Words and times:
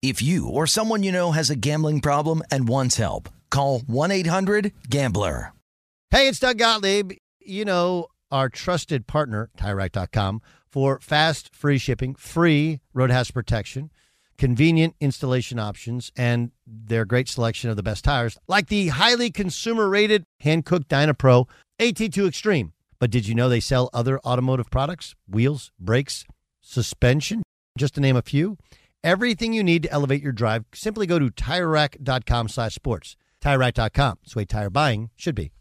If 0.00 0.22
you 0.22 0.48
or 0.48 0.68
someone 0.68 1.02
you 1.02 1.10
know 1.10 1.32
has 1.32 1.50
a 1.50 1.56
gambling 1.56 2.00
problem 2.00 2.40
and 2.52 2.68
wants 2.68 2.98
help, 2.98 3.28
call 3.50 3.80
1-800-GAMBLER. 3.80 5.52
Hey, 6.12 6.28
it's 6.28 6.38
Doug 6.38 6.56
Gottlieb. 6.58 7.14
You 7.40 7.64
know, 7.64 8.06
our 8.30 8.48
trusted 8.48 9.08
partner, 9.08 9.50
TireRack.com, 9.58 10.40
for 10.68 11.00
fast, 11.00 11.52
free 11.52 11.78
shipping, 11.78 12.14
free 12.14 12.78
road 12.94 13.10
hazard 13.10 13.32
protection, 13.32 13.90
convenient 14.36 14.94
installation 15.00 15.58
options, 15.58 16.12
and 16.16 16.52
their 16.64 17.04
great 17.04 17.28
selection 17.28 17.68
of 17.68 17.74
the 17.74 17.82
best 17.82 18.04
tires, 18.04 18.38
like 18.46 18.68
the 18.68 18.88
highly 18.88 19.32
consumer 19.32 19.88
rated 19.88 20.22
Hankook 20.44 20.84
Dynapro 20.84 21.48
AT2 21.80 22.28
Extreme. 22.28 22.72
But 23.00 23.10
did 23.10 23.26
you 23.26 23.34
know 23.34 23.48
they 23.48 23.58
sell 23.58 23.90
other 23.92 24.20
automotive 24.20 24.70
products? 24.70 25.16
Wheels, 25.28 25.72
brakes, 25.80 26.24
suspension, 26.60 27.42
just 27.76 27.94
to 27.94 28.00
name 28.00 28.14
a 28.14 28.22
few. 28.22 28.58
Everything 29.04 29.52
you 29.52 29.62
need 29.62 29.84
to 29.84 29.92
elevate 29.92 30.22
your 30.22 30.32
drive, 30.32 30.64
simply 30.74 31.06
go 31.06 31.18
to 31.18 31.30
TireRack.com 31.30 32.48
slash 32.48 32.74
sports. 32.74 33.16
TireRack.com. 33.42 34.18
It's 34.24 34.34
the 34.34 34.40
way 34.40 34.44
tire 34.44 34.70
buying 34.70 35.10
should 35.16 35.34
be. 35.34 35.52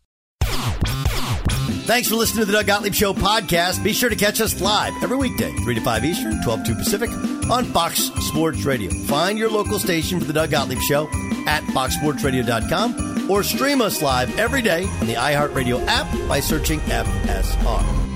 Thanks 1.88 2.10
for 2.10 2.16
listening 2.16 2.42
to 2.42 2.46
the 2.46 2.52
Doug 2.52 2.68
Gottlieb 2.68 2.94
Show 2.94 3.14
podcast. 3.14 3.82
Be 3.82 3.94
sure 3.94 4.10
to 4.10 4.16
catch 4.16 4.42
us 4.42 4.60
live 4.60 4.94
every 5.02 5.16
weekday, 5.16 5.54
3 5.54 5.76
to 5.76 5.82
5 5.82 6.04
Eastern, 6.04 6.44
12 6.44 6.64
to 6.64 6.72
two 6.72 6.76
Pacific, 6.76 7.10
on 7.50 7.64
Fox 7.66 8.12
Sports 8.28 8.66
Radio. 8.66 8.92
Find 9.06 9.40
your 9.40 9.50
local 9.50 9.80
station 9.80 10.20
for 10.20 10.26
the 10.26 10.34
Doug 10.34 10.52
Gottlieb 10.52 10.82
Show 10.82 11.08
at 11.48 11.64
foxsportsradio.com 11.64 13.32
or 13.32 13.42
stream 13.44 13.82
us 13.82 14.02
live 14.02 14.38
every 14.38 14.62
day 14.62 14.84
on 14.84 15.08
the 15.08 15.14
iHeartRadio 15.14 15.86
app 15.88 16.12
by 16.28 16.42
searching 16.42 16.80
FSR. 16.82 18.07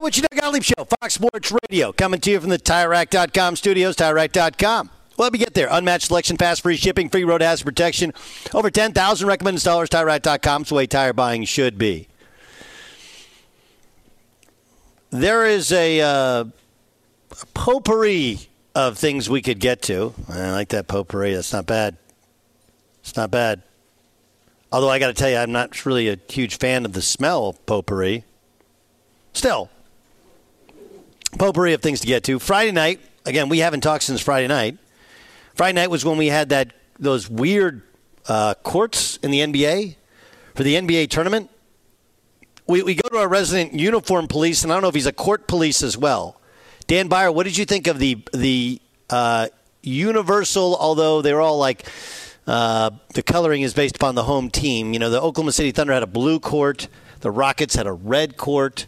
What 0.00 0.16
you 0.16 0.22
Doug 0.22 0.40
Gottlieb 0.40 0.62
Show? 0.62 0.86
Fox 0.86 1.12
Sports 1.12 1.52
Radio, 1.68 1.92
coming 1.92 2.22
to 2.22 2.30
you 2.30 2.40
from 2.40 2.48
the 2.48 2.56
TireRack.com 2.56 3.54
studios, 3.54 3.96
TireRack.com. 3.96 4.88
Well, 5.18 5.26
let 5.26 5.32
me 5.34 5.38
get 5.38 5.52
there. 5.52 5.68
Unmatched 5.70 6.06
selection, 6.06 6.38
fast, 6.38 6.62
free 6.62 6.78
shipping, 6.78 7.10
free 7.10 7.22
road 7.22 7.42
hazard 7.42 7.66
protection. 7.66 8.14
Over 8.54 8.70
10,000 8.70 9.28
recommended 9.28 9.60
installers. 9.60 9.88
TireRack.com 9.88 10.62
is 10.62 10.68
the 10.70 10.74
way 10.74 10.86
tire 10.86 11.12
buying 11.12 11.44
should 11.44 11.76
be. 11.76 12.08
There 15.10 15.44
is 15.44 15.70
a, 15.70 16.00
uh, 16.00 16.44
a 16.44 17.46
potpourri 17.52 18.48
of 18.74 18.96
things 18.96 19.28
we 19.28 19.42
could 19.42 19.60
get 19.60 19.82
to. 19.82 20.14
I 20.30 20.50
like 20.52 20.70
that 20.70 20.88
potpourri. 20.88 21.34
That's 21.34 21.52
not 21.52 21.66
bad. 21.66 21.98
It's 23.00 23.16
not 23.16 23.30
bad. 23.30 23.64
Although 24.72 24.88
I 24.88 24.98
got 24.98 25.08
to 25.08 25.12
tell 25.12 25.28
you, 25.28 25.36
I'm 25.36 25.52
not 25.52 25.84
really 25.84 26.08
a 26.08 26.16
huge 26.30 26.56
fan 26.56 26.86
of 26.86 26.94
the 26.94 27.02
smell 27.02 27.54
potpourri. 27.66 28.24
Still, 29.34 29.68
potpourri 31.38 31.72
of 31.72 31.82
things 31.82 32.00
to 32.00 32.06
get 32.06 32.24
to. 32.24 32.38
Friday 32.38 32.72
night, 32.72 33.00
again, 33.24 33.48
we 33.48 33.58
haven't 33.58 33.82
talked 33.82 34.04
since 34.04 34.20
Friday 34.20 34.48
night. 34.48 34.78
Friday 35.54 35.74
night 35.74 35.90
was 35.90 36.04
when 36.04 36.18
we 36.18 36.28
had 36.28 36.50
that 36.50 36.72
those 36.98 37.28
weird 37.28 37.82
uh, 38.26 38.54
courts 38.62 39.16
in 39.18 39.30
the 39.30 39.40
NBA 39.40 39.96
for 40.54 40.62
the 40.62 40.74
NBA 40.74 41.10
tournament. 41.10 41.50
We, 42.66 42.82
we 42.82 42.94
go 42.94 43.08
to 43.08 43.18
our 43.18 43.28
resident 43.28 43.72
uniform 43.74 44.28
police, 44.28 44.62
and 44.62 44.72
I 44.72 44.76
don't 44.76 44.82
know 44.82 44.88
if 44.88 44.94
he's 44.94 45.06
a 45.06 45.12
court 45.12 45.48
police 45.48 45.82
as 45.82 45.96
well. 45.96 46.40
Dan 46.86 47.08
Beyer, 47.08 47.32
what 47.32 47.44
did 47.44 47.56
you 47.56 47.64
think 47.64 47.86
of 47.86 47.98
the 47.98 48.22
the 48.32 48.80
uh, 49.08 49.48
universal? 49.82 50.76
Although 50.76 51.22
they're 51.22 51.40
all 51.40 51.58
like 51.58 51.86
uh, 52.46 52.90
the 53.14 53.22
coloring 53.22 53.62
is 53.62 53.74
based 53.74 53.96
upon 53.96 54.14
the 54.14 54.24
home 54.24 54.50
team. 54.50 54.92
You 54.92 54.98
know, 54.98 55.10
the 55.10 55.20
Oklahoma 55.20 55.52
City 55.52 55.72
Thunder 55.72 55.92
had 55.92 56.02
a 56.02 56.08
blue 56.08 56.40
court. 56.40 56.88
The 57.20 57.30
Rockets 57.30 57.74
had 57.74 57.86
a 57.86 57.92
red 57.92 58.36
court. 58.36 58.86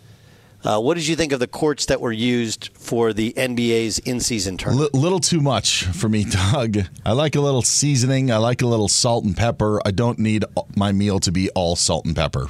Uh, 0.65 0.78
what 0.81 0.95
did 0.95 1.06
you 1.06 1.17
think 1.17 1.33
of 1.33 1.41
the 1.41 1.49
courts 1.49 1.87
that 1.87 2.00
were 2.00 2.12
used 2.12 2.71
for 2.75 3.12
the 3.12 3.33
NBA's 3.33 3.99
in-season 3.99 4.56
tournament? 4.59 4.91
L- 4.95 5.00
little 5.00 5.19
too 5.19 5.41
much 5.41 5.84
for 5.84 6.09
me, 6.09 6.25
Doug. 6.53 6.78
I 7.05 7.12
like 7.12 7.34
a 7.34 7.41
little 7.41 7.62
seasoning. 7.62 8.31
I 8.31 8.37
like 8.37 8.62
a 8.62 8.67
little 8.67 8.89
salt 8.89 9.25
and 9.25 9.37
pepper. 9.37 9.81
I 9.84 9.91
don't 9.91 10.19
need 10.19 10.45
my 10.77 10.93
meal 10.93 11.19
to 11.21 11.33
be 11.33 11.50
all 11.50 11.75
salt 11.75 12.05
and 12.05 12.15
pepper. 12.15 12.49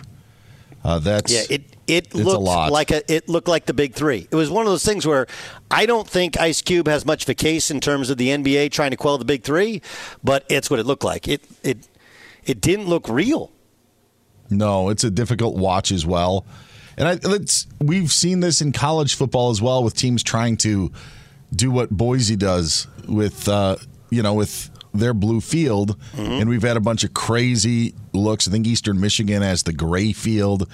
Uh, 0.85 0.99
that's 0.99 1.33
yeah. 1.33 1.43
It 1.49 1.77
it 1.87 2.15
looked 2.15 2.43
like 2.43 2.91
a 2.91 3.13
it 3.13 3.29
looked 3.29 3.49
like 3.49 3.67
the 3.67 3.75
big 3.75 3.95
three. 3.95 4.27
It 4.31 4.35
was 4.35 4.51
one 4.51 4.67
of 4.67 4.73
those 4.73 4.85
things 4.85 5.07
where 5.07 5.27
I 5.71 5.87
don't 5.87 6.09
think 6.09 6.39
Ice 6.41 6.61
Cube 6.61 6.89
has 6.89 7.07
much 7.07 7.23
of 7.25 7.29
a 7.29 7.35
case 7.35 7.71
in 7.71 7.81
terms 7.81 8.11
of 8.11 8.19
the 8.19 8.29
NBA 8.29 8.73
trying 8.73 8.91
to 8.91 8.97
quell 8.97 9.17
the 9.17 9.25
big 9.25 9.45
three, 9.45 9.81
but 10.25 10.45
it's 10.49 10.71
what 10.71 10.81
it 10.81 10.87
looked 10.87 11.05
like. 11.05 11.29
It 11.29 11.45
it 11.63 11.89
it 12.45 12.61
didn't 12.61 12.87
look 12.89 13.09
real. 13.09 13.53
No, 14.51 14.89
it's 14.91 15.05
a 15.05 15.11
difficult 15.11 15.57
watch 15.57 15.93
as 15.93 16.05
well. 16.05 16.45
And 16.97 17.09
I, 17.09 17.15
let's 17.27 17.67
we've 17.81 18.13
seen 18.13 18.41
this 18.41 18.61
in 18.61 18.73
college 18.73 19.15
football 19.15 19.51
as 19.51 19.63
well 19.63 19.83
with 19.83 19.95
teams 19.95 20.23
trying 20.23 20.57
to 20.59 20.93
do 21.55 21.71
what 21.71 21.91
Boise 21.91 22.37
does 22.37 22.87
with 23.09 23.49
uh, 23.49 23.77
you 24.11 24.23
know 24.23 24.35
with 24.35 24.71
their 24.95 25.15
blue 25.15 25.41
field, 25.41 25.99
mm-hmm. 26.13 26.21
and 26.21 26.49
we've 26.49 26.63
had 26.63 26.77
a 26.77 26.81
bunch 26.81 27.05
of 27.05 27.15
crazy 27.15 27.95
looks. 28.13 28.47
I 28.47 28.51
think 28.51 28.67
Eastern 28.67 29.01
Michigan 29.01 29.43
has 29.43 29.63
the 29.63 29.73
gray 29.73 30.13
field. 30.13 30.69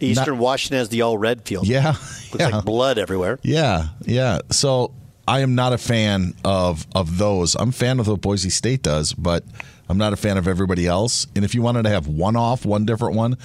Eastern 0.00 0.34
Not, 0.34 0.42
Washington 0.42 0.78
has 0.78 0.88
the 0.88 1.02
all 1.02 1.16
red 1.16 1.42
field. 1.42 1.66
Yeah, 1.66 1.88
looks 1.92 2.36
yeah. 2.38 2.48
like 2.48 2.64
blood 2.64 2.98
everywhere. 2.98 3.38
Yeah, 3.42 3.88
yeah. 4.04 4.40
So 4.50 4.92
I 5.26 5.40
am 5.40 5.54
not 5.54 5.72
a 5.72 5.78
fan 5.78 6.34
of 6.44 6.86
of 6.94 7.18
those. 7.18 7.54
I'm 7.54 7.68
a 7.68 7.72
fan 7.72 8.00
of 8.00 8.08
what 8.08 8.20
Boise 8.20 8.50
State 8.50 8.82
does, 8.82 9.12
but 9.12 9.44
I'm 9.88 9.98
not 9.98 10.12
a 10.12 10.16
fan 10.16 10.36
of 10.36 10.48
everybody 10.48 10.86
else. 10.86 11.26
And 11.36 11.44
if 11.44 11.54
you 11.54 11.62
wanted 11.62 11.84
to 11.84 11.90
have 11.90 12.06
one 12.06 12.36
off, 12.36 12.64
one 12.64 12.84
different 12.84 13.14
one, 13.16 13.36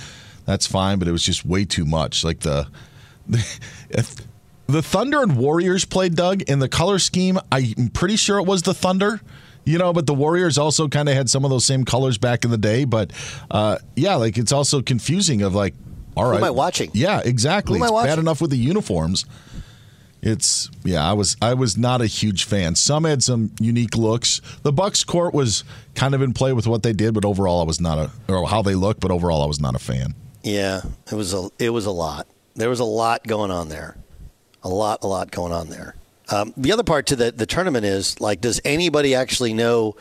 that's 0.46 0.68
fine. 0.68 1.00
But 1.00 1.08
it 1.08 1.12
was 1.12 1.24
just 1.24 1.46
way 1.46 1.66
too 1.66 1.86
much. 1.86 2.24
Like 2.24 2.40
the. 2.40 2.68
the 3.28 3.46
the 4.68 4.84
Thunder 4.84 5.24
and 5.24 5.36
Warriors 5.36 5.84
played 5.84 6.16
Doug 6.16 6.44
in 6.44 6.60
the 6.60 6.70
color 6.70 7.00
scheme. 7.00 7.40
I'm 7.52 7.90
pretty 7.90 8.18
sure 8.18 8.38
it 8.38 8.46
was 8.46 8.62
the 8.62 8.74
Thunder 8.74 9.20
you 9.70 9.78
know, 9.78 9.94
but 9.94 10.08
the 10.08 10.14
Warriors 10.16 10.58
also 10.58 10.88
kind 10.88 11.08
of 11.08 11.16
had 11.16 11.30
some 11.30 11.44
of 11.44 11.52
those 11.52 11.64
same 11.64 11.86
colors 11.86 12.18
back 12.18 12.44
in 12.44 12.50
the 12.50 12.58
day. 12.58 12.86
But 12.86 13.12
uh, 13.52 13.78
yeah, 13.96 14.16
like 14.16 14.38
it's 14.38 14.52
also 14.52 14.82
confusing 14.82 15.44
of 15.44 15.54
like, 15.54 15.76
all 16.18 16.26
right, 16.26 16.32
Who 16.32 16.38
am 16.38 16.44
I 16.44 16.50
watching? 16.50 16.90
Yeah, 16.94 17.22
exactly. 17.24 17.78
Who 17.78 17.84
it's 17.84 17.92
am 17.92 17.94
I 17.94 17.94
watching? 17.94 18.12
bad 18.12 18.20
enough 18.20 18.42
with 18.42 18.50
the 18.50 18.58
uniforms. 18.58 19.26
It's 20.22 20.70
yeah, 20.84 21.08
I 21.08 21.14
was 21.14 21.38
I 21.42 21.54
was 21.54 21.78
not 21.78 22.02
a 22.02 22.08
huge 22.08 22.46
fan. 22.46 22.76
Some 22.76 23.06
had 23.06 23.24
some 23.24 23.52
unique 23.60 23.96
looks. 23.96 24.42
The 24.64 24.74
Bucks 24.74 25.04
court 25.04 25.34
was 25.34 25.64
kind 25.96 26.14
of 26.14 26.22
in 26.22 26.34
play 26.34 26.52
with 26.52 26.68
what 26.68 26.84
they 26.84 26.92
did, 26.92 27.14
but 27.14 27.24
overall 27.24 27.62
I 27.62 27.64
was 27.64 27.80
not 27.80 27.98
a 28.00 28.12
or 28.28 28.48
how 28.48 28.62
they 28.62 28.76
look, 28.76 29.00
but 29.00 29.12
overall 29.12 29.44
I 29.44 29.46
was 29.46 29.62
not 29.62 29.76
a 29.76 29.80
fan. 29.80 30.16
Yeah, 30.44 30.82
it 31.12 31.16
was 31.16 31.34
a 31.34 31.50
it 31.60 31.70
was 31.70 31.86
a 31.86 31.92
lot. 31.92 32.28
There 32.56 32.70
was 32.70 32.80
a 32.80 32.86
lot 32.86 33.26
going 33.26 33.52
on 33.52 33.70
there. 33.70 33.98
A 34.64 34.70
lot, 34.70 35.04
a 35.04 35.08
lot 35.08 35.32
going 35.32 35.54
on 35.54 35.70
there. 35.70 35.96
Um, 36.30 36.54
the 36.58 36.72
other 36.72 36.84
part 36.84 37.08
to 37.08 37.16
the, 37.16 37.32
the 37.32 37.46
tournament 37.46 37.86
is 37.86 38.20
like, 38.20 38.42
does 38.42 38.62
anybody 38.64 39.16
actually 39.16 39.54
know 39.54 39.96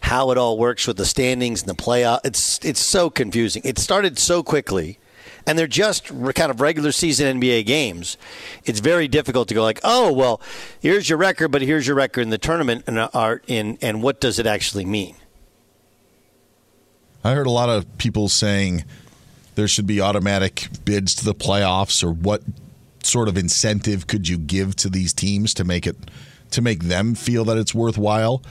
how 0.00 0.30
it 0.30 0.38
all 0.38 0.58
works 0.58 0.86
with 0.86 0.96
the 0.96 1.06
standings 1.06 1.62
and 1.62 1.70
the 1.70 1.82
playoff? 1.82 2.20
It's 2.24 2.64
it's 2.64 2.80
so 2.80 3.10
confusing. 3.10 3.62
It 3.64 3.78
started 3.78 4.18
so 4.18 4.42
quickly, 4.42 4.98
and 5.46 5.58
they're 5.58 5.66
just 5.66 6.08
kind 6.08 6.50
of 6.50 6.60
regular 6.60 6.92
season 6.92 7.40
NBA 7.40 7.66
games. 7.66 8.16
It's 8.64 8.80
very 8.80 9.08
difficult 9.08 9.48
to 9.48 9.54
go 9.54 9.62
like, 9.62 9.80
oh 9.82 10.12
well, 10.12 10.40
here's 10.80 11.08
your 11.08 11.18
record, 11.18 11.48
but 11.48 11.62
here's 11.62 11.86
your 11.86 11.96
record 11.96 12.22
in 12.22 12.30
the 12.30 12.38
tournament, 12.38 12.84
and 12.86 12.98
are 13.12 13.42
in 13.46 13.78
and 13.82 14.02
what 14.02 14.20
does 14.20 14.38
it 14.38 14.46
actually 14.46 14.84
mean? 14.84 15.16
I 17.24 17.32
heard 17.32 17.46
a 17.46 17.50
lot 17.50 17.70
of 17.70 17.96
people 17.96 18.28
saying 18.28 18.84
there 19.54 19.68
should 19.68 19.86
be 19.86 20.00
automatic 20.00 20.68
bids 20.84 21.14
to 21.16 21.24
the 21.24 21.34
playoffs, 21.34 22.02
or 22.02 22.12
what 22.12 22.42
sort 23.02 23.28
of 23.28 23.36
incentive 23.36 24.06
could 24.06 24.28
you 24.28 24.38
give 24.38 24.74
to 24.76 24.88
these 24.88 25.12
teams 25.12 25.54
to 25.54 25.64
make 25.64 25.86
it 25.86 25.96
to 26.50 26.62
make 26.62 26.84
them 26.84 27.14
feel 27.14 27.44
that 27.44 27.56
it's 27.56 27.74
worthwhile? 27.74 28.42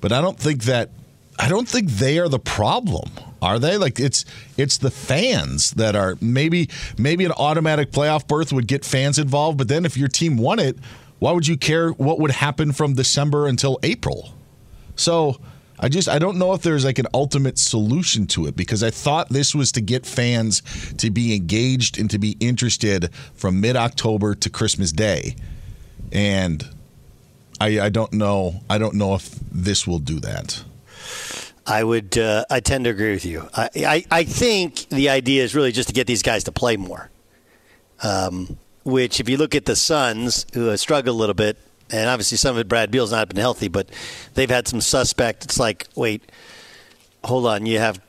But 0.00 0.12
I 0.12 0.20
don't 0.20 0.38
think 0.38 0.64
that 0.64 0.90
I 1.38 1.48
don't 1.48 1.68
think 1.68 1.88
they 1.88 2.18
are 2.18 2.28
the 2.28 2.38
problem. 2.38 3.10
Are 3.40 3.58
they? 3.58 3.76
Like 3.76 3.98
it's 3.98 4.24
it's 4.56 4.78
the 4.78 4.90
fans 4.90 5.72
that 5.72 5.96
are 5.96 6.16
maybe 6.20 6.68
maybe 6.96 7.24
an 7.24 7.32
automatic 7.32 7.90
playoff 7.90 8.28
berth 8.28 8.52
would 8.52 8.68
get 8.68 8.84
fans 8.84 9.18
involved, 9.18 9.58
but 9.58 9.68
then 9.68 9.84
if 9.84 9.96
your 9.96 10.08
team 10.08 10.36
won 10.36 10.58
it, 10.58 10.78
why 11.18 11.32
would 11.32 11.46
you 11.46 11.56
care 11.56 11.90
what 11.90 12.20
would 12.20 12.30
happen 12.30 12.72
from 12.72 12.94
December 12.94 13.46
until 13.46 13.78
April? 13.82 14.34
So 14.94 15.40
I 15.78 15.88
just 15.88 16.08
I 16.08 16.18
don't 16.18 16.38
know 16.38 16.52
if 16.52 16.62
there's 16.62 16.84
like 16.84 16.98
an 16.98 17.06
ultimate 17.12 17.58
solution 17.58 18.26
to 18.28 18.46
it 18.46 18.56
because 18.56 18.82
I 18.82 18.90
thought 18.90 19.28
this 19.30 19.54
was 19.54 19.72
to 19.72 19.80
get 19.80 20.06
fans 20.06 20.62
to 20.98 21.10
be 21.10 21.34
engaged 21.34 21.98
and 21.98 22.10
to 22.10 22.18
be 22.18 22.36
interested 22.40 23.10
from 23.34 23.60
mid 23.60 23.76
October 23.76 24.34
to 24.36 24.50
Christmas 24.50 24.92
Day. 24.92 25.34
And 26.12 26.68
I, 27.60 27.80
I 27.80 27.88
don't 27.88 28.12
know 28.12 28.62
I 28.70 28.78
don't 28.78 28.94
know 28.94 29.14
if 29.14 29.28
this 29.50 29.86
will 29.86 29.98
do 29.98 30.20
that. 30.20 30.62
I 31.66 31.84
would. 31.84 32.18
Uh, 32.18 32.44
I 32.50 32.60
tend 32.60 32.84
to 32.84 32.90
agree 32.90 33.12
with 33.12 33.24
you. 33.24 33.48
I, 33.54 33.70
I, 33.76 34.04
I 34.10 34.24
think 34.24 34.88
the 34.88 35.08
idea 35.10 35.44
is 35.44 35.54
really 35.54 35.72
just 35.72 35.88
to 35.88 35.94
get 35.94 36.06
these 36.06 36.22
guys 36.22 36.44
to 36.44 36.52
play 36.52 36.76
more. 36.76 37.10
Um, 38.02 38.58
which, 38.84 39.20
if 39.20 39.28
you 39.28 39.36
look 39.36 39.54
at 39.54 39.64
the 39.64 39.76
Suns, 39.76 40.44
who 40.54 40.66
have 40.66 40.80
struggled 40.80 41.14
a 41.14 41.16
little 41.16 41.34
bit, 41.34 41.56
and 41.92 42.08
obviously 42.08 42.38
some 42.38 42.56
of 42.56 42.60
it, 42.60 42.68
Brad 42.68 42.90
Beal's 42.90 43.12
not 43.12 43.28
been 43.28 43.36
healthy, 43.36 43.68
but 43.68 43.88
they've 44.34 44.50
had 44.50 44.66
some 44.66 44.80
suspect. 44.80 45.44
It's 45.44 45.58
like, 45.58 45.86
wait, 45.94 46.32
hold 47.24 47.46
on, 47.46 47.66
you 47.66 47.78
have 47.78 48.00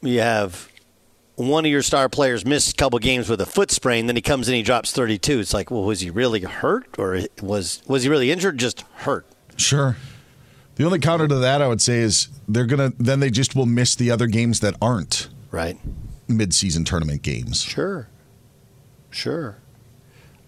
you 0.00 0.20
have 0.20 0.70
one 1.36 1.64
of 1.64 1.70
your 1.70 1.82
star 1.82 2.08
players 2.08 2.46
missed 2.46 2.72
a 2.72 2.76
couple 2.76 2.98
games 3.00 3.28
with 3.28 3.40
a 3.40 3.46
foot 3.46 3.70
sprain, 3.70 4.06
then 4.06 4.16
he 4.16 4.22
comes 4.22 4.48
in, 4.48 4.54
he 4.54 4.62
drops 4.62 4.92
32. 4.92 5.40
It's 5.40 5.52
like, 5.52 5.70
well, 5.70 5.82
was 5.82 6.00
he 6.00 6.10
really 6.10 6.40
hurt, 6.40 6.96
or 6.98 7.20
was 7.42 7.82
was 7.86 8.04
he 8.04 8.08
really 8.08 8.30
injured? 8.30 8.58
Just 8.58 8.82
hurt. 8.98 9.26
Sure. 9.56 9.96
The 10.76 10.84
only 10.84 10.98
counter 10.98 11.28
to 11.28 11.36
that 11.36 11.62
I 11.62 11.68
would 11.68 11.80
say 11.80 11.98
is 11.98 12.28
they're 12.48 12.66
gonna 12.66 12.92
then 12.98 13.20
they 13.20 13.30
just 13.30 13.54
will 13.54 13.66
miss 13.66 13.94
the 13.94 14.10
other 14.10 14.26
games 14.26 14.60
that 14.60 14.74
aren't 14.80 15.28
right 15.50 15.78
mid-season 16.26 16.84
tournament 16.84 17.22
games. 17.22 17.62
Sure, 17.62 18.08
sure. 19.10 19.58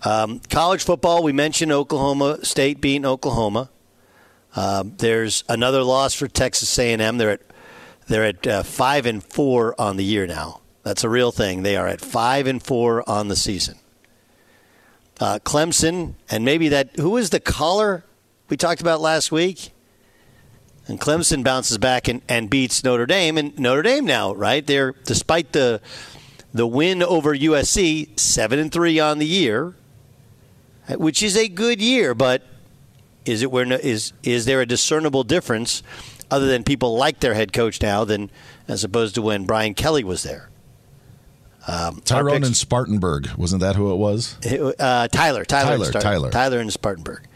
Um, 0.06 0.41
college 0.50 0.85
football, 0.85 1.25
we 1.25 1.32
mentioned 1.32 1.73
Oklahoma 1.73 2.44
State 2.44 2.81
beating 2.81 3.05
Oklahoma. 3.05 3.70
Um, 4.55 4.94
there's 4.99 5.43
another 5.49 5.82
loss 5.82 6.14
for 6.14 6.29
Texas 6.29 6.79
A&M. 6.79 7.19
They're 7.19 7.31
at 7.31 7.41
they're 8.06 8.25
at 8.25 8.47
uh, 8.47 8.62
five 8.62 9.05
and 9.05 9.20
four 9.20 9.75
on 9.81 9.97
the 9.97 10.05
year 10.05 10.29
now. 10.29 10.61
That's 10.85 11.03
a 11.03 11.08
real 11.08 11.32
thing. 11.32 11.64
They 11.64 11.76
are 11.76 11.88
at 11.88 12.00
five 12.00 12.47
and 12.47 12.62
four 12.62 13.03
on 13.11 13.26
the 13.26 13.35
season. 13.35 13.79
Uh, 15.19 15.41
Clemson 15.43 16.14
and 16.31 16.44
maybe 16.44 16.69
that 16.69 16.94
who 16.94 17.11
was 17.11 17.31
the 17.31 17.41
caller 17.41 18.05
we 18.49 18.56
talked 18.56 18.81
about 18.81 19.00
last 19.00 19.32
week? 19.32 19.73
And 20.87 21.00
Clemson 21.00 21.43
bounces 21.43 21.79
back 21.79 22.06
and, 22.06 22.23
and 22.29 22.49
beats 22.49 22.85
Notre 22.85 23.06
Dame, 23.06 23.38
and 23.38 23.58
Notre 23.58 23.82
Dame 23.82 24.05
now, 24.05 24.32
right? 24.37 24.64
They're 24.64 24.93
despite 25.05 25.53
the 25.53 25.81
the 26.55 26.64
win 26.64 27.03
over 27.03 27.35
USC, 27.35 28.17
seven 28.20 28.61
and 28.61 28.70
three 28.70 29.00
on 29.00 29.19
the 29.19 29.26
year, 29.26 29.75
which 30.90 31.22
is 31.22 31.36
a 31.36 31.48
good 31.48 31.80
year. 31.80 32.14
But 32.14 32.42
is 33.24 33.42
it 33.42 33.50
where 33.50 33.70
is 33.72 34.12
is 34.22 34.44
there 34.44 34.60
a 34.60 34.66
discernible 34.66 35.24
difference, 35.24 35.82
other 36.30 36.46
than 36.46 36.64
people 36.64 36.96
like 36.96 37.20
their 37.20 37.34
head 37.34 37.52
coach 37.52 37.80
now 37.82 38.04
than 38.04 38.30
as 38.68 38.84
opposed 38.84 39.14
to 39.16 39.22
when 39.22 39.44
Brian 39.44 39.74
Kelly 39.74 40.04
was 40.04 40.22
there? 40.22 40.48
Um, 41.68 42.00
Tyrone 42.04 42.44
and 42.44 42.56
Spartanburg 42.56 43.28
wasn't 43.36 43.60
that 43.60 43.74
who 43.74 43.92
it 43.92 43.96
was? 43.96 44.36
Uh, 44.44 45.08
Tyler, 45.08 45.44
Tyler, 45.44 45.78
Tyler, 45.78 45.90
Tyler, 45.92 46.30
Tyler 46.30 46.58
and 46.60 46.72
Spartanburg. 46.72 47.26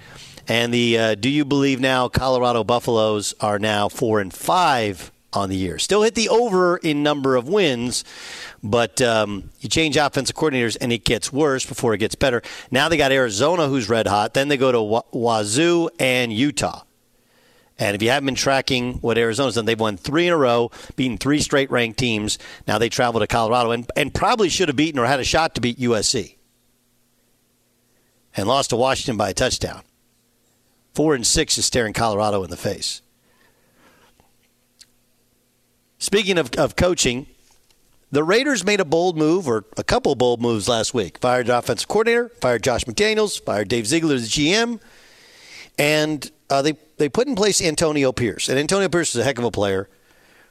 And 0.47 0.73
the 0.73 0.99
uh, 0.99 1.15
Do 1.17 1.29
You 1.29 1.45
Believe 1.45 1.81
Now 1.81 2.09
Colorado 2.09 2.63
Buffaloes 2.65 3.35
are 3.41 3.59
now 3.59 3.89
four 3.89 4.21
and 4.21 4.33
five 4.33 5.11
on 5.33 5.49
the 5.49 5.57
year. 5.57 5.79
Still 5.79 6.03
hit 6.03 6.15
the 6.15 6.29
over 6.29 6.77
in 6.79 7.03
number 7.03 7.37
of 7.37 7.49
wins, 7.49 8.05
but 8.63 9.01
um, 9.01 9.51
you 9.61 9.69
change 9.69 9.97
offensive 9.97 10.37
coordinators 10.37 10.77
and 10.81 10.93
it 10.93 11.05
gets 11.05 11.33
worse 11.33 11.65
before 11.65 11.95
it 11.95 11.99
gets 11.99 12.15
better. 12.15 12.43
Now 12.71 12.89
they 12.89 12.97
got 12.97 13.13
Arizona 13.13 13.69
who's 13.69 13.89
red 13.89 14.07
hot. 14.07 14.35
Then 14.35 14.49
they 14.49 14.57
go 14.57 14.73
to 14.73 15.03
Wazoo 15.13 15.89
and 15.99 16.33
Utah. 16.33 16.83
And 17.79 17.95
if 17.95 18.03
you 18.03 18.11
haven't 18.11 18.27
been 18.27 18.35
tracking 18.35 18.95
what 18.97 19.17
Arizona's 19.17 19.55
done, 19.55 19.65
they've 19.65 19.81
won 19.81 19.97
three 19.97 20.27
in 20.27 20.35
a 20.35 20.37
row, 20.37 20.71
beaten 20.97 21.17
three 21.17 21.41
straight 21.41 21.71
ranked 21.71 21.99
teams. 21.99 22.39
Now 22.69 22.77
they 22.77 22.91
travel 22.91 23.21
to 23.21 23.27
Colorado 23.27 23.71
and, 23.71 23.91
and 23.97 24.13
probably 24.13 24.51
should 24.51 24.69
have 24.69 24.77
beaten 24.77 25.01
or 25.01 25.07
had 25.07 25.19
a 25.19 25.25
shot 25.25 25.55
to 25.55 25.63
beat 25.63 25.79
USC. 25.79 26.37
And 28.37 28.47
lost 28.47 28.71
to 28.71 28.77
Washington 28.77 29.17
by 29.17 29.31
a 29.31 29.35
touchdown. 29.35 29.83
Four 30.95 31.15
and 31.15 31.27
six 31.27 31.57
is 31.57 31.65
staring 31.65 31.95
Colorado 31.95 32.45
in 32.45 32.51
the 32.51 32.57
face. 32.57 33.01
Speaking 36.01 36.39
of, 36.39 36.53
of 36.55 36.77
coaching, 36.77 37.27
the 38.11 38.25
Raiders 38.25 38.65
made 38.65 38.81
a 38.81 38.85
bold 38.87 39.17
move, 39.17 39.47
or 39.47 39.67
a 39.77 39.85
couple 39.85 40.15
bold 40.15 40.41
moves 40.41 40.67
last 40.67 40.95
week. 40.95 41.19
Fired 41.19 41.47
the 41.47 41.59
offensive 41.59 41.87
coordinator, 41.89 42.31
fired 42.41 42.63
Josh 42.63 42.85
McDaniels, 42.85 43.41
fired 43.41 43.69
Dave 43.69 43.87
Ziegler 43.87 44.15
as 44.15 44.31
GM, 44.31 44.81
and 45.79 46.31
uh, 46.49 46.63
they 46.63 46.73
they 46.97 47.09
put 47.09 47.29
in 47.29 47.37
place 47.37 47.61
Antonio 47.61 48.13
Pierce. 48.13 48.49
And 48.49 48.59
Antonio 48.59 48.89
Pierce 48.89 49.15
is 49.15 49.21
a 49.21 49.25
heck 49.25 49.39
of 49.39 49.45
a 49.45 49.51
player. 49.51 49.89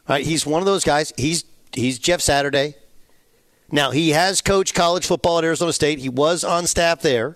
Right? 0.07 0.25
He's 0.25 0.45
one 0.45 0.61
of 0.61 0.67
those 0.67 0.83
guys. 0.83 1.11
He's 1.17 1.43
he's 1.73 1.97
Jeff 1.97 2.21
Saturday. 2.21 2.75
Now 3.71 3.89
he 3.89 4.11
has 4.11 4.41
coached 4.41 4.75
college 4.75 5.05
football 5.05 5.39
at 5.39 5.43
Arizona 5.43 5.73
State. 5.73 5.97
He 5.99 6.09
was 6.09 6.43
on 6.43 6.67
staff 6.67 7.01
there. 7.01 7.35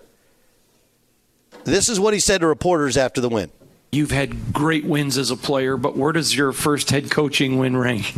This 1.64 1.88
is 1.88 1.98
what 1.98 2.14
he 2.14 2.20
said 2.20 2.42
to 2.42 2.46
reporters 2.46 2.96
after 2.96 3.20
the 3.20 3.28
win. 3.28 3.50
You've 3.94 4.10
had 4.10 4.52
great 4.52 4.84
wins 4.84 5.16
as 5.16 5.30
a 5.30 5.36
player, 5.36 5.76
but 5.76 5.96
where 5.96 6.12
does 6.12 6.36
your 6.36 6.50
first 6.50 6.90
head 6.90 7.12
coaching 7.12 7.58
win 7.58 7.76
rank? 7.76 8.12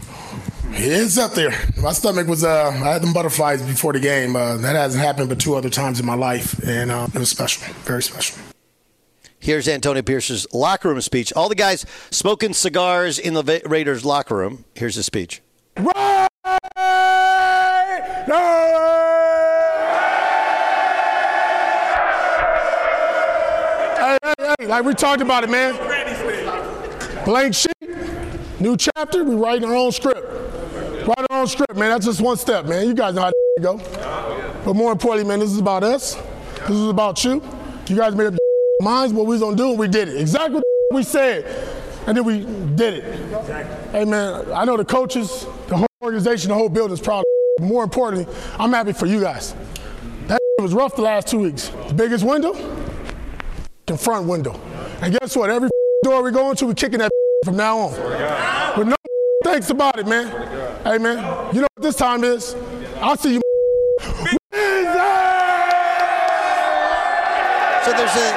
It's 0.70 1.19
up 1.19 1.32
there. 1.32 1.52
My 1.76 1.93
stomach 1.93 2.26
was, 2.26 2.44
uh, 2.44 2.69
I 2.69 2.93
had 2.93 3.02
them 3.02 3.12
butterflies 3.12 3.61
before 3.61 3.93
the 3.93 4.00
game. 4.00 4.37
Uh, 4.37 4.56
that 4.56 4.75
hasn't 4.75 5.05
happened 5.05 5.28
but 5.28 5.38
two 5.38 5.55
other 5.55 5.69
times 5.69 6.00
in 6.00 6.06
my 6.06 6.14
life, 6.14 6.58
and 6.67 6.90
uh, 6.90 7.08
it 7.14 7.19
was 7.19 7.28
special, 7.28 7.62
very 7.84 8.02
special. 8.02 8.38
Here's 9.38 9.69
Antonio 9.69 10.02
Pierce's 10.02 10.46
locker 10.50 10.88
room 10.88 11.00
speech. 11.02 11.31
All 11.34 11.50
the 11.50 11.55
guys 11.55 11.84
smoking 12.11 12.55
cigars 12.55 13.19
in 13.19 13.34
the 13.34 13.62
Raiders 13.67 14.02
locker 14.02 14.34
room. 14.34 14.64
Here's 14.75 14.94
his 14.94 15.05
speech. 15.05 15.43
Right! 24.26 24.69
Like 24.69 24.84
we 24.84 24.93
talked 24.93 25.23
about 25.23 25.44
it, 25.44 25.50
man. 25.50 25.75
Blank 27.25 27.55
sheet, 27.55 27.70
new 28.58 28.76
chapter. 28.76 29.23
We 29.23 29.37
write 29.37 29.62
our 29.62 29.75
own 29.75 29.93
script. 29.93 30.20
Write 31.06 31.26
our 31.31 31.40
own 31.40 31.46
script, 31.46 31.76
man. 31.76 31.90
That's 31.90 32.06
just 32.06 32.20
one 32.20 32.37
step, 32.37 32.67
man. 32.67 32.88
You 32.88 32.94
guys 32.94 33.14
know 33.14 33.23
how 33.23 33.31
to 33.31 33.62
go. 33.62 33.78
But 34.64 34.75
more 34.75 34.90
importantly, 34.90 35.28
man, 35.28 35.38
this 35.38 35.52
is 35.52 35.58
about 35.58 35.84
us. 35.84 36.17
This 36.62 36.70
is 36.70 36.89
about 36.89 37.22
you. 37.24 37.41
You 37.86 37.94
guys 37.94 38.17
made 38.17 38.27
up 38.27 38.34
your 38.34 38.89
minds 38.89 39.12
what 39.12 39.27
we 39.27 39.34
was 39.34 39.41
gonna 39.41 39.56
do, 39.56 39.70
and 39.70 39.79
we 39.79 39.86
did 39.86 40.08
it. 40.08 40.20
Exactly 40.20 40.56
what 40.56 40.96
we 40.96 41.05
said, 41.05 41.44
and 42.08 42.17
then 42.17 42.24
we 42.24 42.41
did 42.74 42.94
it. 42.94 43.05
Hey, 43.93 44.05
man, 44.05 44.44
I 44.53 44.65
know 44.65 44.77
the 44.77 44.84
coaches, 44.84 45.46
the 45.69 45.77
whole 45.77 45.86
organization, 46.03 46.48
the 46.48 46.56
whole 46.56 46.69
building 46.69 46.94
is 46.94 47.01
proud. 47.01 47.22
More 47.60 47.84
importantly, 47.84 48.27
I'm 48.58 48.72
happy 48.72 48.93
for 48.93 49.06
you 49.06 49.20
guys. 49.20 49.55
That 50.27 50.41
was 50.58 50.74
rough 50.74 50.96
the 50.96 51.03
last 51.03 51.29
two 51.29 51.39
weeks. 51.39 51.69
The 51.86 51.94
biggest 51.94 52.24
window, 52.24 52.55
front 53.94 54.26
window. 54.26 54.58
And 55.02 55.19
guess 55.19 55.36
what? 55.36 55.50
Every 55.50 55.69
door 56.02 56.22
we 56.22 56.31
go 56.31 56.50
into, 56.50 56.66
we 56.66 56.74
kicking 56.74 57.00
that 57.00 57.12
from 57.44 57.56
now 57.56 57.78
on. 57.78 58.78
With 58.78 58.88
no 58.88 58.96
thanks 59.44 59.69
about 59.69 59.98
it, 59.98 60.06
man. 60.06 60.26
Hey, 60.84 60.96
man, 60.96 61.19
you 61.55 61.60
know 61.60 61.69
what 61.74 61.82
this 61.82 61.96
time 61.96 62.24
is? 62.24 62.56
I'll 62.96 63.16
see 63.16 63.34
you. 63.34 63.43
So 67.84 67.93
there's 67.93 68.16
a 68.16 68.28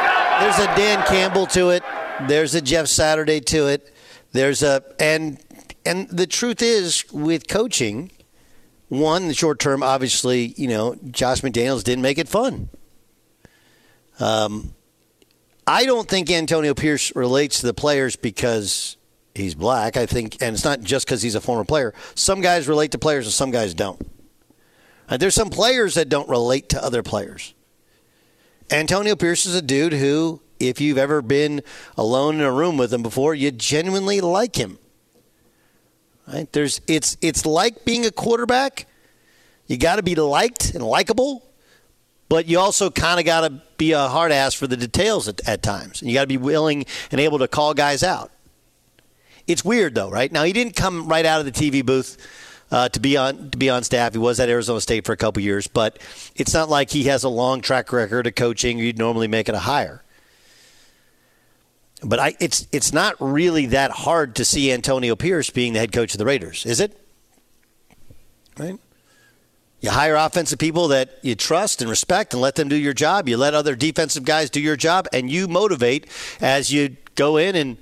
there's 0.42 0.60
a 0.60 0.68
Dan 0.76 1.04
Campbell 1.08 1.48
to 1.48 1.70
it. 1.70 1.82
There's 2.28 2.54
a 2.54 2.62
Jeff 2.62 2.88
Saturday 2.88 3.40
to 3.40 3.68
it. 3.68 3.92
There's 4.32 4.62
a 4.62 4.84
and 5.00 5.40
and 5.86 6.08
the 6.10 6.28
truth 6.28 6.62
is 6.62 7.04
with 7.12 7.48
coaching, 7.48 8.12
one 8.90 9.28
the 9.28 9.34
short 9.34 9.60
term, 9.60 9.82
obviously, 9.82 10.54
you 10.58 10.68
know, 10.68 10.96
Josh 11.10 11.42
McDaniels 11.42 11.84
didn't 11.84 12.04
make 12.04 12.18
it 12.18 12.28
fun. 12.28 12.70
Um, 14.20 14.74
I 15.70 15.86
don't 15.86 16.10
think 16.10 16.32
Antonio 16.32 16.74
Pierce 16.74 17.16
relates 17.16 17.60
to 17.60 17.68
the 17.68 17.76
players 17.76 18.16
because 18.16 18.98
he's 19.36 19.54
black. 19.54 19.98
I 19.98 20.08
think, 20.08 20.42
and 20.42 20.56
it's 20.56 20.66
not 20.66 20.82
just 20.82 21.06
because 21.06 21.22
he's 21.22 21.36
a 21.36 21.42
former 21.42 21.64
player. 21.64 21.94
Some 22.16 22.42
guys 22.42 22.68
relate 22.68 22.94
to 22.94 22.98
players 22.98 23.28
and 23.28 23.34
some 23.34 23.52
guys 23.52 23.76
don't. 23.76 24.02
And 25.08 25.22
there's 25.22 25.36
some 25.36 25.52
players 25.52 25.94
that 25.94 26.10
don't 26.10 26.28
relate 26.28 26.70
to 26.70 26.84
other 26.84 27.04
players. 27.04 27.54
Antonio 28.72 29.16
Pierce 29.16 29.46
is 29.46 29.54
a 29.54 29.62
dude 29.62 29.94
who, 29.94 30.42
if 30.60 30.82
you've 30.82 30.98
ever 30.98 31.22
been 31.22 31.62
alone 31.96 32.38
in 32.38 32.42
a 32.42 32.52
room 32.52 32.76
with 32.76 32.92
him 32.92 33.04
before, 33.04 33.36
you 33.36 33.52
genuinely 33.52 34.22
like 34.22 34.56
him. 34.56 34.80
Right? 36.28 36.52
There's 36.52 36.82
it's 36.88 37.16
it's 37.22 37.46
like 37.46 37.86
being 37.86 38.08
a 38.08 38.12
quarterback. 38.12 38.88
You 39.68 39.78
got 39.78 39.98
to 39.98 40.04
be 40.04 40.16
liked 40.16 40.74
and 40.74 40.84
likable, 40.84 41.48
but 42.28 42.48
you 42.48 42.58
also 42.58 42.90
kind 42.90 43.20
of 43.20 43.26
got 43.28 43.48
to 43.48 43.69
be 43.80 43.94
a 43.94 44.08
hard 44.08 44.32
ass 44.32 44.54
for 44.54 44.68
the 44.68 44.78
details 44.78 45.28
at, 45.28 45.48
at 45.48 45.64
times. 45.64 46.02
And 46.02 46.12
you 46.12 46.16
got 46.16 46.22
to 46.22 46.28
be 46.28 46.38
willing 46.38 46.86
and 47.12 47.20
able 47.20 47.40
to 47.40 47.48
call 47.48 47.74
guys 47.74 48.04
out. 48.04 48.32
It's 49.48 49.66
weird 49.66 49.96
though, 49.96 50.12
right? 50.12 50.32
Now 50.32 50.44
he 50.44 50.54
didn't 50.54 50.76
come 50.76 51.08
right 51.08 51.26
out 51.26 51.40
of 51.40 51.46
the 51.46 51.52
TV 51.52 51.84
booth 51.84 52.18
uh, 52.70 52.90
to 52.90 53.00
be 53.00 53.18
on 53.18 53.50
to 53.50 53.58
be 53.58 53.72
on 53.72 53.84
staff. 53.84 54.14
He 54.14 54.20
was 54.20 54.40
at 54.40 54.48
Arizona 54.48 54.80
State 54.80 55.06
for 55.06 55.14
a 55.14 55.18
couple 55.18 55.42
years, 55.42 55.66
but 55.68 55.98
it's 56.36 56.54
not 56.54 56.70
like 56.70 56.92
he 56.92 57.06
has 57.06 57.24
a 57.24 57.30
long 57.30 57.62
track 57.62 57.92
record 57.92 58.28
of 58.28 58.36
coaching. 58.36 58.78
You'd 58.78 59.00
normally 59.00 59.28
make 59.28 59.50
it 59.50 59.56
a 59.56 59.60
hire. 59.60 60.04
But 62.04 62.20
I, 62.20 62.36
it's 62.40 62.68
it's 62.72 62.94
not 62.94 63.16
really 63.20 63.66
that 63.68 63.90
hard 63.90 64.36
to 64.36 64.46
see 64.46 64.72
Antonio 64.72 65.16
Pierce 65.16 65.50
being 65.50 65.74
the 65.74 65.80
head 65.80 65.92
coach 65.92 66.14
of 66.14 66.20
the 66.20 66.26
Raiders, 66.26 66.66
is 66.66 66.80
it? 66.80 66.96
Right. 68.58 68.78
You 69.82 69.92
hire 69.92 70.16
offensive 70.16 70.60
people 70.60 70.90
that 70.90 71.20
you 71.22 71.36
trust 71.36 71.82
and 71.82 71.90
respect 71.90 72.34
and 72.34 72.42
let 72.42 72.56
them 72.56 72.68
do 72.68 72.76
your 72.76 72.94
job. 72.94 73.30
You 73.30 73.38
let 73.38 73.54
other 73.54 73.76
defensive 73.76 74.26
guys 74.26 74.50
do 74.50 74.60
your 74.60 74.76
job, 74.76 75.08
and 75.14 75.30
you 75.30 75.48
motivate 75.48 76.08
as 76.42 76.72
you 76.72 76.98
go 77.16 77.38
in 77.38 77.56
and 77.56 77.78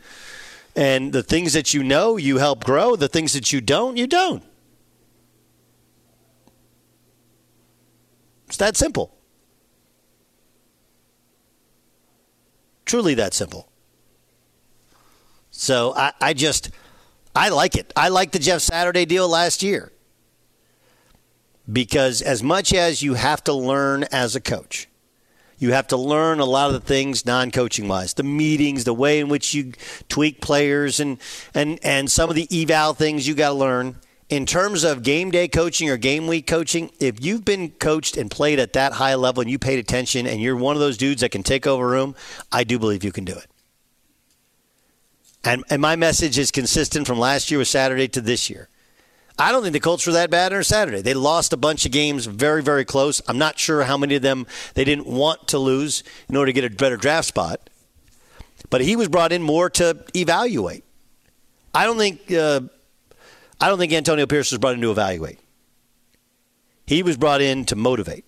and 0.76 1.12
the 1.12 1.24
things 1.24 1.54
that 1.54 1.74
you 1.74 1.84
know, 1.84 2.18
you 2.18 2.38
help 2.38 2.64
grow. 2.64 2.96
The 2.96 3.08
things 3.08 3.34
that 3.34 3.52
you 3.52 3.62
don't, 3.62 3.98
you 3.98 4.06
don't. 4.06 4.44
It's 8.48 8.58
that 8.58 8.78
simple. 8.78 9.18
Truly 12.86 13.16
that 13.16 13.34
simple. 13.34 13.70
So 15.50 15.94
I, 15.96 16.14
I 16.22 16.34
just, 16.34 16.70
I 17.36 17.50
like 17.50 17.76
it. 17.76 17.92
I 17.96 18.10
like 18.10 18.32
the 18.32 18.40
Jeff 18.40 18.62
Saturday 18.62 19.06
deal 19.06 19.28
last 19.28 19.64
year. 19.64 19.92
Because 21.72 22.22
as 22.22 22.42
much 22.42 22.74
as 22.74 23.04
you 23.04 23.16
have 23.16 23.44
to 23.44 23.54
learn 23.54 24.06
as 24.12 24.36
a 24.36 24.42
coach, 24.42 24.88
you 25.60 25.74
have 25.74 25.88
to 25.88 25.98
learn 25.98 26.40
a 26.40 26.46
lot 26.46 26.68
of 26.68 26.74
the 26.74 26.80
things 26.88 27.26
non-coaching 27.26 27.88
wise, 27.88 28.14
the 28.14 28.24
meetings, 28.24 28.84
the 28.84 28.94
way 28.94 29.20
in 29.20 29.28
which 29.28 29.54
you 29.54 29.74
tweak 30.08 30.40
players, 30.40 31.00
and 31.00 31.18
and 31.54 31.80
and 31.84 32.12
some 32.12 32.30
of 32.30 32.36
the 32.36 32.48
eval 32.52 32.94
things 32.94 33.28
you 33.28 33.34
got 33.34 33.50
to 33.50 33.56
learn. 33.56 33.98
In 34.30 34.46
terms 34.46 34.84
of 34.84 35.04
game 35.04 35.32
day 35.32 35.48
coaching 35.48 35.90
or 35.90 35.96
game 35.96 36.28
week 36.28 36.48
coaching, 36.48 36.92
if 37.00 37.24
you've 37.24 37.46
been 37.46 37.70
coached 37.72 38.18
and 38.18 38.30
played 38.30 38.60
at 38.60 38.74
that 38.74 38.94
high 38.94 39.16
level 39.16 39.42
and 39.42 39.50
you 39.50 39.58
paid 39.58 39.80
attention 39.80 40.28
and 40.28 40.42
you're 40.42 40.56
one 40.56 40.76
of 40.76 40.82
those 40.82 40.98
dudes 40.98 41.22
that 41.22 41.32
can 41.32 41.44
take 41.44 41.66
over 41.66 41.86
a 41.86 41.90
room, 41.90 42.14
I 42.52 42.66
do 42.66 42.78
believe 42.78 43.06
you 43.06 43.14
can 43.14 43.24
do 43.24 43.32
it. 43.32 43.48
And, 45.46 45.64
and 45.70 45.82
my 45.82 45.96
message 45.96 46.38
is 46.38 46.52
consistent 46.52 47.08
from 47.08 47.18
last 47.18 47.50
year 47.50 47.58
with 47.58 47.70
Saturday 47.70 48.10
to 48.10 48.20
this 48.20 48.50
year. 48.50 48.68
I 49.40 49.52
don't 49.52 49.62
think 49.62 49.74
the 49.74 49.80
Colts 49.80 50.08
were 50.08 50.14
that 50.14 50.32
bad 50.32 50.52
on 50.52 50.64
Saturday. 50.64 51.02
They 51.02 51.14
lost 51.14 51.54
a 51.54 51.58
bunch 51.58 51.86
of 51.86 51.92
games 51.92 52.26
very, 52.26 52.64
very 52.64 52.86
close. 52.86 53.22
I'm 53.28 53.38
not 53.38 53.60
sure 53.60 53.84
how 53.84 53.98
many 53.98 54.16
of 54.16 54.24
them 54.24 54.48
they 54.74 54.84
didn't 54.84 55.06
want 55.06 55.48
to 55.50 55.60
lose 55.60 56.04
in 56.28 56.36
order 56.36 56.52
to 56.52 56.54
get 56.54 56.64
a 56.72 56.76
better 56.76 56.98
draft 56.98 57.28
spot. 57.28 57.70
But 58.70 58.82
he 58.82 58.96
was 58.96 59.08
brought 59.08 59.32
in 59.32 59.44
more 59.44 59.70
to 59.72 60.04
evaluate. 60.16 60.84
I 61.74 61.86
don't 61.86 61.98
think 61.98 62.32
uh, 62.32 62.62
I 63.62 63.70
don't 63.70 63.78
think 63.78 63.94
Antonio 63.94 64.26
Pierce 64.26 64.52
was 64.52 64.60
brought 64.60 64.74
in 64.74 64.82
to 64.82 64.92
evaluate. 64.92 65.40
He 66.88 67.04
was 67.04 67.18
brought 67.18 67.42
in 67.42 67.66
to 67.66 67.76
motivate. 67.76 68.26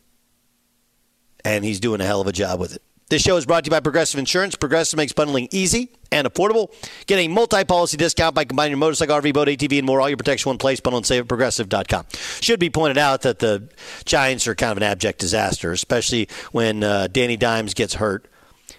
And 1.44 1.64
he's 1.64 1.80
doing 1.80 2.02
a 2.02 2.06
hell 2.06 2.22
of 2.22 2.28
a 2.28 2.34
job 2.34 2.60
with 2.60 2.76
it. 2.76 2.84
This 3.10 3.24
show 3.24 3.38
is 3.38 3.48
brought 3.48 3.64
to 3.64 3.70
you 3.70 3.72
by 3.72 3.80
Progressive 3.80 4.20
Insurance. 4.20 4.56
Progressive 4.56 4.96
makes 4.96 5.14
bundling 5.14 5.48
easy 5.50 5.90
and 6.12 6.28
affordable. 6.28 6.72
Get 7.08 7.18
a 7.18 7.28
multi-policy 7.28 7.98
discount 7.98 8.36
by 8.36 8.46
combining 8.46 8.74
your 8.74 8.78
motorcycle, 8.78 9.20
RV, 9.20 9.34
boat, 9.34 9.48
ATV, 9.48 9.80
and 9.80 9.88
more. 9.88 10.00
All 10.00 10.10
your 10.10 10.18
protection 10.18 10.52
one 10.52 10.60
place. 10.60 10.80
Bundle 10.80 11.00
and 11.00 11.06
save 11.08 11.22
at 11.22 11.28
Progressive.com. 11.28 12.06
Should 12.40 12.60
be 12.60 12.70
pointed 12.70 13.00
out 13.00 13.24
that 13.24 13.40
the 13.40 13.68
Giants 14.06 14.48
are 14.48 14.54
kind 14.54 14.74
of 14.74 14.78
an 14.78 14.84
abject 14.84 15.18
disaster, 15.18 15.72
especially 15.72 16.30
when 16.52 16.84
uh, 16.84 17.08
Danny 17.08 17.36
Dimes 17.36 17.74
gets 17.74 17.96
hurt, 17.96 18.28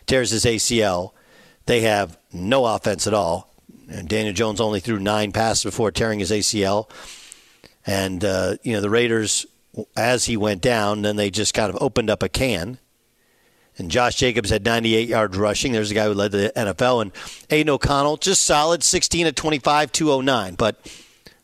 tears 0.07 0.31
his 0.31 0.45
ACL. 0.45 1.11
They 1.67 1.81
have 1.81 2.17
no 2.33 2.67
offense 2.67 3.09
at 3.09 3.15
all. 3.15 3.53
And 3.91 4.09
Daniel 4.09 4.33
Jones 4.33 4.61
only 4.61 4.79
threw 4.79 5.01
nine 5.01 5.33
passes 5.33 5.65
before 5.65 5.91
tearing 5.91 6.21
his 6.21 6.31
ACL. 6.31 6.89
And, 7.85 8.25
uh, 8.25 8.59
you 8.63 8.75
know, 8.75 8.81
the 8.81 8.91
Raiders, 8.91 9.45
as 9.97 10.27
he 10.27 10.37
went 10.37 10.63
down, 10.63 11.03
then 11.03 11.17
they 11.17 11.31
just 11.31 11.53
kind 11.53 11.75
of 11.75 11.83
opened 11.83 12.11
up 12.11 12.23
a 12.23 12.29
can 12.29 12.79
and 13.81 13.91
Josh 13.91 14.15
Jacobs 14.15 14.51
had 14.51 14.65
98 14.65 15.09
yards 15.09 15.37
rushing. 15.37 15.73
There's 15.73 15.91
a 15.91 15.95
guy 15.95 16.05
who 16.05 16.15
led 16.15 16.31
the 16.31 16.53
NFL. 16.55 17.03
And 17.03 17.13
Aidan 17.49 17.71
O'Connell, 17.71 18.19
just 18.19 18.43
solid, 18.43 18.85
16 18.85 19.27
at 19.27 19.35
25, 19.35 19.91
209. 19.91 20.55
But 20.55 20.95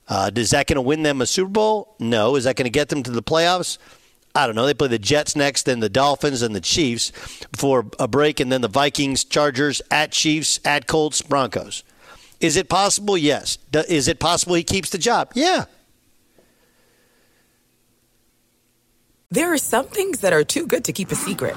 uh, 0.06 0.30
is 0.34 0.50
that 0.50 0.66
going 0.66 0.76
to 0.76 0.82
win 0.82 1.02
them 1.02 1.20
a 1.20 1.26
Super 1.26 1.50
Bowl? 1.50 1.96
No. 1.98 2.36
Is 2.36 2.44
that 2.44 2.54
going 2.54 2.66
to 2.66 2.70
get 2.70 2.90
them 2.90 3.02
to 3.02 3.10
the 3.10 3.22
playoffs? 3.22 3.78
I 4.34 4.46
don't 4.46 4.54
know. 4.54 4.66
They 4.66 4.74
play 4.74 4.88
the 4.88 4.98
Jets 4.98 5.34
next, 5.34 5.62
then 5.62 5.80
the 5.80 5.88
Dolphins 5.88 6.42
and 6.42 6.54
the 6.54 6.60
Chiefs 6.60 7.10
before 7.50 7.86
a 7.98 8.06
break, 8.06 8.38
and 8.38 8.52
then 8.52 8.60
the 8.60 8.68
Vikings, 8.68 9.24
Chargers, 9.24 9.80
at 9.90 10.12
Chiefs, 10.12 10.60
at 10.62 10.86
Colts, 10.86 11.22
Broncos. 11.22 11.82
Is 12.38 12.56
it 12.56 12.68
possible? 12.68 13.16
Yes. 13.16 13.56
Is 13.88 14.08
it 14.08 14.20
possible 14.20 14.54
he 14.54 14.62
keeps 14.62 14.90
the 14.90 14.98
job? 14.98 15.32
Yeah. 15.34 15.64
There 19.30 19.50
are 19.52 19.58
some 19.58 19.86
things 19.86 20.20
that 20.20 20.34
are 20.34 20.44
too 20.44 20.66
good 20.66 20.84
to 20.84 20.92
keep 20.92 21.10
a 21.10 21.14
secret 21.16 21.56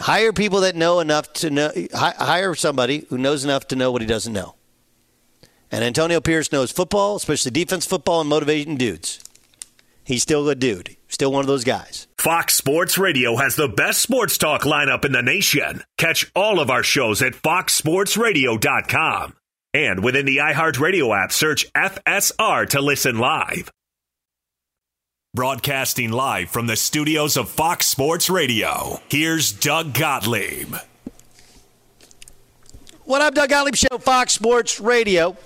Hire 0.00 0.32
people 0.32 0.60
that 0.60 0.76
know 0.76 1.00
enough 1.00 1.32
to 1.34 1.50
know. 1.50 1.72
Hire 1.94 2.54
somebody 2.54 3.06
who 3.08 3.18
knows 3.18 3.44
enough 3.44 3.68
to 3.68 3.76
know 3.76 3.90
what 3.90 4.02
he 4.02 4.08
doesn't 4.08 4.32
know. 4.32 4.54
And 5.70 5.84
Antonio 5.84 6.20
Pierce 6.20 6.50
knows 6.50 6.72
football, 6.72 7.16
especially 7.16 7.50
defense 7.50 7.86
football 7.86 8.20
and 8.20 8.30
motivating 8.30 8.76
dudes. 8.76 9.22
He's 10.04 10.22
still 10.22 10.48
a 10.48 10.54
dude. 10.54 10.96
Still 11.08 11.32
one 11.32 11.42
of 11.42 11.46
those 11.46 11.64
guys. 11.64 12.06
Fox 12.16 12.54
Sports 12.54 12.96
Radio 12.96 13.36
has 13.36 13.56
the 13.56 13.68
best 13.68 14.00
sports 14.00 14.38
talk 14.38 14.62
lineup 14.62 15.04
in 15.04 15.12
the 15.12 15.22
nation. 15.22 15.82
Catch 15.98 16.30
all 16.34 16.60
of 16.60 16.70
our 16.70 16.82
shows 16.82 17.20
at 17.20 17.34
foxsportsradio.com. 17.34 19.34
And 19.74 20.02
within 20.02 20.24
the 20.24 20.38
iHeartRadio 20.38 21.24
app, 21.24 21.30
search 21.30 21.70
FSR 21.74 22.68
to 22.70 22.80
listen 22.80 23.18
live. 23.18 23.70
Broadcasting 25.34 26.10
live 26.10 26.48
from 26.48 26.68
the 26.68 26.74
studios 26.74 27.36
of 27.36 27.50
Fox 27.50 27.84
Sports 27.86 28.30
Radio, 28.30 29.02
here's 29.10 29.52
Doug 29.52 29.92
Gottlieb. 29.92 30.74
What 33.04 33.20
up, 33.20 33.34
Doug 33.34 33.50
Gottlieb 33.50 33.74
Show, 33.76 33.98
Fox 33.98 34.32
Sports 34.32 34.80
Radio. 34.80 35.36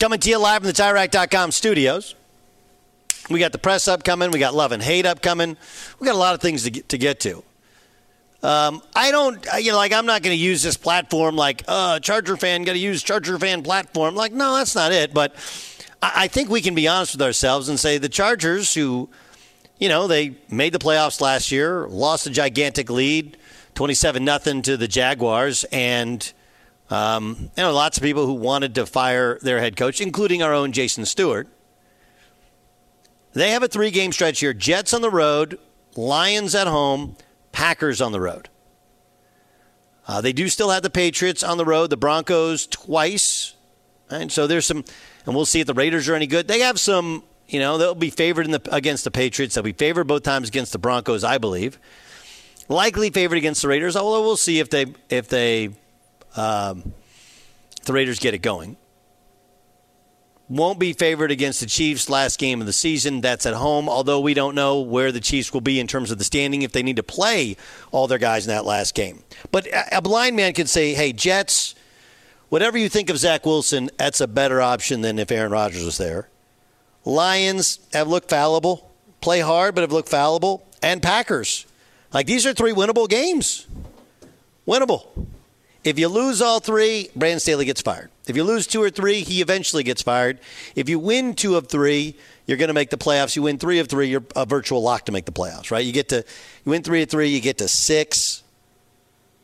Coming 0.00 0.18
to 0.18 0.28
you 0.28 0.38
live 0.38 0.62
from 0.62 0.66
the 0.66 0.72
TireRack.com 0.72 1.52
studios. 1.52 2.16
We 3.30 3.38
got 3.38 3.52
the 3.52 3.58
press 3.58 3.86
up 3.86 4.02
coming. 4.02 4.32
We 4.32 4.40
got 4.40 4.54
love 4.54 4.72
and 4.72 4.82
hate 4.82 5.06
upcoming. 5.06 5.56
We 6.00 6.06
got 6.06 6.16
a 6.16 6.18
lot 6.18 6.34
of 6.34 6.40
things 6.40 6.64
to 6.64 6.70
get 6.70 6.88
to. 6.88 6.98
Get 6.98 7.20
to. 7.20 7.44
Um, 8.42 8.82
I 8.96 9.12
don't, 9.12 9.46
you 9.60 9.70
know, 9.70 9.76
like 9.76 9.92
I'm 9.92 10.04
not 10.04 10.22
going 10.22 10.36
to 10.36 10.42
use 10.42 10.64
this 10.64 10.76
platform 10.76 11.36
like, 11.36 11.62
uh, 11.68 12.00
Charger 12.00 12.36
fan, 12.36 12.64
got 12.64 12.72
to 12.72 12.78
use 12.78 13.04
Charger 13.04 13.38
fan 13.38 13.62
platform. 13.62 14.16
Like, 14.16 14.32
no, 14.32 14.56
that's 14.56 14.74
not 14.74 14.90
it. 14.90 15.14
But 15.14 15.36
I, 16.14 16.28
think 16.28 16.48
we 16.48 16.60
can 16.60 16.74
be 16.74 16.88
honest 16.88 17.14
with 17.14 17.22
ourselves 17.22 17.68
and 17.68 17.78
say 17.78 17.98
the 17.98 18.08
Chargers, 18.08 18.74
who, 18.74 19.08
you 19.78 19.88
know, 19.88 20.06
they 20.06 20.36
made 20.50 20.72
the 20.72 20.78
playoffs 20.78 21.20
last 21.20 21.50
year, 21.50 21.86
lost 21.88 22.26
a 22.26 22.30
gigantic 22.30 22.90
lead, 22.90 23.36
27 23.74 24.24
nothing 24.24 24.62
to 24.62 24.76
the 24.76 24.88
Jaguars, 24.88 25.64
and 25.64 26.32
um, 26.90 27.50
you 27.56 27.62
know, 27.62 27.72
lots 27.72 27.96
of 27.96 28.02
people 28.02 28.26
who 28.26 28.34
wanted 28.34 28.74
to 28.76 28.86
fire 28.86 29.38
their 29.42 29.60
head 29.60 29.76
coach, 29.76 30.00
including 30.00 30.42
our 30.42 30.54
own 30.54 30.72
Jason 30.72 31.04
Stewart. 31.04 31.48
They 33.32 33.50
have 33.50 33.62
a 33.62 33.68
three 33.68 33.90
game 33.90 34.12
stretch 34.12 34.40
here 34.40 34.54
Jets 34.54 34.94
on 34.94 35.02
the 35.02 35.10
road, 35.10 35.58
Lions 35.96 36.54
at 36.54 36.66
home, 36.66 37.16
Packers 37.52 38.00
on 38.00 38.12
the 38.12 38.20
road. 38.20 38.48
Uh, 40.08 40.20
they 40.20 40.32
do 40.32 40.48
still 40.48 40.70
have 40.70 40.82
the 40.82 40.90
Patriots 40.90 41.42
on 41.42 41.58
the 41.58 41.64
road, 41.64 41.90
the 41.90 41.96
Broncos 41.96 42.66
twice. 42.66 43.55
And 44.10 44.30
so 44.30 44.46
there's 44.46 44.66
some, 44.66 44.84
and 45.24 45.34
we'll 45.34 45.46
see 45.46 45.60
if 45.60 45.66
the 45.66 45.74
Raiders 45.74 46.08
are 46.08 46.14
any 46.14 46.26
good. 46.26 46.48
They 46.48 46.60
have 46.60 46.78
some, 46.78 47.24
you 47.48 47.58
know, 47.58 47.78
they'll 47.78 47.94
be 47.94 48.10
favored 48.10 48.46
in 48.46 48.52
the, 48.52 48.62
against 48.74 49.04
the 49.04 49.10
Patriots. 49.10 49.54
They'll 49.54 49.64
be 49.64 49.72
favored 49.72 50.04
both 50.04 50.22
times 50.22 50.48
against 50.48 50.72
the 50.72 50.78
Broncos, 50.78 51.24
I 51.24 51.38
believe. 51.38 51.78
Likely 52.68 53.10
favored 53.10 53.38
against 53.38 53.62
the 53.62 53.68
Raiders, 53.68 53.96
although 53.96 54.22
we'll 54.22 54.36
see 54.36 54.58
if 54.58 54.70
they 54.70 54.86
if 55.08 55.28
they 55.28 55.70
um, 56.36 56.92
the 57.84 57.92
Raiders 57.92 58.18
get 58.18 58.34
it 58.34 58.42
going 58.42 58.76
won't 60.48 60.78
be 60.78 60.92
favored 60.92 61.30
against 61.30 61.60
the 61.60 61.66
Chiefs 61.66 62.08
last 62.08 62.38
game 62.38 62.60
of 62.60 62.66
the 62.66 62.72
season. 62.72 63.20
That's 63.20 63.46
at 63.46 63.54
home, 63.54 63.88
although 63.88 64.20
we 64.20 64.34
don't 64.34 64.54
know 64.54 64.80
where 64.80 65.10
the 65.10 65.20
Chiefs 65.20 65.52
will 65.52 65.60
be 65.60 65.80
in 65.80 65.86
terms 65.86 66.10
of 66.10 66.18
the 66.18 66.24
standing 66.24 66.62
if 66.62 66.72
they 66.72 66.82
need 66.82 66.96
to 66.96 67.02
play 67.02 67.56
all 67.90 68.06
their 68.06 68.18
guys 68.18 68.46
in 68.46 68.54
that 68.54 68.64
last 68.64 68.94
game. 68.94 69.24
But 69.50 69.66
a 69.90 70.00
blind 70.00 70.36
man 70.36 70.52
could 70.52 70.68
say, 70.68 70.94
hey, 70.94 71.12
Jets, 71.12 71.74
whatever 72.48 72.78
you 72.78 72.88
think 72.88 73.10
of 73.10 73.18
Zach 73.18 73.46
Wilson, 73.46 73.90
that's 73.96 74.20
a 74.20 74.26
better 74.26 74.60
option 74.60 75.00
than 75.00 75.18
if 75.18 75.30
Aaron 75.30 75.52
Rodgers 75.52 75.84
was 75.84 75.98
there. 75.98 76.28
Lions 77.04 77.78
have 77.92 78.08
looked 78.08 78.28
fallible, 78.28 78.90
play 79.20 79.40
hard, 79.40 79.74
but 79.74 79.82
have 79.82 79.92
looked 79.92 80.08
fallible. 80.08 80.66
And 80.82 81.02
Packers. 81.02 81.66
Like, 82.12 82.26
these 82.26 82.46
are 82.46 82.52
three 82.52 82.72
winnable 82.72 83.08
games. 83.08 83.66
Winnable. 84.66 85.06
If 85.84 85.98
you 85.98 86.08
lose 86.08 86.42
all 86.42 86.58
three, 86.58 87.10
Brandon 87.14 87.38
Staley 87.38 87.64
gets 87.64 87.80
fired. 87.80 88.10
If 88.26 88.34
you 88.34 88.42
lose 88.42 88.66
two 88.66 88.82
or 88.82 88.90
three, 88.90 89.20
he 89.20 89.40
eventually 89.40 89.84
gets 89.84 90.02
fired. 90.02 90.40
If 90.74 90.88
you 90.88 90.98
win 90.98 91.34
two 91.34 91.54
of 91.56 91.68
three, 91.68 92.16
you're 92.46 92.56
going 92.56 92.68
to 92.68 92.74
make 92.74 92.90
the 92.90 92.96
playoffs. 92.96 93.36
You 93.36 93.42
win 93.42 93.58
three 93.58 93.78
of 93.78 93.88
three, 93.88 94.08
you're 94.08 94.24
a 94.34 94.44
virtual 94.44 94.82
lock 94.82 95.04
to 95.06 95.12
make 95.12 95.26
the 95.26 95.32
playoffs, 95.32 95.70
right? 95.70 95.84
You 95.84 95.92
get 95.92 96.08
to 96.08 96.16
you 96.64 96.70
win 96.70 96.82
three 96.82 97.02
of 97.02 97.08
three, 97.08 97.28
you 97.28 97.40
get 97.40 97.58
to 97.58 97.68
six. 97.68 98.42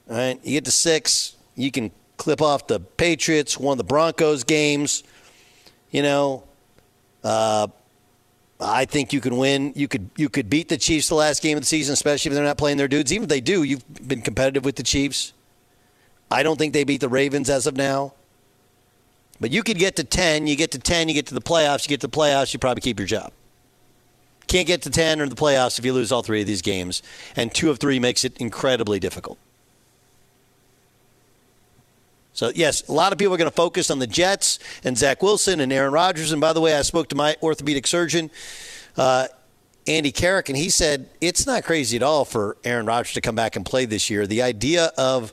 Right? 0.09 0.40
You 0.42 0.52
get 0.54 0.64
to 0.64 0.73
six, 0.73 1.37
you 1.54 1.71
can 1.71 1.92
clip 2.16 2.40
off 2.40 2.66
the 2.66 2.81
Patriots, 2.81 3.59
one 3.59 3.73
of 3.73 3.78
the 3.78 3.85
Broncos 3.85 4.45
games. 4.45 5.02
You 5.90 6.02
know, 6.02 6.45
uh, 7.25 7.66
I 8.61 8.85
think 8.85 9.12
you 9.12 9.21
can 9.21 9.37
win. 9.37 9.73
You 9.75 9.88
could 9.88 10.11
you 10.16 10.28
could 10.28 10.49
beat 10.49 10.69
the 10.69 10.78
Chiefs 10.78 11.09
the 11.09 11.14
last 11.14 11.42
game 11.42 11.57
of 11.57 11.62
the 11.62 11.66
season, 11.66 11.92
especially 11.92 12.31
if 12.31 12.35
they're 12.35 12.45
not 12.45 12.59
playing 12.59 12.76
their 12.76 12.88
dudes. 12.88 13.12
Even 13.12 13.25
if 13.25 13.28
they 13.28 13.40
do, 13.40 13.62
you've 13.62 13.85
been 14.07 14.23
competitive 14.23 14.64
with 14.64 14.76
the 14.76 14.83
Chiefs. 14.83 15.33
I 16.31 16.42
don't 16.42 16.59
think 16.59 16.72
they 16.72 16.85
beat 16.85 17.01
the 17.01 17.09
Ravens 17.09 17.51
as 17.51 17.66
of 17.66 17.77
now. 17.77 18.14
But 19.38 19.51
you 19.51 19.62
could 19.64 19.77
get 19.77 19.96
to 19.96 20.05
10, 20.05 20.46
you 20.46 20.55
get 20.55 20.70
to 20.70 20.79
10, 20.79 21.09
you 21.09 21.14
get 21.14 21.27
to 21.27 21.35
the 21.35 21.40
playoffs, 21.40 21.85
you 21.85 21.88
get 21.88 22.01
to 22.03 22.07
the 22.07 22.16
playoffs, 22.16 22.53
you 22.53 22.61
probably 22.61 22.81
keep 22.81 22.98
your 23.01 23.09
job. 23.09 23.33
Can't 24.46 24.68
get 24.68 24.83
to 24.83 24.90
10 24.90 25.20
or 25.20 25.29
the 25.29 25.35
playoffs 25.35 25.79
if 25.81 25.85
you 25.85 25.92
lose 25.92 26.12
all 26.12 26.22
three 26.22 26.40
of 26.40 26.46
these 26.46 26.62
games, 26.62 27.03
and 27.35 27.53
two 27.53 27.68
of 27.68 27.79
three 27.79 27.98
makes 27.98 28.25
it 28.25 28.37
incredibly 28.38 29.01
difficult. 29.01 29.38
So, 32.35 32.51
yes, 32.55 32.88
a 32.88 32.92
lot 32.92 33.12
of 33.12 33.18
people 33.18 33.35
are 33.35 33.38
going 33.38 33.51
to 33.51 33.55
focus 33.55 33.90
on 33.90 33.99
the 33.99 34.07
Jets 34.07 34.59
and 34.85 34.97
Zach 34.97 35.23
Wilson 35.23 35.61
and 35.61 35.73
Aaron 35.73 35.92
Rodgers. 35.92 36.33
And 36.33 36.40
by 36.40 36.53
the 36.53 36.61
way, 36.61 36.75
I 36.75 36.83
spoke 36.83 37.09
to 37.09 37.14
my 37.14 37.37
orthopedic 37.42 37.87
surgeon, 37.87 38.31
uh, 38.97 39.29
Andy 39.87 40.12
Carrick, 40.12 40.49
and 40.49 40.57
he 40.57 40.71
said 40.71 41.11
it's 41.21 41.47
not 41.47 41.64
crazy 41.64 41.97
at 41.97 42.03
all 42.03 42.25
for 42.25 42.57
Aaron 42.64 42.87
Rodgers 42.87 43.12
to 43.14 43.21
come 43.21 43.35
back 43.35 43.57
and 43.57 43.66
play 43.66 43.85
this 43.85 44.09
year. 44.09 44.27
The 44.27 44.42
idea 44.42 44.92
of 44.97 45.33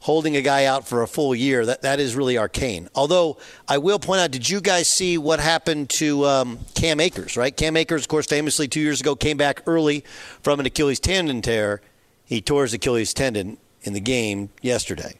holding 0.00 0.36
a 0.36 0.42
guy 0.42 0.64
out 0.64 0.86
for 0.86 1.02
a 1.02 1.08
full 1.08 1.34
year, 1.34 1.66
that, 1.66 1.82
that 1.82 2.00
is 2.00 2.14
really 2.14 2.38
arcane. 2.38 2.88
Although 2.94 3.36
I 3.66 3.78
will 3.78 3.98
point 3.98 4.20
out, 4.20 4.30
did 4.30 4.48
you 4.48 4.60
guys 4.60 4.88
see 4.88 5.18
what 5.18 5.40
happened 5.40 5.90
to 5.90 6.24
um, 6.24 6.58
Cam 6.74 7.00
Akers, 7.00 7.36
right? 7.36 7.54
Cam 7.54 7.76
Akers, 7.76 8.02
of 8.02 8.08
course, 8.08 8.26
famously 8.26 8.68
two 8.68 8.80
years 8.80 9.00
ago 9.00 9.16
came 9.16 9.36
back 9.36 9.62
early 9.66 10.04
from 10.42 10.60
an 10.60 10.66
Achilles 10.66 11.00
tendon 11.00 11.42
tear. 11.42 11.82
He 12.24 12.40
tore 12.40 12.62
his 12.62 12.74
Achilles 12.74 13.12
tendon 13.12 13.58
in 13.82 13.92
the 13.92 14.00
game 14.00 14.50
yesterday. 14.62 15.18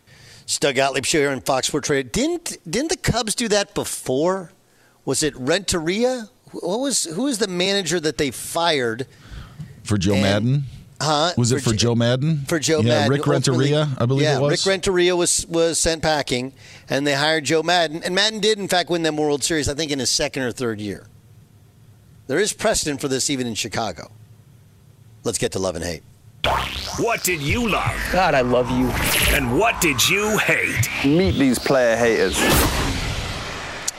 Doug 0.56 0.76
Gottlieb 0.76 1.04
show 1.04 1.18
here 1.18 1.30
on 1.30 1.42
Fox 1.42 1.66
Sports 1.66 1.90
Radio. 1.90 2.08
Didn't 2.10 2.56
didn't 2.68 2.88
the 2.88 2.96
Cubs 2.96 3.34
do 3.34 3.48
that 3.48 3.74
before? 3.74 4.52
Was 5.04 5.22
it 5.22 5.36
Renteria? 5.36 6.30
What 6.52 6.80
was 6.80 7.04
who 7.04 7.24
was 7.24 7.38
the 7.38 7.48
manager 7.48 8.00
that 8.00 8.16
they 8.16 8.30
fired 8.30 9.06
for 9.84 9.98
Joe 9.98 10.14
and, 10.14 10.22
Maddon? 10.22 10.64
Huh? 11.00 11.32
Was 11.36 11.52
it 11.52 11.60
for, 11.62 11.70
for 11.70 11.76
Joe 11.76 11.94
Maddon? 11.94 12.44
For 12.48 12.58
Joe 12.58 12.80
yeah, 12.80 13.00
Maddon. 13.00 13.12
Rick 13.12 13.26
Renteria, 13.26 13.88
I 13.98 14.06
believe 14.06 14.22
yeah, 14.22 14.38
it 14.38 14.40
was. 14.40 14.66
Rick 14.66 14.72
Renteria 14.72 15.14
was 15.14 15.46
was 15.46 15.78
sent 15.78 16.02
packing, 16.02 16.54
and 16.88 17.06
they 17.06 17.14
hired 17.14 17.44
Joe 17.44 17.62
Maddon. 17.62 18.02
And 18.02 18.14
Maddon 18.14 18.40
did, 18.40 18.58
in 18.58 18.68
fact, 18.68 18.88
win 18.88 19.02
them 19.02 19.16
World 19.18 19.44
Series. 19.44 19.68
I 19.68 19.74
think 19.74 19.92
in 19.92 19.98
his 19.98 20.10
second 20.10 20.44
or 20.44 20.52
third 20.52 20.80
year. 20.80 21.06
There 22.26 22.38
is 22.38 22.52
precedent 22.52 23.00
for 23.00 23.08
this 23.08 23.30
even 23.30 23.46
in 23.46 23.54
Chicago. 23.54 24.10
Let's 25.24 25.38
get 25.38 25.52
to 25.52 25.58
love 25.58 25.76
and 25.76 25.84
hate. 25.84 26.02
What 26.98 27.22
did 27.24 27.40
you 27.40 27.68
love? 27.68 27.96
God, 28.12 28.34
I 28.34 28.40
love 28.40 28.70
you. 28.70 28.88
And 29.36 29.58
what 29.58 29.80
did 29.80 30.08
you 30.08 30.38
hate? 30.38 30.88
Meet 31.04 31.32
these 31.32 31.58
player 31.58 31.96
haters. 31.96 32.38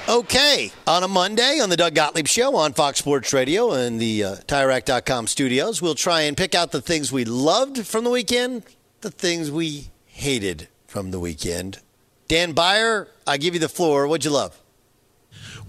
Okay, 0.08 0.72
on 0.88 1.04
a 1.04 1.08
Monday 1.08 1.60
on 1.62 1.70
the 1.70 1.78
Doug 1.78 1.94
Gottlieb 1.94 2.28
Show 2.28 2.56
on 2.56 2.74
Fox 2.74 2.98
Sports 2.98 3.32
Radio 3.32 3.74
and 3.74 4.00
the 4.00 4.24
uh, 4.24 4.36
TireRack.com 4.48 5.28
studios, 5.28 5.84
we'll 5.84 5.94
try 5.94 6.22
and 6.22 6.36
pick 6.36 6.56
out 6.56 6.72
the 6.72 6.82
things 6.82 7.12
we 7.12 7.26
loved 7.26 7.86
from 7.86 8.06
the 8.06 8.10
weekend, 8.10 8.64
the 9.02 9.12
things 9.12 9.52
we 9.52 9.90
hated 10.08 10.68
from 10.88 11.12
the 11.12 11.20
weekend. 11.20 11.80
Dan 12.28 12.54
Beyer, 12.54 13.08
I 13.28 13.38
give 13.38 13.54
you 13.54 13.60
the 13.60 13.70
floor. 13.70 14.08
What'd 14.08 14.26
you 14.26 14.32
love? 14.32 14.60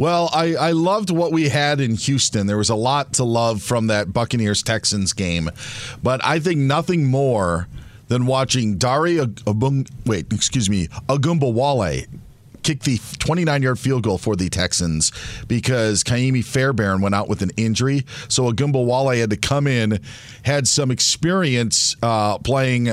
Well, 0.01 0.31
I, 0.33 0.55
I 0.55 0.71
loved 0.71 1.11
what 1.11 1.31
we 1.31 1.51
had 1.51 1.79
in 1.79 1.95
Houston. 1.95 2.47
There 2.47 2.57
was 2.57 2.71
a 2.71 2.75
lot 2.75 3.13
to 3.15 3.25
love 3.25 3.63
from 3.63 3.89
that 3.89 4.15
Buccaneers 4.15 4.63
Texans 4.63 5.13
game, 5.13 5.51
but 6.03 6.25
I 6.25 6.39
think 6.39 6.57
nothing 6.57 7.05
more 7.05 7.69
than 8.09 8.25
watching 8.25 8.79
Dari 8.79 9.17
Abung, 9.17 9.87
wait, 10.07 10.33
excuse 10.33 10.71
me, 10.71 10.87
Ogunbowale 11.11 12.07
kick 12.63 12.81
the 12.85 12.99
29 13.19 13.61
yard 13.61 13.79
field 13.79 14.03
goal 14.03 14.17
for 14.17 14.37
the 14.37 14.49
Texans 14.49 15.13
because 15.49 16.03
Ka'imi 16.03 16.43
Fairbairn 16.43 17.03
went 17.03 17.15
out 17.15 17.29
with 17.29 17.43
an 17.43 17.51
injury. 17.59 18.07
So 18.29 18.51
Ogunbowale 18.51 19.19
had 19.21 19.29
to 19.29 19.37
come 19.37 19.67
in, 19.67 20.01
had 20.45 20.67
some 20.67 20.91
experience 20.91 21.95
uh, 22.03 22.39
playing 22.39 22.89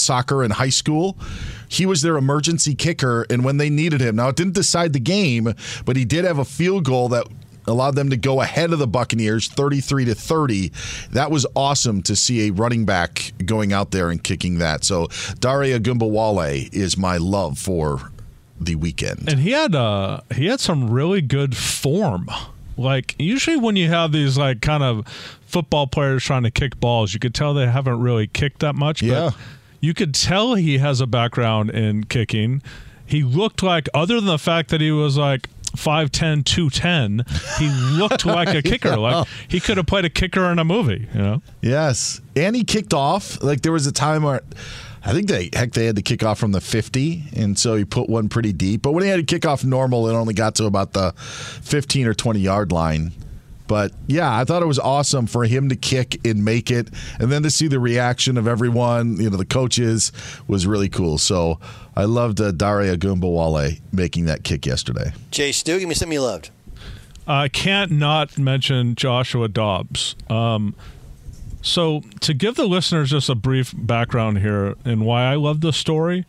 soccer 0.00 0.42
in 0.42 0.50
high 0.50 0.70
school. 0.70 1.16
He 1.68 1.86
was 1.86 2.02
their 2.02 2.16
emergency 2.16 2.74
kicker, 2.74 3.26
and 3.30 3.44
when 3.44 3.58
they 3.58 3.70
needed 3.70 4.00
him, 4.00 4.16
now 4.16 4.28
it 4.28 4.36
didn't 4.36 4.54
decide 4.54 4.92
the 4.92 5.00
game, 5.00 5.54
but 5.84 5.96
he 5.96 6.04
did 6.04 6.24
have 6.24 6.38
a 6.38 6.44
field 6.44 6.84
goal 6.84 7.08
that 7.10 7.26
allowed 7.66 7.94
them 7.94 8.10
to 8.10 8.16
go 8.16 8.40
ahead 8.40 8.72
of 8.72 8.78
the 8.78 8.86
Buccaneers 8.86 9.48
33 9.48 10.06
to 10.06 10.14
30. 10.14 10.72
That 11.12 11.30
was 11.30 11.46
awesome 11.54 12.02
to 12.02 12.16
see 12.16 12.48
a 12.48 12.52
running 12.52 12.84
back 12.84 13.32
going 13.44 13.72
out 13.72 13.90
there 13.90 14.10
and 14.10 14.22
kicking 14.22 14.58
that. 14.58 14.84
So 14.84 15.06
Dare 15.38 15.78
Ogunbowale 15.78 16.72
is 16.72 16.96
my 16.96 17.16
love 17.16 17.58
for 17.58 18.10
the 18.58 18.74
weekend. 18.74 19.28
And 19.28 19.40
he 19.40 19.52
had 19.52 19.74
uh 19.74 20.20
he 20.34 20.46
had 20.46 20.60
some 20.60 20.90
really 20.90 21.22
good 21.22 21.56
form. 21.56 22.28
Like 22.76 23.14
usually 23.18 23.56
when 23.56 23.76
you 23.76 23.88
have 23.88 24.12
these 24.12 24.36
like 24.36 24.60
kind 24.60 24.82
of 24.82 25.06
football 25.46 25.86
players 25.86 26.22
trying 26.24 26.42
to 26.44 26.50
kick 26.50 26.78
balls, 26.78 27.14
you 27.14 27.20
could 27.20 27.34
tell 27.34 27.54
they 27.54 27.66
haven't 27.66 28.00
really 28.00 28.26
kicked 28.26 28.60
that 28.60 28.74
much. 28.74 29.02
Yeah. 29.02 29.30
But 29.30 29.36
you 29.80 29.94
could 29.94 30.14
tell 30.14 30.54
he 30.54 30.78
has 30.78 31.00
a 31.00 31.06
background 31.06 31.70
in 31.70 32.04
kicking. 32.04 32.62
He 33.04 33.22
looked 33.22 33.62
like 33.62 33.88
other 33.92 34.16
than 34.16 34.26
the 34.26 34.38
fact 34.38 34.70
that 34.70 34.80
he 34.80 34.90
was 34.92 35.16
like 35.18 35.48
5'10", 35.76 36.44
210, 36.44 37.24
he 37.58 37.68
looked 37.98 38.24
like 38.26 38.54
a 38.54 38.62
kicker. 38.68 38.96
Like 38.96 39.26
he 39.48 39.60
could 39.60 39.76
have 39.76 39.86
played 39.86 40.04
a 40.04 40.10
kicker 40.10 40.50
in 40.50 40.58
a 40.58 40.64
movie, 40.64 41.08
you 41.12 41.20
know? 41.20 41.42
Yes. 41.60 42.20
And 42.36 42.54
he 42.54 42.64
kicked 42.64 42.94
off. 42.94 43.42
Like 43.42 43.62
there 43.62 43.72
was 43.72 43.86
a 43.86 43.92
time 43.92 44.22
where 44.22 44.42
I 45.04 45.12
think 45.12 45.28
they 45.28 45.50
heck 45.52 45.72
they 45.72 45.86
had 45.86 45.96
to 45.96 46.02
kick 46.02 46.22
off 46.22 46.38
from 46.38 46.52
the 46.52 46.60
50, 46.60 47.24
and 47.34 47.58
so 47.58 47.74
he 47.74 47.84
put 47.84 48.08
one 48.10 48.28
pretty 48.28 48.52
deep. 48.52 48.82
But 48.82 48.92
when 48.92 49.02
he 49.02 49.08
had 49.08 49.16
to 49.16 49.22
kick 49.22 49.46
off 49.46 49.64
normal, 49.64 50.08
it 50.08 50.12
only 50.12 50.34
got 50.34 50.54
to 50.56 50.66
about 50.66 50.92
the 50.92 51.12
15 51.16 52.06
or 52.06 52.14
20 52.14 52.38
yard 52.40 52.70
line. 52.70 53.12
But 53.70 53.92
yeah, 54.08 54.36
I 54.36 54.42
thought 54.42 54.64
it 54.64 54.66
was 54.66 54.80
awesome 54.80 55.28
for 55.28 55.44
him 55.44 55.68
to 55.68 55.76
kick 55.76 56.18
and 56.26 56.44
make 56.44 56.72
it, 56.72 56.88
and 57.20 57.30
then 57.30 57.44
to 57.44 57.50
see 57.50 57.68
the 57.68 57.78
reaction 57.78 58.36
of 58.36 58.48
everyone, 58.48 59.20
you 59.20 59.30
know, 59.30 59.36
the 59.36 59.44
coaches 59.44 60.10
was 60.48 60.66
really 60.66 60.88
cool. 60.88 61.18
So 61.18 61.60
I 61.94 62.02
loved 62.02 62.40
uh, 62.40 62.50
Dare 62.50 62.96
Ogunbowale 62.96 63.80
making 63.92 64.24
that 64.24 64.42
kick 64.42 64.66
yesterday. 64.66 65.12
Jay 65.30 65.52
Stu, 65.52 65.78
give 65.78 65.88
me 65.88 65.94
something 65.94 66.14
you 66.14 66.20
loved. 66.20 66.50
I 67.28 67.46
can't 67.46 67.92
not 67.92 68.36
mention 68.36 68.96
Joshua 68.96 69.46
Dobbs. 69.46 70.16
Um, 70.28 70.74
so, 71.62 72.02
to 72.22 72.34
give 72.34 72.56
the 72.56 72.66
listeners 72.66 73.10
just 73.10 73.28
a 73.28 73.36
brief 73.36 73.72
background 73.76 74.38
here 74.38 74.74
and 74.84 75.06
why 75.06 75.26
I 75.26 75.36
love 75.36 75.60
this 75.60 75.76
story 75.76 76.26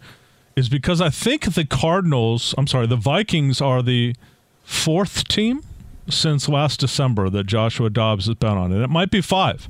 is 0.56 0.70
because 0.70 1.02
I 1.02 1.10
think 1.10 1.56
the 1.56 1.66
Cardinals, 1.66 2.54
I'm 2.56 2.68
sorry, 2.68 2.86
the 2.86 2.98
Vikings 2.98 3.62
are 3.62 3.82
the 3.82 4.16
fourth 4.64 5.28
team 5.28 5.64
since 6.12 6.48
last 6.48 6.80
December 6.80 7.30
that 7.30 7.46
Joshua 7.46 7.90
Dobbs 7.90 8.28
has 8.28 8.36
been 8.36 8.58
on, 8.58 8.72
and 8.72 8.84
it 8.84 8.90
might 8.90 9.12
be 9.12 9.22
five. 9.22 9.68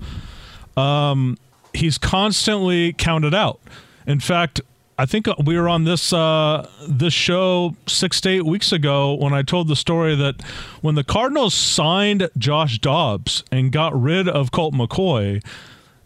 Um, 0.78 1.38
he's 1.74 1.98
constantly 1.98 2.94
counted 2.94 3.34
out. 3.34 3.60
In 4.08 4.20
fact, 4.20 4.62
I 4.98 5.06
think 5.06 5.28
we 5.44 5.58
were 5.58 5.68
on 5.68 5.84
this 5.86 6.14
uh, 6.14 6.70
this 6.88 7.14
show 7.14 7.76
six 7.88 8.22
to 8.22 8.30
eight 8.30 8.46
weeks 8.46 8.72
ago 8.72 9.16
when 9.16 9.34
I 9.34 9.42
told 9.42 9.68
the 9.68 9.76
story 9.76 10.16
that 10.16 10.42
when 10.82 10.96
the 10.96 11.04
Cardinals 11.04 11.54
signed 11.54 12.30
Josh 12.38 12.78
Dobbs 12.78 13.44
and 13.52 13.72
got 13.72 14.00
rid 14.00 14.30
of 14.30 14.52
Colt 14.52 14.76
McCoy, 14.76 15.44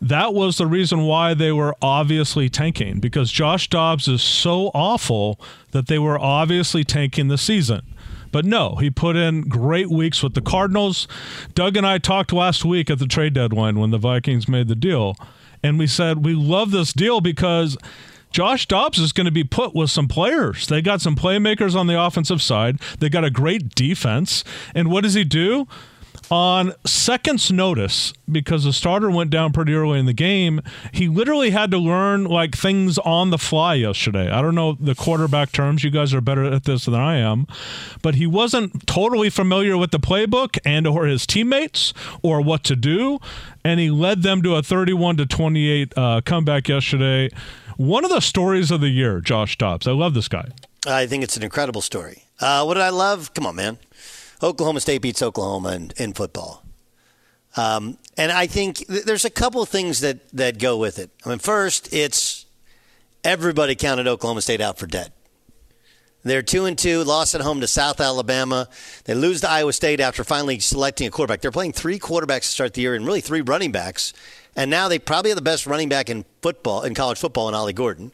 that 0.02 0.34
was 0.34 0.58
the 0.58 0.67
reason 0.67 1.02
why 1.02 1.34
they 1.34 1.52
were 1.52 1.76
obviously 1.82 2.48
tanking 2.48 3.00
because 3.00 3.32
Josh 3.32 3.69
Dobbs 3.69 4.08
is 4.08 4.21
so 4.21 4.71
awful 4.74 5.39
that 5.71 5.88
they 5.88 6.00
were 6.00 6.17
obviously 6.17 6.84
tanking 6.84 7.28
the 7.28 7.38
season. 7.38 7.82
But 8.36 8.43
no, 8.43 8.76
he 8.76 8.89
put 8.89 9.15
in 9.15 9.43
great 9.43 9.89
weeks 9.89 10.21
with 10.21 10.34
the 10.34 10.41
Cardinals. 10.41 11.08
Doug 11.54 11.78
and 11.78 11.88
I 11.88 12.00
talked 12.00 12.34
last 12.34 12.65
week 12.65 12.89
at 12.89 13.00
the 13.00 13.08
trade 13.08 13.34
deadline 13.34 13.80
when 13.80 13.91
the 13.91 13.98
Vikings 13.98 14.50
made 14.50 14.67
the 14.67 14.76
deal, 14.76 15.15
and 15.63 15.80
we 15.80 15.88
said 15.88 16.26
we 16.26 16.34
love 16.34 16.71
this 16.71 16.91
deal 16.91 17.21
because 17.21 17.78
Josh 18.32 18.67
Dobbs 18.67 19.00
is 19.00 19.13
going 19.13 19.24
to 19.24 19.32
be 19.32 19.45
put 19.45 19.74
with 19.74 19.89
some 19.89 20.10
players. 20.10 20.67
They 20.67 20.82
got 20.82 21.00
some 21.00 21.15
playmakers 21.15 21.78
on 21.78 21.88
the 21.88 21.98
offensive 21.98 22.41
side. 22.41 22.78
They 23.00 23.08
got 23.08 23.24
a 23.24 23.30
great 23.30 23.74
defense. 23.74 24.43
And 24.74 24.91
what 24.91 25.04
does 25.06 25.13
he 25.13 25.24
do? 25.24 25.65
On 26.31 26.73
seconds 26.85 27.51
notice 27.51 28.13
because 28.31 28.63
the 28.63 28.73
starter 28.73 29.09
went 29.11 29.29
down 29.29 29.53
pretty 29.53 29.73
early 29.73 29.99
in 29.99 30.05
the 30.05 30.13
game 30.13 30.61
he 30.91 31.07
literally 31.07 31.51
had 31.51 31.71
to 31.71 31.77
learn 31.77 32.25
like 32.25 32.55
things 32.55 32.97
on 32.99 33.29
the 33.29 33.38
fly 33.38 33.75
yesterday. 33.75 34.29
I 34.29 34.41
don't 34.41 34.55
know 34.55 34.73
the 34.73 34.95
quarterback 34.95 35.51
terms. 35.51 35.83
You 35.83 35.89
guys 35.89 36.13
are 36.13 36.21
better 36.21 36.45
at 36.45 36.63
this 36.63 36.85
than 36.85 36.95
i 36.95 37.17
am. 37.17 37.47
But 38.01 38.15
he 38.15 38.27
wasn't 38.27 38.88
totally 38.88 39.29
familiar 39.29 39.77
with 39.77 39.91
the 39.91 39.99
playbook 39.99 40.57
and 40.65 40.88
or 40.88 41.05
his 41.05 41.25
teammates 41.25 41.93
or 42.21 42.41
what 42.41 42.63
to 42.65 42.75
do. 42.75 43.19
And 43.63 43.79
he 43.79 43.89
led 43.89 44.21
them 44.21 44.41
to 44.43 44.55
a 44.55 44.63
31 44.63 45.17
to 45.17 45.25
28 45.25 45.93
uh, 45.97 46.21
comeback 46.21 46.67
yesterday. 46.67 47.29
One 47.77 48.05
of 48.05 48.11
the 48.11 48.21
stories 48.21 48.71
of 48.71 48.81
the 48.81 48.89
year 48.89 49.21
josh 49.21 49.57
dobbs. 49.57 49.88
I 49.88 49.91
love 49.91 50.13
this 50.13 50.27
guy. 50.27 50.49
I 50.88 51.07
think 51.07 51.23
it's 51.23 51.35
an 51.35 51.43
incredible 51.43 51.81
story. 51.81 52.23
Uh, 52.39 52.63
what 52.63 52.75
did 52.75 52.83
I 52.83 52.89
love? 52.89 53.33
Come 53.33 53.45
on, 53.45 53.55
man. 53.55 53.77
Oklahoma 54.41 54.80
State 54.80 55.02
beats 55.02 55.21
Oklahoma 55.21 55.74
in, 55.74 55.91
in 55.98 56.13
football. 56.13 56.63
Um, 57.58 57.98
and 58.17 58.32
I 58.32 58.48
think 58.48 58.88
th- 58.88 59.04
there's 59.04 59.26
a 59.26 59.30
couple 59.30 59.65
things 59.65 60.02
that, 60.02 60.30
that 60.32 60.60
go 60.60 60.78
with 60.78 61.00
it. 61.00 61.10
I 61.26 61.30
mean, 61.30 61.39
first, 61.39 61.93
it's 61.93 62.45
everybody 63.24 63.76
counted 63.76 64.08
Oklahoma 64.08 64.41
State 64.41 64.62
out 64.62 64.78
for 64.78 64.88
dead. 64.88 65.12
They're 66.24 66.41
two 66.41 66.65
and 66.65 66.76
two, 66.76 67.04
lost 67.04 67.36
at 67.36 67.41
home 67.41 67.62
to 67.62 67.67
South 67.67 68.02
Alabama. 68.02 68.67
They 69.04 69.13
lose 69.13 69.41
to 69.41 69.50
Iowa 69.50 69.71
State 69.71 70.00
after 70.00 70.24
finally 70.24 70.60
selecting 70.60 71.08
a 71.08 71.12
quarterback. 71.12 71.41
They're 71.41 71.52
playing 71.52 71.74
three 71.74 72.00
quarterbacks 72.00 72.41
to 72.41 72.48
start 72.48 72.74
the 72.74 72.82
year 72.82 72.95
and 72.95 73.06
really 73.06 73.21
three 73.21 73.41
running 73.41 73.71
backs. 73.71 74.12
And 74.56 74.71
now 74.71 74.88
they 74.88 74.98
probably 74.98 75.30
have 75.30 75.36
the 75.36 75.43
best 75.43 75.67
running 75.67 75.88
back 75.88 76.10
in 76.10 76.26
football, 76.41 76.82
in 76.82 76.95
college 76.95 77.19
football, 77.19 77.48
in 77.48 77.54
Ollie 77.54 77.74
Gordon. 77.74 78.12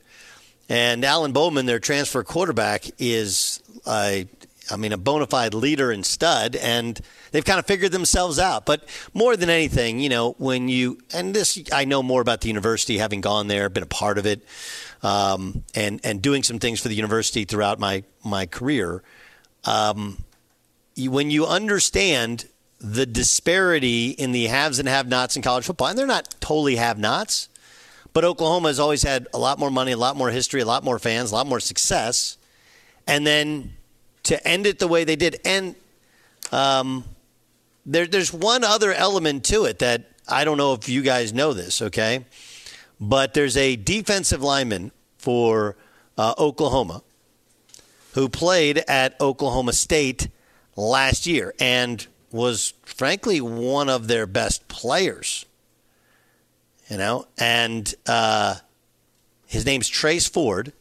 And 0.67 1.05
Alan 1.05 1.31
Bowman, 1.31 1.67
their 1.67 1.79
transfer 1.79 2.21
quarterback, 2.23 2.83
is 2.99 3.63
a 3.87 4.27
I 4.69 4.75
mean, 4.75 4.93
a 4.93 4.97
bona 4.97 5.27
fide 5.27 5.53
leader 5.53 5.91
and 5.91 6.05
stud, 6.05 6.55
and 6.55 6.99
they've 7.31 7.43
kind 7.43 7.59
of 7.59 7.65
figured 7.65 7.91
themselves 7.91 8.37
out. 8.37 8.65
But 8.65 8.87
more 9.13 9.35
than 9.35 9.49
anything, 9.49 9.99
you 9.99 10.09
know, 10.09 10.33
when 10.37 10.69
you, 10.69 10.99
and 11.13 11.33
this, 11.33 11.61
I 11.73 11.85
know 11.85 12.03
more 12.03 12.21
about 12.21 12.41
the 12.41 12.47
university 12.47 12.97
having 12.97 13.21
gone 13.21 13.47
there, 13.47 13.69
been 13.69 13.83
a 13.83 13.87
part 13.87 14.17
of 14.17 14.25
it, 14.25 14.45
um, 15.03 15.63
and, 15.73 15.99
and 16.03 16.21
doing 16.21 16.43
some 16.43 16.59
things 16.59 16.79
for 16.79 16.89
the 16.89 16.95
university 16.95 17.43
throughout 17.43 17.79
my, 17.79 18.03
my 18.23 18.45
career. 18.45 19.01
Um, 19.65 20.23
you, 20.95 21.11
when 21.11 21.31
you 21.31 21.47
understand 21.47 22.45
the 22.79 23.05
disparity 23.05 24.09
in 24.09 24.31
the 24.31 24.45
haves 24.45 24.79
and 24.79 24.87
have 24.87 25.07
nots 25.07 25.35
in 25.35 25.41
college 25.41 25.65
football, 25.65 25.87
and 25.87 25.97
they're 25.97 26.07
not 26.07 26.35
totally 26.39 26.75
have 26.75 26.97
nots, 26.97 27.49
but 28.13 28.25
Oklahoma 28.25 28.69
has 28.69 28.79
always 28.79 29.03
had 29.03 29.27
a 29.33 29.39
lot 29.39 29.59
more 29.59 29.71
money, 29.71 29.91
a 29.91 29.97
lot 29.97 30.15
more 30.15 30.29
history, 30.29 30.61
a 30.61 30.65
lot 30.65 30.83
more 30.83 30.99
fans, 30.99 31.31
a 31.31 31.35
lot 31.35 31.47
more 31.47 31.59
success. 31.59 32.37
And 33.07 33.25
then 33.25 33.73
to 34.23 34.47
end 34.47 34.65
it 34.67 34.79
the 34.79 34.87
way 34.87 35.03
they 35.03 35.15
did. 35.15 35.39
And 35.45 35.75
um, 36.51 37.03
there, 37.85 38.07
there's 38.07 38.33
one 38.33 38.63
other 38.63 38.93
element 38.93 39.45
to 39.45 39.65
it 39.65 39.79
that 39.79 40.11
I 40.27 40.43
don't 40.43 40.57
know 40.57 40.73
if 40.73 40.87
you 40.87 41.01
guys 41.01 41.33
know 41.33 41.53
this, 41.53 41.81
okay? 41.81 42.25
But 42.99 43.33
there's 43.33 43.57
a 43.57 43.75
defensive 43.75 44.41
lineman 44.41 44.91
for 45.17 45.75
uh, 46.17 46.33
Oklahoma 46.37 47.03
who 48.13 48.29
played 48.29 48.77
at 48.87 49.19
Oklahoma 49.19 49.73
State 49.73 50.27
last 50.75 51.25
year 51.25 51.53
and 51.59 52.05
was 52.31 52.73
frankly 52.83 53.41
one 53.41 53.89
of 53.89 54.07
their 54.07 54.25
best 54.25 54.67
players. 54.67 55.45
You 56.89 56.97
know, 56.97 57.25
and 57.37 57.93
uh, 58.05 58.55
his 59.45 59.65
name's 59.65 59.87
Trace 59.87 60.27
Ford, 60.27 60.73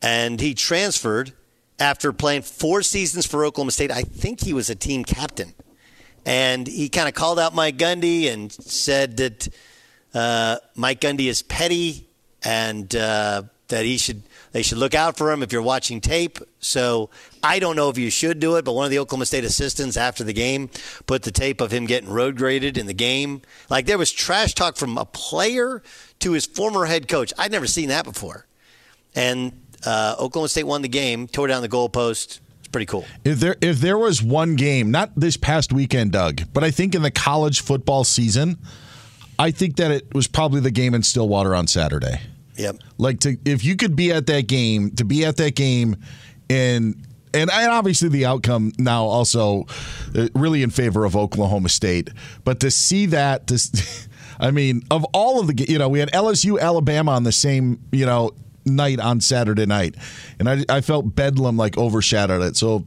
and 0.00 0.40
he 0.40 0.54
transferred 0.54 1.32
after 1.78 2.12
playing 2.12 2.42
four 2.42 2.82
seasons 2.82 3.26
for 3.26 3.44
Oklahoma 3.44 3.72
State. 3.72 3.90
I 3.90 4.02
think 4.02 4.40
he 4.40 4.52
was 4.52 4.70
a 4.70 4.74
team 4.74 5.04
captain. 5.04 5.54
And 6.26 6.66
he 6.66 6.88
kind 6.88 7.08
of 7.08 7.14
called 7.14 7.38
out 7.38 7.54
Mike 7.54 7.76
Gundy 7.76 8.32
and 8.32 8.50
said 8.50 9.18
that 9.18 9.48
uh, 10.14 10.56
Mike 10.74 11.00
Gundy 11.00 11.26
is 11.26 11.42
petty 11.42 12.08
and 12.42 12.94
uh, 12.94 13.42
that 13.68 13.84
he 13.84 13.96
should 13.98 14.22
they 14.52 14.62
should 14.62 14.78
look 14.78 14.94
out 14.94 15.16
for 15.16 15.32
him 15.32 15.42
if 15.42 15.52
you're 15.52 15.62
watching 15.62 16.00
tape. 16.00 16.38
So 16.60 17.10
I 17.42 17.58
don't 17.58 17.74
know 17.74 17.88
if 17.88 17.98
you 17.98 18.08
should 18.08 18.38
do 18.38 18.54
it, 18.54 18.64
but 18.64 18.72
one 18.72 18.84
of 18.84 18.92
the 18.92 19.00
Oklahoma 19.00 19.26
State 19.26 19.42
assistants 19.42 19.96
after 19.96 20.22
the 20.22 20.32
game 20.32 20.70
put 21.06 21.24
the 21.24 21.32
tape 21.32 21.60
of 21.60 21.72
him 21.72 21.86
getting 21.86 22.08
road 22.08 22.36
graded 22.36 22.78
in 22.78 22.86
the 22.86 22.94
game. 22.94 23.42
Like 23.68 23.86
there 23.86 23.98
was 23.98 24.12
trash 24.12 24.54
talk 24.54 24.76
from 24.76 24.96
a 24.96 25.04
player 25.04 25.82
to 26.20 26.32
his 26.32 26.46
former 26.46 26.84
head 26.84 27.08
coach. 27.08 27.32
I'd 27.36 27.50
never 27.50 27.66
seen 27.66 27.88
that 27.88 28.04
before. 28.04 28.46
And 29.14 29.60
uh, 29.86 30.16
Oklahoma 30.18 30.48
State 30.48 30.64
won 30.64 30.82
the 30.82 30.88
game, 30.88 31.26
tore 31.28 31.46
down 31.46 31.62
the 31.62 31.68
goalpost. 31.68 32.40
It's 32.58 32.68
pretty 32.68 32.86
cool. 32.86 33.04
If 33.24 33.40
there 33.40 33.56
if 33.60 33.78
there 33.80 33.98
was 33.98 34.22
one 34.22 34.56
game, 34.56 34.90
not 34.90 35.10
this 35.16 35.36
past 35.36 35.72
weekend, 35.72 36.12
Doug, 36.12 36.42
but 36.52 36.64
I 36.64 36.70
think 36.70 36.94
in 36.94 37.02
the 37.02 37.10
college 37.10 37.62
football 37.62 38.04
season, 38.04 38.58
I 39.38 39.50
think 39.50 39.76
that 39.76 39.90
it 39.90 40.14
was 40.14 40.26
probably 40.26 40.60
the 40.60 40.70
game 40.70 40.94
in 40.94 41.02
Stillwater 41.02 41.54
on 41.54 41.66
Saturday. 41.66 42.20
Yep. 42.56 42.76
Like 42.98 43.20
to 43.20 43.36
if 43.44 43.64
you 43.64 43.76
could 43.76 43.96
be 43.96 44.12
at 44.12 44.26
that 44.26 44.46
game, 44.46 44.90
to 44.92 45.04
be 45.04 45.24
at 45.24 45.36
that 45.36 45.54
game 45.54 45.96
and 46.48 47.06
and, 47.32 47.50
and 47.50 47.70
obviously 47.70 48.08
the 48.08 48.26
outcome 48.26 48.72
now 48.78 49.04
also 49.04 49.66
uh, 50.14 50.28
really 50.34 50.62
in 50.62 50.70
favor 50.70 51.04
of 51.04 51.16
Oklahoma 51.16 51.68
State, 51.68 52.10
but 52.44 52.60
to 52.60 52.70
see 52.70 53.06
that 53.06 53.48
to 53.48 53.58
I 54.40 54.50
mean, 54.50 54.82
of 54.90 55.04
all 55.12 55.40
of 55.40 55.46
the 55.48 55.64
you 55.68 55.78
know, 55.78 55.88
we 55.88 55.98
had 55.98 56.10
LSU 56.12 56.60
Alabama 56.60 57.12
on 57.12 57.24
the 57.24 57.32
same, 57.32 57.80
you 57.92 58.06
know, 58.06 58.32
night 58.64 59.00
on 59.00 59.20
Saturday 59.20 59.66
night, 59.66 59.94
and 60.38 60.48
I, 60.48 60.64
I 60.68 60.80
felt 60.80 61.14
Bedlam 61.14 61.56
like 61.56 61.76
overshadowed 61.76 62.42
it. 62.42 62.56
So, 62.56 62.84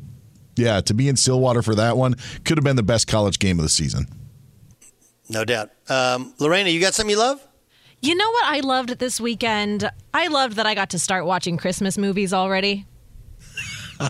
yeah, 0.56 0.82
to 0.82 0.94
be 0.94 1.08
in 1.08 1.16
Stillwater 1.16 1.62
for 1.62 1.76
that 1.76 1.98
one 1.98 2.16
could 2.46 2.58
have 2.58 2.64
been 2.64 2.76
the 2.76 2.84
best 2.84 3.08
college 3.08 3.40
game 3.40 3.60
of 3.60 3.64
the 3.64 3.70
season. 3.70 4.08
No 5.30 5.44
doubt. 5.46 5.72
Um, 5.90 6.34
Lorena, 6.40 6.70
you 6.70 6.80
got 6.80 6.94
something 6.94 7.12
you 7.12 7.20
love? 7.20 7.46
You 8.02 8.16
know 8.16 8.30
what 8.32 8.46
I 8.46 8.60
loved 8.60 9.00
this 9.00 9.20
weekend? 9.20 9.90
I 10.14 10.28
loved 10.28 10.56
that 10.58 10.66
I 10.66 10.76
got 10.76 10.92
to 10.92 11.00
start 11.00 11.26
watching 11.26 11.58
Christmas 11.58 11.98
movies 11.98 12.32
already. 12.34 12.86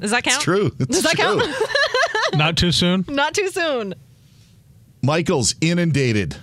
Does 0.00 0.10
that 0.12 0.24
count? 0.24 0.36
It's 0.36 0.44
true. 0.44 0.70
It's 0.78 0.86
Does 0.88 1.02
that 1.02 1.16
true. 1.16 1.40
count? 1.40 1.54
Not 2.34 2.56
too 2.56 2.72
soon. 2.72 3.04
Not 3.08 3.34
too 3.34 3.48
soon. 3.48 3.94
Michael's 5.02 5.54
inundated 5.60 6.36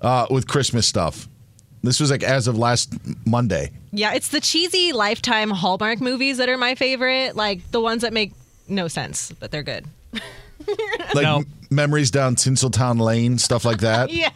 uh, 0.00 0.26
with 0.30 0.46
Christmas 0.46 0.86
stuff. 0.86 1.28
This 1.82 1.98
was 2.00 2.10
like 2.10 2.22
as 2.22 2.46
of 2.46 2.56
last 2.56 2.94
Monday. 3.26 3.70
Yeah, 3.92 4.14
it's 4.14 4.28
the 4.28 4.40
cheesy 4.40 4.92
Lifetime 4.92 5.50
Hallmark 5.50 6.00
movies 6.00 6.38
that 6.38 6.48
are 6.48 6.56
my 6.56 6.74
favorite. 6.74 7.34
Like 7.36 7.70
the 7.72 7.80
ones 7.80 8.02
that 8.02 8.12
make 8.12 8.32
no 8.68 8.88
sense, 8.88 9.32
but 9.32 9.50
they're 9.50 9.62
good. 9.62 9.86
Like 11.14 11.26
M- 11.26 11.44
memories 11.70 12.10
down 12.10 12.36
Tinseltown 12.36 13.00
Lane, 13.00 13.36
stuff 13.36 13.64
like 13.64 13.78
that. 13.80 14.10
yeah. 14.12 14.30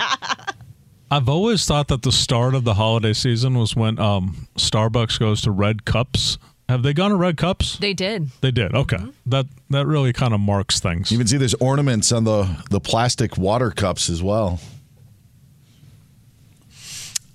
I've 1.10 1.28
always 1.28 1.64
thought 1.64 1.88
that 1.88 2.02
the 2.02 2.10
start 2.12 2.54
of 2.54 2.64
the 2.64 2.74
holiday 2.74 3.12
season 3.12 3.56
was 3.56 3.76
when 3.76 3.98
um, 3.98 4.48
Starbucks 4.56 5.20
goes 5.20 5.40
to 5.42 5.52
red 5.52 5.84
cups. 5.84 6.36
Have 6.68 6.82
they 6.82 6.92
gone 6.92 7.10
to 7.10 7.16
red 7.16 7.36
cups? 7.36 7.78
They 7.78 7.94
did. 7.94 8.28
They 8.40 8.50
did. 8.50 8.74
Okay, 8.74 8.98
that 9.26 9.46
that 9.70 9.86
really 9.86 10.12
kind 10.12 10.34
of 10.34 10.40
marks 10.40 10.80
things. 10.80 11.12
You 11.12 11.18
can 11.18 11.28
see 11.28 11.36
there's 11.36 11.54
ornaments 11.54 12.10
on 12.10 12.24
the 12.24 12.64
the 12.70 12.80
plastic 12.80 13.38
water 13.38 13.70
cups 13.70 14.10
as 14.10 14.20
well. 14.20 14.58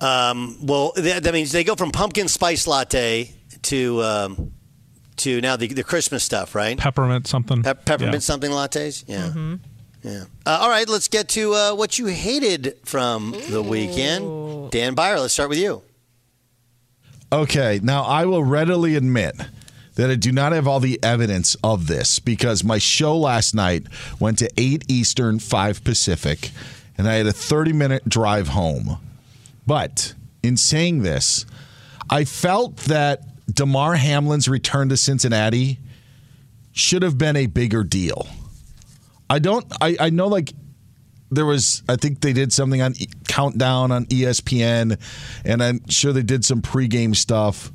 Um, 0.02 0.58
well, 0.66 0.94
that, 0.96 1.24
that 1.24 1.34
means 1.34 1.52
they 1.52 1.64
go 1.64 1.76
from 1.76 1.92
pumpkin 1.92 2.28
spice 2.28 2.66
latte 2.68 3.32
to 3.64 4.02
um, 4.02 4.52
to 5.18 5.40
now 5.42 5.56
the, 5.56 5.68
the 5.68 5.84
Christmas 5.84 6.24
stuff, 6.24 6.56
right? 6.56 6.78
Peppermint 6.78 7.28
something. 7.28 7.62
Pep- 7.64 7.86
peppermint 7.86 8.16
Yeah. 8.16 8.20
something 8.20 8.52
lattes. 8.52 9.04
Yeah. 9.08 9.58
Yeah. 10.04 10.24
Uh, 10.48 10.58
all 10.62 10.70
right, 10.70 10.90
let's 10.90 11.08
get 11.08 11.30
to 11.30 11.54
uh, 11.54 11.76
what 11.76 12.00
you 12.00 12.08
hated 12.08 12.76
from 12.84 13.36
the 13.52 13.62
weekend. 13.62 14.72
Dan 14.72 14.96
Beyer, 14.96 15.20
let's 15.20 15.34
start 15.34 15.50
with 15.50 15.60
you. 15.60 15.84
Okay, 17.32 17.80
now 17.84 18.04
I 18.04 18.26
will 18.26 18.44
readily 18.44 18.96
admit 18.96 19.36
that 19.96 20.10
I 20.10 20.16
do 20.16 20.32
not 20.32 20.54
have 20.54 20.68
all 20.68 20.80
the 20.80 21.00
evidence 21.04 21.56
of 21.64 21.86
this 21.88 22.18
because 22.20 22.64
my 22.64 22.78
show 22.80 23.16
last 23.16 23.54
night 23.54 23.84
went 24.20 24.40
to 24.40 24.50
8 24.58 24.86
Eastern, 24.90 25.38
5 25.38 25.84
Pacific, 25.84 26.50
and 26.98 27.08
I 27.08 27.14
had 27.16 27.28
a 27.28 27.32
30 27.34 27.72
minute 27.74 28.10
drive 28.10 28.50
home. 28.50 28.98
But 29.66 30.14
in 30.44 30.58
saying 30.58 31.04
this, 31.04 31.46
I 32.10 32.26
felt 32.26 32.78
that 32.78 33.22
Damar 33.54 33.96
Hamlin's 33.96 34.48
return 34.48 34.90
to 34.90 34.98
Cincinnati 34.98 35.80
should 36.72 37.04
have 37.04 37.18
been 37.18 37.36
a 37.36 37.48
bigger 37.48 37.84
deal. 37.84 38.28
I 39.30 39.40
don't, 39.40 39.66
I, 39.82 39.96
I 40.00 40.10
know 40.10 40.28
like 40.28 40.54
there 41.32 41.46
was 41.46 41.82
I 41.88 41.96
think 41.96 42.22
they 42.22 42.34
did 42.34 42.52
something 42.52 42.82
on 42.82 42.94
Countdown 43.28 43.92
on 43.92 44.06
ESPN, 44.08 45.00
and 45.46 45.64
I'm 45.64 45.88
sure 45.88 46.12
they 46.14 46.22
did 46.22 46.44
some 46.44 46.62
pregame 46.62 47.16
stuff. 47.16 47.72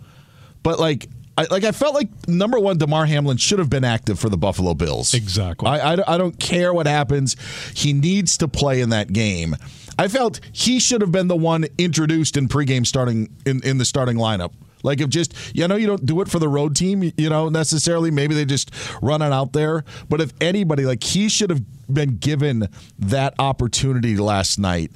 But 0.62 0.79
like, 0.79 1.09
I 1.38 1.46
like 1.51 1.64
I 1.64 1.72
felt 1.72 1.94
like 1.94 2.09
number 2.29 2.59
one, 2.59 2.79
Damar 2.79 3.07
Hamlin 3.07 3.37
should 3.37 3.59
have 3.59 3.68
been 3.68 3.85
active 3.85 4.18
for 4.18 4.29
the 4.29 4.38
Buffalo 4.38 4.75
Bills. 4.75 5.12
Exactly. 5.14 5.68
I, 5.68 5.94
I 5.94 6.14
I 6.14 6.18
don't 6.18 6.38
care 6.38 6.72
what 6.72 6.87
happens. 6.87 7.37
He 7.75 7.92
needs 7.92 8.38
to 8.38 8.49
play 8.49 8.81
in 8.81 8.90
that 8.90 9.12
game. 9.12 9.57
I 9.99 10.09
felt 10.09 10.40
he 10.53 10.79
should 10.79 11.01
have 11.01 11.12
been 11.12 11.29
the 11.29 11.37
one 11.37 11.66
introduced 11.79 12.37
in 12.37 12.49
pregame 12.49 12.87
starting 12.87 13.35
in, 13.46 13.62
in 13.64 13.79
the 13.79 13.85
starting 13.85 14.16
lineup. 14.16 14.53
Like 14.83 15.01
if 15.01 15.09
just 15.09 15.35
you 15.55 15.66
know 15.68 15.77
you 15.77 15.87
don't 15.87 16.07
do 16.07 16.20
it 16.20 16.29
for 16.29 16.38
the 16.38 16.49
road 16.49 16.77
team, 16.77 17.12
you 17.16 17.29
know 17.29 17.49
necessarily. 17.49 18.11
Maybe 18.11 18.35
they 18.35 18.44
just 18.44 18.70
run 19.03 19.20
it 19.20 19.33
out 19.33 19.53
there. 19.53 19.85
But 20.09 20.20
if 20.20 20.33
anybody, 20.40 20.87
like 20.87 21.03
he 21.03 21.29
should 21.29 21.51
have 21.51 21.62
been 21.92 22.16
given 22.16 22.68
that 22.99 23.35
opportunity 23.38 24.16
last 24.16 24.59
night, 24.59 24.92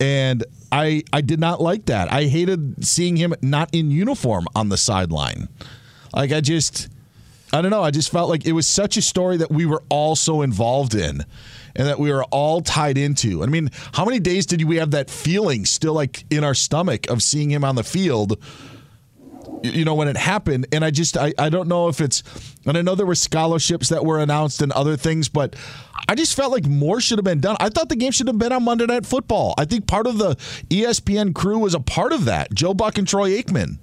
and 0.00 0.44
I 0.72 1.02
I 1.12 1.20
did 1.20 1.40
not 1.40 1.60
like 1.60 1.86
that. 1.86 2.12
I 2.12 2.24
hated 2.24 2.84
seeing 2.84 3.16
him 3.16 3.34
not 3.42 3.68
in 3.72 3.90
uniform 3.90 4.46
on 4.54 4.68
the 4.68 4.76
sideline. 4.76 5.48
Like 6.14 6.32
I 6.32 6.40
just 6.40 6.88
I 7.52 7.62
don't 7.62 7.70
know. 7.70 7.82
I 7.82 7.90
just 7.90 8.10
felt 8.10 8.28
like 8.28 8.44
it 8.44 8.52
was 8.52 8.66
such 8.66 8.96
a 8.96 9.02
story 9.02 9.36
that 9.38 9.50
we 9.50 9.66
were 9.66 9.82
all 9.88 10.16
so 10.16 10.42
involved 10.42 10.94
in 10.94 11.24
and 11.76 11.86
that 11.86 11.98
we 11.98 12.10
were 12.10 12.24
all 12.24 12.60
tied 12.60 12.98
into. 12.98 13.42
I 13.42 13.46
mean, 13.46 13.70
how 13.92 14.04
many 14.04 14.18
days 14.18 14.46
did 14.46 14.64
we 14.64 14.76
have 14.76 14.90
that 14.92 15.10
feeling 15.10 15.64
still 15.64 15.94
like 15.94 16.24
in 16.30 16.42
our 16.42 16.54
stomach 16.54 17.08
of 17.08 17.22
seeing 17.22 17.50
him 17.50 17.64
on 17.64 17.76
the 17.76 17.84
field? 17.84 18.38
You 19.62 19.84
know, 19.84 19.94
when 19.94 20.08
it 20.08 20.16
happened. 20.16 20.66
And 20.72 20.84
I 20.84 20.90
just, 20.90 21.16
I, 21.16 21.32
I 21.38 21.48
don't 21.48 21.68
know 21.68 21.88
if 21.88 22.00
it's, 22.00 22.22
and 22.66 22.76
I 22.76 22.82
know 22.82 22.94
there 22.94 23.06
were 23.06 23.14
scholarships 23.14 23.88
that 23.88 24.04
were 24.04 24.18
announced 24.18 24.62
and 24.62 24.72
other 24.72 24.96
things, 24.96 25.28
but 25.28 25.56
I 26.08 26.14
just 26.14 26.34
felt 26.34 26.52
like 26.52 26.66
more 26.66 27.00
should 27.00 27.18
have 27.18 27.24
been 27.24 27.40
done. 27.40 27.56
I 27.58 27.68
thought 27.68 27.88
the 27.88 27.96
game 27.96 28.12
should 28.12 28.28
have 28.28 28.38
been 28.38 28.52
on 28.52 28.64
Monday 28.64 28.86
Night 28.86 29.06
Football. 29.06 29.54
I 29.58 29.64
think 29.64 29.86
part 29.86 30.06
of 30.06 30.18
the 30.18 30.36
ESPN 30.70 31.34
crew 31.34 31.58
was 31.58 31.74
a 31.74 31.80
part 31.80 32.12
of 32.12 32.26
that. 32.26 32.52
Joe 32.54 32.74
Buck 32.74 32.98
and 32.98 33.06
Troy 33.08 33.30
Aikman 33.30 33.78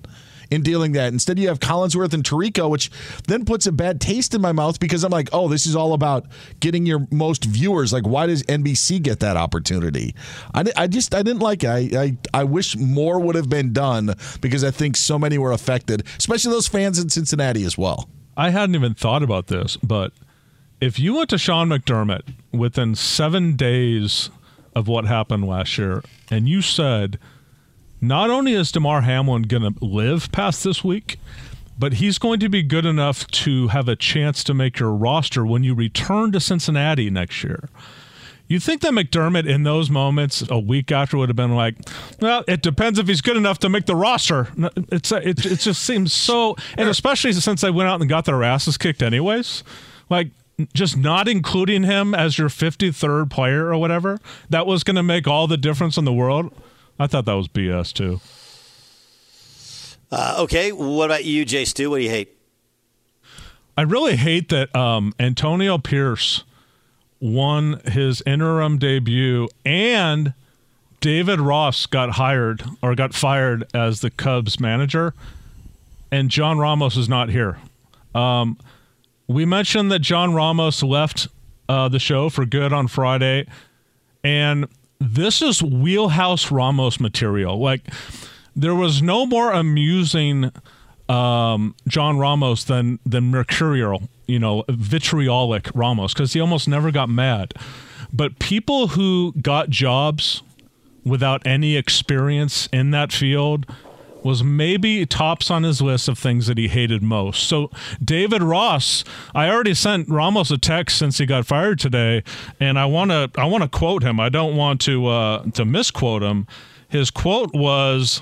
in 0.54 0.62
dealing 0.62 0.92
that. 0.94 1.12
Instead, 1.12 1.40
you 1.40 1.48
have 1.48 1.60
Collinsworth 1.60 2.14
and 2.14 2.24
Tirico, 2.24 2.70
which 2.70 2.92
then 3.28 3.44
puts 3.44 3.66
a 3.66 3.72
bad 3.72 4.00
taste 4.00 4.34
in 4.34 4.42
my 4.42 4.52
mouth 4.52 4.80
because 4.80 5.04
I'm 5.04 5.12
like, 5.12 5.30
oh, 5.34 5.48
this 5.48 5.66
is 5.66 5.76
all 5.76 5.94
about 5.94 6.28
getting 6.60 6.86
your 6.86 7.08
most 7.12 7.46
viewers. 7.46 7.92
Like, 7.92 8.06
why 8.06 8.28
does 8.28 8.44
NBC 8.44 9.02
get 9.02 9.20
that 9.22 9.36
opportunity? 9.36 10.16
I, 10.54 10.66
I 10.78 10.88
just 10.88 11.16
I 11.16 11.24
didn't 11.24 11.42
like 11.42 11.64
it. 11.64 11.70
I, 11.70 12.04
I 12.04 12.18
I 12.34 12.44
wish 12.44 12.78
more 12.78 13.20
would 13.20 13.36
have 13.36 13.50
been 13.50 13.74
done 13.74 14.14
because 14.42 14.64
I 14.64 14.72
think 14.72 14.96
so 14.96 15.18
many 15.18 15.38
were 15.38 15.52
affected, 15.52 16.06
especially 16.20 16.52
those 16.52 16.68
fans 16.68 17.00
in 17.00 17.10
Cincinnati 17.10 17.66
as 17.66 17.78
well. 17.78 18.10
I 18.38 18.52
hadn't 18.52 18.76
even 18.76 18.94
thought 18.94 19.24
about 19.24 19.48
this, 19.48 19.78
but 19.78 20.14
if 20.82 21.00
you 21.00 21.16
went 21.16 21.30
to 21.30 21.38
Sean 21.38 21.70
McDermott 21.70 22.34
within 22.52 22.96
seven 22.96 23.56
days 23.56 24.30
of 24.76 24.88
what 24.88 25.06
happened 25.06 25.48
last 25.48 25.78
year, 25.78 26.04
and 26.30 26.50
you 26.50 26.62
said, 26.62 27.20
not 28.04 28.30
only 28.30 28.54
is 28.54 28.72
Damar 28.72 29.02
Hamlin 29.02 29.44
going 29.44 29.74
to 29.74 29.86
live 29.86 30.32
past 30.32 30.64
this 30.64 30.84
week, 30.84 31.18
but 31.80 31.94
he's 31.94 32.18
going 32.18 32.40
to 32.42 32.50
be 32.50 32.62
good 32.62 32.86
enough 32.86 33.26
to 33.28 33.70
have 33.70 33.88
a 33.88 33.96
chance 33.96 34.44
to 34.44 34.54
make 34.54 34.80
your 34.80 34.92
roster 34.92 35.46
when 35.46 35.64
you 35.64 35.74
return 35.74 36.32
to 36.34 36.40
Cincinnati 36.40 37.10
next 37.10 37.44
year. 37.44 37.70
You 38.48 38.60
think 38.60 38.82
that 38.82 38.92
McDermott 38.92 39.48
in 39.48 39.64
those 39.64 39.90
moments 39.90 40.44
a 40.50 40.60
week 40.60 40.92
after 40.92 41.18
would 41.18 41.30
have 41.30 41.36
been 41.36 41.56
like, 41.56 41.76
well, 42.20 42.44
it 42.48 42.62
depends 42.62 43.00
if 43.00 43.08
he's 43.08 43.22
good 43.22 43.38
enough 43.38 43.58
to 43.60 43.70
make 43.70 43.86
the 43.86 43.96
roster. 43.96 44.50
It's 44.92 45.12
it, 45.12 45.46
it 45.46 45.60
just 45.60 45.82
seems 45.82 46.14
so, 46.14 46.56
and 46.78 46.90
especially 46.90 47.32
since 47.32 47.62
they 47.62 47.72
went 47.72 47.90
out 47.90 48.02
and 48.02 48.10
got 48.10 48.26
their 48.26 48.44
asses 48.44 48.78
kicked 48.78 49.02
anyways, 49.02 49.64
like 50.10 50.28
just 50.74 50.98
not 50.98 51.28
including 51.28 51.84
him 51.84 52.14
as 52.14 52.38
your 52.38 52.50
53rd 52.50 53.32
player 53.32 53.68
or 53.68 53.78
whatever, 53.78 54.20
that 54.50 54.68
was 54.68 54.84
going 54.84 54.98
to 54.98 55.04
make 55.04 55.26
all 55.26 55.48
the 55.48 55.58
difference 55.58 55.98
in 55.98 56.06
the 56.06 56.14
world. 56.14 56.54
I 57.04 57.08
thought 57.08 57.26
that 57.26 57.34
was 57.34 57.50
BS 57.50 57.92
too. 57.92 58.22
Uh, 60.10 60.38
okay, 60.40 60.72
what 60.72 61.06
about 61.06 61.26
you, 61.26 61.44
Jay 61.44 61.66
Stu? 61.66 61.90
What 61.90 61.98
do 61.98 62.04
you 62.04 62.10
hate? 62.10 62.38
I 63.76 63.82
really 63.82 64.16
hate 64.16 64.48
that 64.50 64.74
um, 64.74 65.14
Antonio 65.20 65.78
Pierce 65.78 66.46
won 67.20 67.82
his 67.86 68.24
interim 68.26 68.78
debut 68.78 69.50
and 69.66 70.34
David 71.02 71.42
Ross 71.42 71.88
got 71.88 72.12
hired 72.12 72.64
or 72.82 72.96
got 72.96 73.14
fired 73.14 73.66
as 73.74 74.00
the 74.00 74.10
Cubs 74.10 74.58
manager, 74.58 75.14
and 76.10 76.30
John 76.30 76.58
Ramos 76.58 76.96
is 76.96 77.10
not 77.10 77.28
here. 77.28 77.58
Um, 78.16 78.58
we 79.28 79.44
mentioned 79.44 79.92
that 79.92 80.00
John 80.00 80.34
Ramos 80.34 80.82
left 80.82 81.28
uh, 81.68 81.90
the 81.90 82.00
show 82.00 82.30
for 82.30 82.46
good 82.46 82.72
on 82.72 82.88
Friday, 82.88 83.46
and 84.24 84.68
this 85.04 85.42
is 85.42 85.62
wheelhouse 85.62 86.52
Ramos 86.52 87.00
material. 87.00 87.60
Like, 87.60 87.82
there 88.56 88.76
was 88.76 89.02
no 89.02 89.26
more 89.26 89.52
amusing 89.52 90.52
um, 91.10 91.76
John 91.88 92.18
Ramos 92.18 92.64
than 92.64 93.00
than 93.06 93.32
mercurial, 93.32 94.04
you 94.28 94.40
know, 94.40 94.64
vitriolic 94.70 95.70
Ramos 95.74 96.14
because 96.14 96.34
he 96.34 96.40
almost 96.40 96.68
never 96.68 96.92
got 96.92 97.10
mad. 97.10 97.54
But 98.12 98.40
people 98.40 98.90
who 98.90 99.34
got 99.42 99.70
jobs 99.70 100.44
without 101.04 101.46
any 101.46 101.76
experience 101.76 102.70
in 102.72 102.92
that 102.92 103.12
field 103.12 103.66
was 104.24 104.44
maybe 104.44 105.06
tops 105.06 105.52
on 105.52 105.64
his 105.64 105.82
list 105.82 106.08
of 106.08 106.18
things 106.18 106.48
that 106.48 106.58
he 106.58 106.68
hated 106.68 107.04
most. 107.04 107.44
So 107.44 107.70
David 108.04 108.42
Ross, 108.42 109.04
I 109.36 109.50
already 109.50 109.74
sent 109.74 110.10
Ramos 110.10 110.52
a 110.52 110.58
text 110.58 110.98
since 110.98 111.18
he 111.18 111.26
got 111.26 111.46
fired 111.46 111.80
today, 111.80 112.24
and 112.60 112.80
I 112.80 112.86
want 112.86 113.12
to 113.12 113.30
I 113.38 113.46
want 113.46 113.64
to 113.64 113.70
quote 113.70 114.04
him. 114.04 114.20
I 114.20 114.30
don't 114.30 114.56
want 114.56 114.82
to 114.82 115.08
uh, 115.08 115.44
to 115.52 115.66
misquote 115.66 116.24
him. 116.24 116.48
His 116.88 117.12
quote 117.12 117.54
was, 117.54 118.22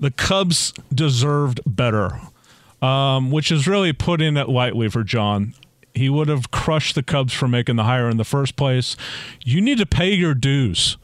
"The 0.00 0.10
Cubs 0.10 0.72
deserved 0.92 1.60
better," 1.66 2.20
um, 2.80 3.30
which 3.30 3.52
is 3.52 3.68
really 3.68 3.92
putting 3.92 4.36
it 4.36 4.48
lightly 4.48 4.88
for 4.88 5.04
John. 5.04 5.54
He 5.94 6.08
would 6.08 6.28
have 6.28 6.50
crushed 6.50 6.94
the 6.94 7.02
Cubs 7.02 7.34
for 7.34 7.46
making 7.46 7.76
the 7.76 7.84
hire 7.84 8.08
in 8.08 8.16
the 8.16 8.24
first 8.24 8.56
place. 8.56 8.96
You 9.44 9.60
need 9.60 9.76
to 9.78 9.86
pay 9.86 10.12
your 10.12 10.34
dues 10.34 10.96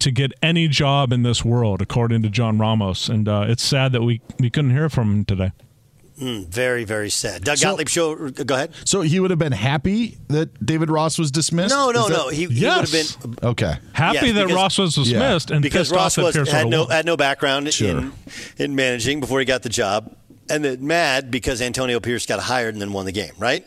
to 0.00 0.10
get 0.10 0.32
any 0.42 0.68
job 0.68 1.12
in 1.12 1.22
this 1.22 1.44
world, 1.44 1.82
according 1.82 2.22
to 2.22 2.28
John 2.30 2.58
Ramos. 2.58 3.08
And 3.08 3.28
uh, 3.28 3.46
it's 3.48 3.62
sad 3.62 3.92
that 3.92 4.02
we, 4.02 4.20
we 4.38 4.48
couldn't 4.50 4.70
hear 4.70 4.88
from 4.88 5.10
him 5.12 5.24
today. 5.24 5.52
Mm, 6.20 6.48
very, 6.48 6.82
very 6.84 7.10
sad. 7.10 7.44
Doug 7.44 7.58
So- 7.58 7.68
Gottlieb 7.70 7.88
show. 7.88 8.30
Go 8.30 8.54
ahead. 8.56 8.72
So 8.84 9.02
he 9.02 9.20
would 9.20 9.30
have 9.30 9.38
been 9.38 9.52
happy 9.52 10.18
that 10.28 10.64
David 10.64 10.90
Ross 10.90 11.16
was 11.18 11.30
dismissed. 11.30 11.72
No, 11.74 11.90
no, 11.92 12.08
that- 12.08 12.16
no. 12.16 12.28
He, 12.28 12.46
he 12.46 12.64
would 12.66 12.88
have 12.88 12.92
been 12.92 13.36
Okay. 13.50 13.76
Happy 13.92 14.14
Yes, 14.26 14.34
that 14.34 14.46
because- 14.46 14.52
Ross 14.52 14.78
was 14.78 14.94
dismissed 14.96 15.50
and 15.52 15.62
because 15.62 15.88
pissed 15.88 15.92
Ross 15.96 16.18
off 16.18 16.24
was, 16.24 16.34
Pierce 16.34 16.50
had 16.50 16.66
no 16.68 16.82
won. 16.82 16.90
had 16.90 17.06
no 17.06 17.16
background 17.16 17.72
Sure. 17.72 17.90
in 17.98 18.12
in 18.58 18.74
managing 18.74 19.20
before 19.20 19.38
he 19.38 19.44
got 19.44 19.62
the 19.62 19.68
job, 19.68 20.12
and 20.50 20.64
then 20.64 20.84
mad 20.84 21.30
because 21.30 21.62
Antonio 21.62 22.00
Pierce 22.00 22.26
got 22.26 22.40
hired 22.40 22.74
and 22.74 22.82
then 22.82 22.92
won 22.92 23.04
the 23.06 23.12
game. 23.12 23.32
Right, 23.38 23.64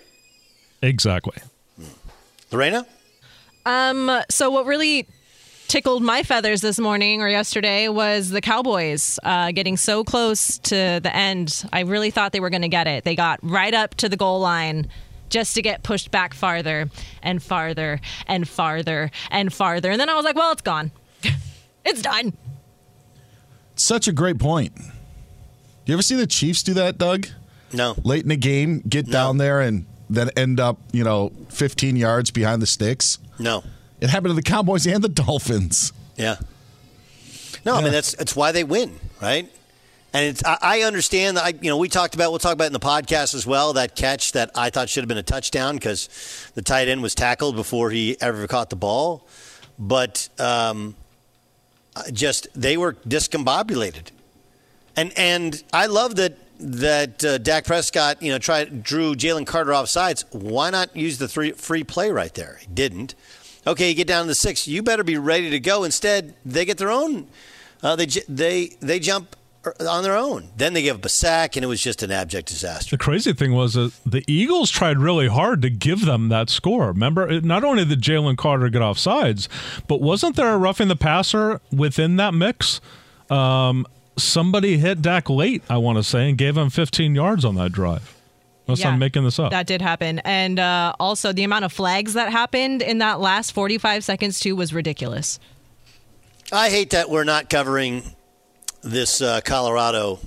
Exactly. 0.81 1.37
Lorena? 2.51 2.85
Um, 3.65 4.11
so 4.29 4.49
what 4.49 4.65
really 4.65 5.07
tickled 5.71 6.03
my 6.03 6.21
feathers 6.21 6.59
this 6.59 6.77
morning 6.79 7.21
or 7.21 7.29
yesterday 7.29 7.87
was 7.87 8.29
the 8.29 8.41
Cowboys 8.41 9.17
uh, 9.23 9.53
getting 9.53 9.77
so 9.77 10.03
close 10.03 10.57
to 10.57 10.99
the 11.01 11.15
end. 11.15 11.63
I 11.71 11.83
really 11.83 12.11
thought 12.11 12.33
they 12.33 12.41
were 12.41 12.49
going 12.49 12.63
to 12.63 12.67
get 12.67 12.87
it. 12.87 13.05
They 13.05 13.15
got 13.15 13.39
right 13.41 13.73
up 13.73 13.95
to 13.95 14.09
the 14.09 14.17
goal 14.17 14.41
line 14.41 14.89
just 15.29 15.55
to 15.55 15.61
get 15.61 15.81
pushed 15.81 16.11
back 16.11 16.33
farther 16.33 16.89
and 17.23 17.41
farther 17.41 18.01
and 18.27 18.49
farther 18.49 19.11
and 19.29 19.53
farther. 19.53 19.91
And 19.91 19.97
then 20.01 20.09
I 20.09 20.15
was 20.15 20.25
like, 20.25 20.35
well, 20.35 20.51
it's 20.51 20.61
gone. 20.61 20.91
It's 21.83 22.01
done. 22.01 22.33
Such 23.75 24.07
a 24.09 24.11
great 24.11 24.39
point. 24.39 24.73
You 25.85 25.93
ever 25.93 26.03
see 26.03 26.15
the 26.15 26.27
Chiefs 26.27 26.61
do 26.61 26.73
that, 26.75 26.99
Doug? 26.99 27.27
No. 27.71 27.95
Late 28.03 28.21
in 28.23 28.29
the 28.29 28.35
game, 28.35 28.83
get 28.87 29.09
down 29.09 29.37
there 29.37 29.61
and 29.61 29.87
then 30.09 30.29
end 30.35 30.59
up, 30.59 30.77
you 30.91 31.03
know, 31.03 31.31
15 31.49 31.95
yards 31.95 32.29
behind 32.29 32.61
the 32.61 32.67
sticks. 32.67 33.17
No. 33.39 33.63
It 34.01 34.09
happened 34.09 34.31
to 34.31 34.35
the 34.35 34.41
Cowboys 34.41 34.87
and 34.87 35.03
the 35.03 35.09
Dolphins. 35.09 35.93
Yeah. 36.17 36.37
No, 37.63 37.75
I 37.75 37.83
mean 37.83 37.91
that's 37.91 38.15
that's 38.15 38.35
why 38.35 38.51
they 38.51 38.63
win, 38.63 38.99
right? 39.21 39.47
And 40.13 40.25
it's 40.25 40.43
I, 40.43 40.57
I 40.61 40.81
understand 40.81 41.37
that 41.37 41.45
I 41.45 41.53
you 41.61 41.69
know 41.69 41.77
we 41.77 41.87
talked 41.87 42.15
about 42.15 42.31
we'll 42.31 42.39
talk 42.39 42.53
about 42.53 42.67
in 42.67 42.73
the 42.73 42.79
podcast 42.79 43.35
as 43.35 43.45
well 43.45 43.73
that 43.73 43.95
catch 43.95 44.31
that 44.31 44.51
I 44.55 44.71
thought 44.71 44.89
should 44.89 45.03
have 45.03 45.07
been 45.07 45.17
a 45.19 45.23
touchdown 45.23 45.75
because 45.75 46.09
the 46.55 46.63
tight 46.63 46.87
end 46.87 47.03
was 47.03 47.13
tackled 47.13 47.55
before 47.55 47.91
he 47.91 48.17
ever 48.19 48.47
caught 48.47 48.71
the 48.71 48.75
ball, 48.75 49.27
but 49.77 50.27
um, 50.39 50.95
just 52.11 52.47
they 52.59 52.77
were 52.77 52.93
discombobulated, 52.93 54.07
and 54.95 55.13
and 55.15 55.63
I 55.71 55.85
love 55.85 56.15
that 56.15 56.37
that 56.59 57.23
uh, 57.23 57.37
Dak 57.37 57.65
Prescott 57.65 58.23
you 58.23 58.31
know 58.31 58.39
tried 58.39 58.81
drew 58.81 59.13
Jalen 59.13 59.45
Carter 59.45 59.73
off 59.73 59.87
sides. 59.87 60.25
Why 60.31 60.71
not 60.71 60.95
use 60.95 61.19
the 61.19 61.27
three 61.27 61.51
free 61.51 61.83
play 61.83 62.09
right 62.09 62.33
there? 62.33 62.57
He 62.61 62.67
didn't. 62.67 63.13
Okay, 63.65 63.89
you 63.89 63.95
get 63.95 64.07
down 64.07 64.23
to 64.23 64.27
the 64.27 64.35
six. 64.35 64.67
You 64.67 64.81
better 64.81 65.03
be 65.03 65.17
ready 65.17 65.49
to 65.51 65.59
go. 65.59 65.83
Instead, 65.83 66.33
they 66.45 66.65
get 66.65 66.77
their 66.77 66.91
own. 66.91 67.27
Uh, 67.83 67.95
they 67.95 68.05
they 68.27 68.75
they 68.79 68.99
jump 68.99 69.35
on 69.87 70.03
their 70.03 70.15
own. 70.17 70.49
Then 70.57 70.73
they 70.73 70.81
give 70.81 70.97
up 70.97 71.05
a 71.05 71.09
sack, 71.09 71.55
and 71.55 71.63
it 71.63 71.67
was 71.67 71.81
just 71.81 72.01
an 72.01 72.11
abject 72.11 72.47
disaster. 72.47 72.97
The 72.97 73.03
crazy 73.03 73.33
thing 73.33 73.53
was 73.53 73.73
that 73.73 73.93
the 74.05 74.23
Eagles 74.27 74.71
tried 74.71 74.97
really 74.97 75.27
hard 75.27 75.61
to 75.61 75.69
give 75.69 76.05
them 76.05 76.29
that 76.29 76.49
score. 76.49 76.87
Remember, 76.87 77.39
not 77.41 77.63
only 77.63 77.85
did 77.85 78.01
Jalen 78.01 78.37
Carter 78.37 78.69
get 78.69 78.81
off 78.81 78.97
sides, 78.97 79.47
but 79.87 80.01
wasn't 80.01 80.35
there 80.35 80.53
a 80.53 80.57
roughing 80.57 80.87
the 80.87 80.95
passer 80.95 81.61
within 81.71 82.15
that 82.15 82.33
mix? 82.33 82.81
Um, 83.29 83.85
somebody 84.17 84.77
hit 84.77 85.01
Dak 85.01 85.29
late, 85.29 85.63
I 85.69 85.77
want 85.77 85.97
to 85.97 86.03
say, 86.03 86.29
and 86.29 86.37
gave 86.37 86.57
him 86.57 86.69
15 86.69 87.15
yards 87.15 87.45
on 87.45 87.55
that 87.55 87.71
drive. 87.71 88.15
Unless 88.71 88.85
Yeah, 88.85 88.91
I'm 88.91 88.99
making 88.99 89.23
this 89.23 89.39
up. 89.39 89.51
That 89.51 89.67
did 89.67 89.81
happen. 89.81 90.19
And 90.19 90.59
uh, 90.59 90.93
also, 90.99 91.33
the 91.33 91.43
amount 91.43 91.65
of 91.65 91.73
flags 91.73 92.13
that 92.13 92.31
happened 92.31 92.81
in 92.81 92.99
that 92.99 93.19
last 93.19 93.51
45 93.51 94.03
seconds, 94.03 94.39
too, 94.39 94.55
was 94.55 94.73
ridiculous. 94.73 95.39
I 96.51 96.69
hate 96.69 96.89
that 96.91 97.09
we're 97.09 97.23
not 97.23 97.49
covering 97.49 98.03
this 98.81 99.21
uh, 99.21 99.41
Colorado 99.41 100.19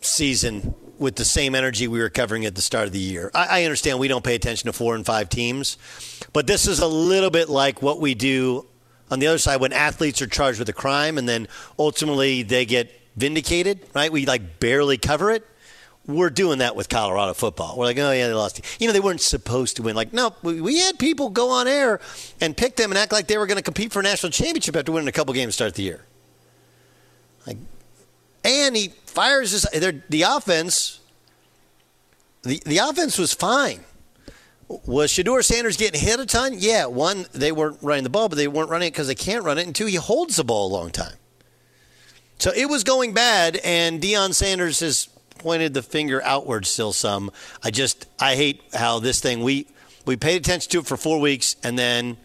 season 0.00 0.74
with 0.98 1.16
the 1.16 1.24
same 1.24 1.54
energy 1.54 1.88
we 1.88 2.00
were 2.00 2.10
covering 2.10 2.44
at 2.44 2.54
the 2.54 2.62
start 2.62 2.86
of 2.86 2.92
the 2.92 2.98
year. 2.98 3.30
I, 3.34 3.60
I 3.60 3.64
understand 3.64 3.98
we 3.98 4.08
don't 4.08 4.24
pay 4.24 4.34
attention 4.34 4.66
to 4.66 4.72
four 4.72 4.94
and 4.94 5.04
five 5.04 5.28
teams, 5.28 5.76
but 6.32 6.46
this 6.46 6.66
is 6.66 6.80
a 6.80 6.86
little 6.86 7.30
bit 7.30 7.48
like 7.48 7.82
what 7.82 8.00
we 8.00 8.14
do 8.14 8.66
on 9.10 9.18
the 9.18 9.26
other 9.26 9.38
side 9.38 9.60
when 9.60 9.72
athletes 9.72 10.22
are 10.22 10.26
charged 10.26 10.58
with 10.58 10.68
a 10.68 10.72
crime 10.72 11.18
and 11.18 11.28
then 11.28 11.48
ultimately 11.78 12.42
they 12.42 12.64
get 12.64 12.90
vindicated, 13.16 13.86
right? 13.94 14.10
We 14.10 14.26
like 14.26 14.60
barely 14.60 14.98
cover 14.98 15.30
it. 15.30 15.46
We're 16.06 16.30
doing 16.30 16.58
that 16.58 16.76
with 16.76 16.90
Colorado 16.90 17.32
football. 17.32 17.78
We're 17.78 17.86
like, 17.86 17.98
oh 17.98 18.12
yeah, 18.12 18.26
they 18.26 18.34
lost. 18.34 18.60
You 18.78 18.86
know, 18.86 18.92
they 18.92 19.00
weren't 19.00 19.22
supposed 19.22 19.76
to 19.76 19.82
win. 19.82 19.96
Like, 19.96 20.12
no, 20.12 20.34
we, 20.42 20.60
we 20.60 20.78
had 20.78 20.98
people 20.98 21.30
go 21.30 21.50
on 21.50 21.66
air 21.66 21.98
and 22.40 22.54
pick 22.54 22.76
them 22.76 22.90
and 22.90 22.98
act 22.98 23.10
like 23.10 23.26
they 23.26 23.38
were 23.38 23.46
going 23.46 23.56
to 23.56 23.62
compete 23.62 23.92
for 23.92 24.00
a 24.00 24.02
national 24.02 24.30
championship 24.30 24.76
after 24.76 24.92
winning 24.92 25.08
a 25.08 25.12
couple 25.12 25.32
games 25.32 25.50
to 25.50 25.52
start 25.52 25.74
the 25.74 25.82
year. 25.82 26.04
Like, 27.46 27.56
and 28.44 28.76
he 28.76 28.88
fires 29.06 29.52
his 29.52 29.62
the 29.62 30.22
offense. 30.22 31.00
The 32.42 32.60
the 32.66 32.78
offense 32.78 33.16
was 33.16 33.32
fine. 33.32 33.80
Was 34.68 35.10
Shedeur 35.10 35.42
Sanders 35.42 35.76
getting 35.76 36.00
hit 36.00 36.20
a 36.20 36.26
ton? 36.26 36.54
Yeah, 36.58 36.86
one 36.86 37.26
they 37.32 37.52
weren't 37.52 37.78
running 37.80 38.04
the 38.04 38.10
ball, 38.10 38.28
but 38.28 38.36
they 38.36 38.48
weren't 38.48 38.68
running 38.68 38.88
it 38.88 38.92
because 38.92 39.06
they 39.06 39.14
can't 39.14 39.44
run 39.44 39.56
it, 39.56 39.66
and 39.66 39.74
two 39.74 39.86
he 39.86 39.96
holds 39.96 40.36
the 40.36 40.44
ball 40.44 40.66
a 40.70 40.72
long 40.74 40.90
time. 40.90 41.16
So 42.38 42.50
it 42.54 42.68
was 42.68 42.84
going 42.84 43.14
bad, 43.14 43.56
and 43.64 44.02
Deion 44.02 44.34
Sanders 44.34 44.80
has 44.80 45.08
pointed 45.44 45.74
the 45.74 45.82
finger 45.82 46.22
outward 46.24 46.64
still 46.64 46.94
some. 46.94 47.30
I 47.62 47.70
just 47.70 48.06
I 48.18 48.34
hate 48.34 48.62
how 48.72 48.98
this 48.98 49.20
thing 49.20 49.42
we 49.42 49.66
we 50.06 50.16
paid 50.16 50.40
attention 50.40 50.70
to 50.72 50.78
it 50.78 50.86
for 50.86 50.96
four 50.96 51.20
weeks, 51.20 51.56
and 51.62 51.78
then 51.78 52.16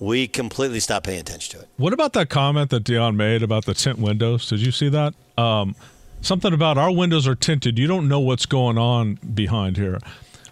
we 0.00 0.26
completely 0.26 0.80
stopped 0.80 1.06
paying 1.06 1.20
attention 1.20 1.56
to 1.58 1.64
it. 1.64 1.68
What 1.76 1.92
about 1.92 2.12
that 2.14 2.28
comment 2.28 2.70
that 2.70 2.82
Deion 2.82 3.14
made 3.14 3.44
about 3.44 3.66
the 3.66 3.74
tint 3.74 3.98
windows? 4.00 4.48
Did 4.48 4.60
you 4.60 4.72
see 4.72 4.88
that? 4.88 5.14
Um, 5.38 5.76
something 6.20 6.52
about 6.52 6.76
our 6.76 6.90
windows 6.90 7.28
are 7.28 7.36
tinted. 7.36 7.78
You 7.78 7.86
don't 7.86 8.08
know 8.08 8.18
what's 8.18 8.46
going 8.46 8.78
on 8.78 9.14
behind 9.32 9.76
here. 9.76 9.98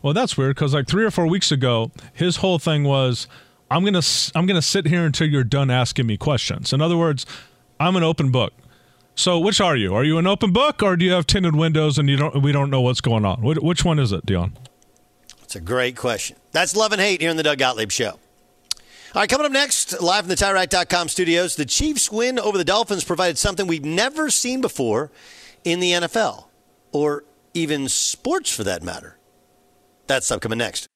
Well, 0.01 0.15
that's 0.15 0.37
weird 0.37 0.55
because 0.55 0.75
like 0.75 0.87
three 0.87 1.05
or 1.05 1.11
four 1.11 1.27
weeks 1.27 1.51
ago, 1.51 1.91
his 2.13 2.37
whole 2.37 2.61
thing 2.61 2.85
was, 2.85 3.27
"I'm 3.73 3.85
gonna 3.85 4.03
I'm 4.37 4.47
gonna 4.47 4.63
sit 4.63 4.87
here 4.87 5.05
until 5.05 5.29
you're 5.29 5.43
done 5.43 5.69
asking 5.69 6.07
me 6.07 6.17
questions." 6.17 6.73
In 6.73 6.81
other 6.81 6.97
words, 6.97 7.27
I'm 7.81 7.97
an 7.97 8.05
open 8.05 8.31
book. 8.31 8.53
So, 9.19 9.41
which 9.41 9.61
are 9.61 9.75
you? 9.75 9.97
Are 9.97 10.05
you 10.05 10.19
an 10.19 10.29
open 10.29 10.53
book, 10.53 10.81
or 10.81 10.97
do 10.97 11.05
you 11.05 11.11
have 11.11 11.27
tinted 11.27 11.57
windows 11.57 11.99
and 11.99 12.09
you 12.09 12.17
don't? 12.17 12.41
We 12.41 12.53
don't 12.53 12.71
know 12.71 12.81
what's 12.81 13.01
going 13.01 13.25
on. 13.25 13.43
Which, 13.43 13.85
one 13.85 13.99
is 13.99 14.13
it, 14.13 14.25
Deion? 14.25 14.53
It's 15.43 15.57
a 15.57 15.61
great 15.61 15.97
question. 15.97 16.37
That's 16.53 16.77
love 16.77 16.93
and 16.93 17.01
hate 17.01 17.21
here 17.21 17.29
in 17.29 17.37
the 17.37 17.43
Doug 17.43 17.59
Gottlieb 17.59 17.91
Show. 17.91 18.11
All 18.11 18.21
right, 19.17 19.29
coming 19.29 19.45
up 19.45 19.51
next, 19.51 20.01
live 20.01 20.21
from 20.21 20.29
the 20.29 20.37
TireRack.com 20.37 21.09
studios, 21.09 21.57
the 21.57 21.65
Chiefs' 21.65 22.13
win 22.13 22.39
over 22.39 22.57
the 22.57 22.65
Dolphins 22.65 23.03
provided 23.03 23.39
something 23.39 23.67
we've 23.67 23.85
never 23.85 24.31
seen 24.31 24.61
before 24.61 25.11
in 25.65 25.81
the 25.81 25.91
NFL, 25.91 26.45
or 26.93 27.25
even 27.55 27.89
sports 27.89 28.55
for 28.55 28.63
that 28.63 28.85
matter. 28.85 29.19
That's 30.07 30.31
up 30.31 30.43
coming 30.43 30.59
next. 30.59 30.87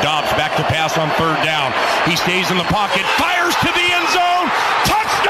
Dobbs 0.00 0.32
back 0.32 0.56
to 0.56 0.62
pass 0.64 0.96
on 0.96 1.10
third 1.20 1.44
down. 1.44 1.70
He 2.08 2.16
stays 2.16 2.50
in 2.50 2.56
the 2.56 2.64
pocket, 2.64 3.04
fires 3.20 3.54
to 3.56 3.70
the 3.76 3.86
end 3.92 4.08
zone. 4.08 4.48
Touchdown! 4.88 5.21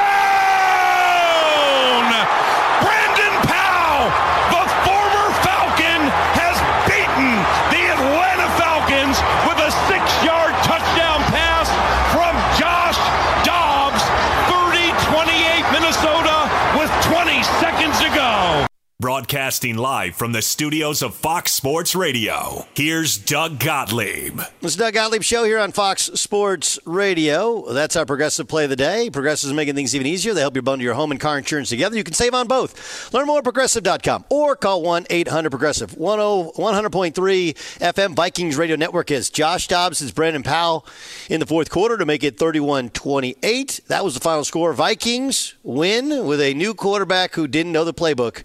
Broadcasting 19.03 19.79
live 19.79 20.15
from 20.15 20.31
the 20.31 20.43
studios 20.43 21.03
of 21.03 21.17
Fox 21.17 21.51
Sports 21.51 21.97
Radio. 21.97 22.69
Here's 22.73 23.19
Doug 23.19 23.59
Gottlieb. 23.59 24.41
It's 24.61 24.77
Doug 24.77 24.95
Gottlieb 24.95 25.25
Show 25.25 25.43
here 25.43 25.59
on 25.59 25.73
Fox 25.73 26.05
Sports 26.15 26.79
Radio. 26.85 27.73
That's 27.73 27.97
our 27.97 28.07
progressive 28.07 28.47
play 28.47 28.63
of 28.63 28.71
the 28.71 28.77
day. 28.77 29.11
Progressive 29.11 29.51
is 29.51 29.55
making 29.55 29.75
things 29.75 29.93
even 29.97 30.07
easier. 30.07 30.35
They 30.35 30.41
help 30.41 30.55
you 30.55 30.63
bundle 30.63 30.85
your 30.85 30.95
home 30.95 31.11
and 31.11 31.19
car 31.19 31.37
insurance 31.37 31.71
together. 31.71 31.97
You 31.97 32.05
can 32.05 32.15
save 32.15 32.33
on 32.33 32.47
both. 32.47 33.13
Learn 33.13 33.27
more 33.27 33.39
at 33.39 33.45
progressive.com 33.45 34.25
or 34.29 34.55
call 34.55 34.83
1 34.83 35.07
800 35.11 35.51
Progressive. 35.51 35.91
100.3 35.97 37.13
FM 37.13 38.15
Vikings 38.15 38.57
Radio 38.57 38.77
Network 38.77 39.11
is 39.11 39.31
Josh 39.31 39.67
Dobbs 39.67 40.01
is 40.01 40.13
Brandon 40.13 40.45
Powell 40.45 40.87
in 41.29 41.41
the 41.41 41.47
fourth 41.47 41.71
quarter 41.71 41.99
to 41.99 42.07
make 42.07 42.23
it 42.23 42.39
31 42.39 42.91
28. 42.91 43.81
That 43.89 44.05
was 44.05 44.15
the 44.15 44.21
final 44.21 44.45
score. 44.45 44.73
Vikings 44.73 45.55
win 45.65 46.25
with 46.25 46.41
a 46.41 46.55
new 46.55 46.73
quarterback 46.73 47.35
who 47.35 47.49
didn't 47.49 47.73
know 47.73 47.85
the 47.85 47.93
playbook. 47.93 48.45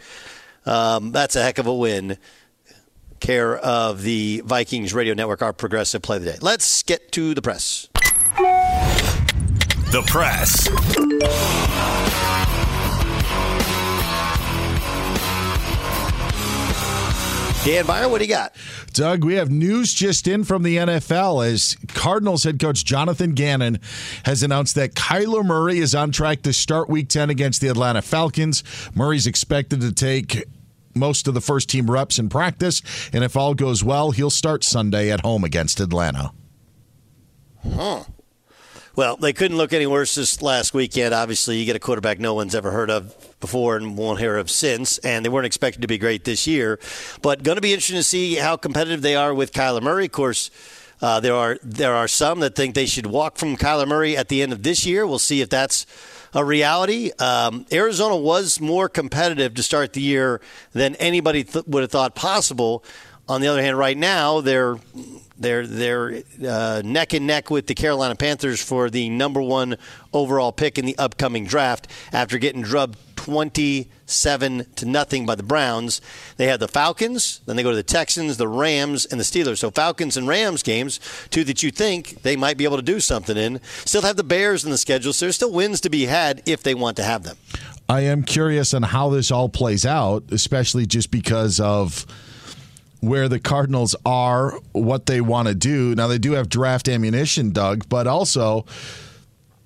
Um, 0.68 1.12
that's 1.12 1.36
a 1.36 1.42
heck 1.42 1.58
of 1.58 1.68
a 1.68 1.74
win. 1.74 2.18
Care 3.20 3.58
of 3.58 4.04
the 4.04 4.42
Vikings 4.46 4.94
Radio 4.94 5.14
Network, 5.14 5.42
our 5.42 5.54
progressive 5.54 6.02
play 6.02 6.18
of 6.18 6.24
the 6.24 6.34
day. 6.34 6.38
Let's 6.42 6.84
get 6.84 7.12
to 7.14 7.34
the 7.34 7.42
press. 7.42 7.88
The 9.92 10.04
press. 10.06 10.68
Dan 17.66 17.86
Beyer, 17.86 18.08
what 18.08 18.20
do 18.20 18.26
you 18.26 18.30
got? 18.30 18.56
Doug, 18.94 19.26
we 19.26 19.34
have 19.34 19.50
news 19.50 19.94
just 19.94 20.28
in 20.28 20.44
from 20.44 20.64
the 20.64 20.78
NFL 20.78 21.46
as 21.46 21.76
Cardinals 21.90 22.44
head 22.44 22.60
coach 22.60 22.86
Jonathan 22.86 23.34
Gannon 23.34 23.80
has 24.24 24.42
announced 24.42 24.76
that 24.76 24.94
Kyler 24.94 25.46
Murray 25.46 25.80
is 25.80 25.94
on 25.94 26.12
track 26.12 26.44
to 26.44 26.54
start 26.54 26.88
week 26.90 27.10
10 27.10 27.30
against 27.30 27.60
the 27.60 27.68
Atlanta 27.68 28.02
Falcons. 28.02 28.64
Murray's 28.96 29.28
expected 29.28 29.82
to 29.82 29.92
take 29.92 30.46
most 30.98 31.28
of 31.28 31.34
the 31.34 31.42
first 31.42 31.70
team 31.70 31.90
reps 31.90 32.20
in 32.20 32.30
practice, 32.30 32.82
and 33.14 33.24
if 33.24 33.36
all 33.36 33.54
goes 33.54 33.84
well, 33.84 34.12
he'll 34.12 34.30
start 34.30 34.64
Sunday 34.64 35.12
at 35.12 35.22
home 35.22 35.44
against 35.44 35.80
Atlanta. 35.80 36.32
Huh. 37.64 38.04
Well, 38.98 39.16
they 39.16 39.32
couldn't 39.32 39.58
look 39.58 39.74
any 39.74 39.86
worse 39.86 40.16
this 40.16 40.42
last 40.42 40.74
weekend. 40.74 41.14
Obviously, 41.14 41.60
you 41.60 41.66
get 41.66 41.76
a 41.76 41.80
quarterback 41.80 42.20
no 42.20 42.34
one's 42.34 42.56
ever 42.56 42.72
heard 42.72 42.90
of 42.90 43.16
before 43.40 43.78
and 43.78 43.96
won't 43.96 44.20
hear 44.20 44.38
of 44.38 44.50
since, 44.50 44.98
and 45.00 45.24
they 45.24 45.30
weren't 45.30 45.46
expected 45.46 45.84
to 45.84 45.88
be 45.88 46.00
great 46.00 46.24
this 46.24 46.48
year. 46.48 46.80
But 47.22 47.44
going 47.44 47.58
to 47.58 47.62
be 47.62 47.74
interesting 47.74 47.98
to 47.98 48.04
see 48.04 48.36
how 48.36 48.58
competitive 48.58 49.04
they 49.04 49.16
are 49.16 49.36
with 49.36 49.52
Kyler 49.54 49.84
Murray. 49.84 50.06
Of 50.06 50.14
course, 50.14 50.50
uh, 51.00 51.20
there 51.20 51.36
are 51.36 51.60
there 51.62 51.94
are 51.94 52.08
some 52.08 52.40
that 52.40 52.56
think 52.56 52.74
they 52.74 52.88
should 52.88 53.06
walk 53.06 53.38
from 53.38 53.56
Kyler 53.56 53.88
Murray 53.88 54.18
at 54.18 54.30
the 54.30 54.42
end 54.42 54.52
of 54.52 54.64
this 54.64 54.84
year. 54.84 55.06
We'll 55.06 55.20
see 55.20 55.42
if 55.42 55.50
that's 55.50 55.86
a 56.34 56.44
reality. 56.44 57.12
Um, 57.20 57.66
Arizona 57.72 58.16
was 58.16 58.60
more 58.60 58.90
competitive 58.90 59.54
to 59.56 59.64
start 59.64 59.94
the 59.94 60.02
year 60.02 60.42
than 60.74 60.96
anybody 60.96 61.44
th- 61.44 61.66
would 61.66 61.82
have 61.82 61.92
thought 61.92 62.16
possible. 62.16 62.84
On 63.28 63.42
the 63.42 63.48
other 63.48 63.62
hand, 63.62 63.78
right 63.78 63.98
now 63.98 64.42
they're 64.42 64.78
they're 65.40 65.66
they're 65.66 66.24
uh, 66.48 66.82
neck 66.84 67.14
and 67.14 67.28
neck 67.28 67.50
with 67.50 67.68
the 67.68 67.76
Carolina 67.76 68.16
Panthers 68.16 68.62
for 68.62 68.90
the 68.90 69.10
number 69.10 69.42
one 69.42 69.78
overall 70.14 70.52
pick 70.52 70.78
in 70.78 70.86
the 70.86 70.98
upcoming 70.98 71.46
draft 71.46 71.88
after 72.12 72.38
getting 72.38 72.62
drubbed 72.62 72.98
27 73.28 74.66
to 74.76 74.86
nothing 74.86 75.26
by 75.26 75.36
the 75.36 75.44
Browns. 75.44 76.00
They 76.38 76.48
have 76.48 76.62
the 76.62 76.68
Falcons, 76.70 77.42
then 77.46 77.58
they 77.58 77.64
go 77.64 77.72
to 77.72 77.76
the 77.76 77.84
Texans, 77.84 78.38
the 78.38 78.48
Rams, 78.48 79.06
and 79.06 79.20
the 79.20 79.26
Steelers. 79.26 79.58
So 79.58 79.70
Falcons 79.70 80.16
and 80.16 80.28
Rams 80.30 80.64
games, 80.64 81.02
two 81.30 81.44
that 81.44 81.62
you 81.62 81.70
think 81.70 82.22
they 82.22 82.38
might 82.38 82.58
be 82.58 82.64
able 82.64 82.78
to 82.78 82.84
do 82.84 83.02
something 83.02 83.36
in. 83.36 83.60
Still 83.84 84.04
have 84.04 84.16
the 84.16 84.24
Bears 84.24 84.64
in 84.64 84.72
the 84.72 84.78
schedule, 84.78 85.12
so 85.12 85.26
there's 85.26 85.36
still 85.36 85.52
wins 85.52 85.82
to 85.82 85.90
be 85.90 86.06
had 86.06 86.42
if 86.46 86.64
they 86.64 86.74
want 86.74 86.96
to 86.98 87.04
have 87.04 87.24
them. 87.24 87.36
I 87.90 88.02
am 88.02 88.24
curious 88.24 88.74
on 88.74 88.84
how 88.84 89.10
this 89.10 89.30
all 89.30 89.50
plays 89.50 89.86
out, 89.86 90.24
especially 90.32 90.86
just 90.86 91.12
because 91.12 91.60
of 91.60 92.06
where 93.00 93.30
the 93.30 93.40
Cardinals 93.40 93.96
are, 94.06 94.60
what 94.72 95.06
they 95.06 95.22
want 95.22 95.48
to 95.48 95.56
do. 95.56 95.94
Now 95.96 96.08
they 96.08 96.18
do 96.18 96.34
have 96.34 96.50
draft 96.50 96.90
ammunition, 96.90 97.52
Doug, 97.52 97.88
but 97.90 98.08
also 98.08 98.66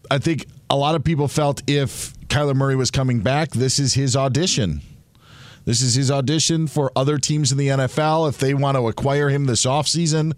I 0.10 0.18
think 0.18 0.48
a 0.70 0.76
lot 0.76 0.96
of 0.96 1.04
people 1.04 1.28
felt 1.28 1.62
if 1.68 2.14
Kyler 2.28 2.56
Murray 2.56 2.76
was 2.76 2.92
coming 2.92 3.20
back, 3.20 3.52
this 3.52 3.80
is 3.80 3.94
his 3.94 4.16
audition. 4.16 4.82
This 5.66 5.82
is 5.82 5.94
his 5.96 6.10
audition 6.10 6.68
for 6.68 6.92
other 6.96 7.18
teams 7.18 7.52
in 7.52 7.58
the 7.58 7.68
NFL 7.68 8.28
if 8.28 8.38
they 8.38 8.54
want 8.54 8.78
to 8.78 8.88
acquire 8.88 9.30
him 9.30 9.46
this 9.46 9.66
offseason. 9.66 10.34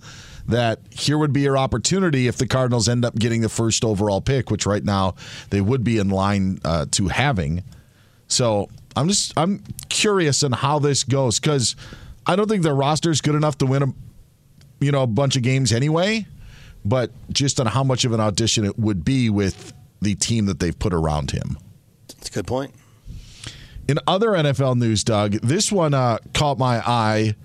That 0.46 0.80
here 0.92 1.18
would 1.18 1.32
be 1.32 1.42
your 1.42 1.58
opportunity 1.58 2.28
if 2.28 2.36
the 2.36 2.48
Cardinals 2.48 2.90
end 2.90 3.06
up 3.06 3.16
getting 3.16 3.42
the 3.42 3.50
first 3.50 3.86
overall 3.86 4.20
pick, 4.20 4.52
which 4.52 4.66
right 4.66 4.84
now 4.84 5.16
they 5.52 5.62
would 5.62 5.86
be 5.86 5.98
in 6.00 6.10
line 6.10 6.60
uh, 6.66 6.86
to 6.92 7.08
having. 7.08 7.64
So 8.28 8.68
I'm 8.96 9.08
just 9.08 9.34
I'm 9.38 9.64
curious 9.88 10.44
on 10.44 10.52
how 10.52 10.80
this 10.80 11.04
goes 11.04 11.40
because 11.40 11.78
I 12.26 12.36
don't 12.36 12.48
think 12.48 12.64
their 12.64 12.76
roster 12.76 13.12
is 13.12 13.22
good 13.22 13.36
enough 13.36 13.58
to 13.60 13.66
win 13.66 13.84
a 13.84 13.94
you 14.80 14.92
know 14.92 15.04
a 15.04 15.08
bunch 15.08 15.36
of 15.36 15.44
games 15.44 15.72
anyway. 15.72 16.26
But 16.86 17.12
just 17.32 17.60
on 17.60 17.66
how 17.66 17.84
much 17.84 18.04
of 18.04 18.12
an 18.12 18.20
audition 18.20 18.66
it 18.66 18.78
would 18.78 19.06
be 19.06 19.30
with 19.30 19.74
the 20.02 20.16
team 20.16 20.48
that 20.48 20.60
they've 20.60 20.78
put 20.78 20.94
around 20.94 21.32
him. 21.32 21.58
That's 22.10 22.30
a 22.30 22.34
good 22.34 22.48
point. 22.48 22.74
In 23.88 24.00
other 24.08 24.30
NFL 24.30 24.78
news, 24.78 25.04
Doug, 25.04 25.34
this 25.42 25.72
one 25.72 25.94
uh, 25.94 26.18
caught 26.34 26.58
my 26.58 26.80
eye. 26.80 27.36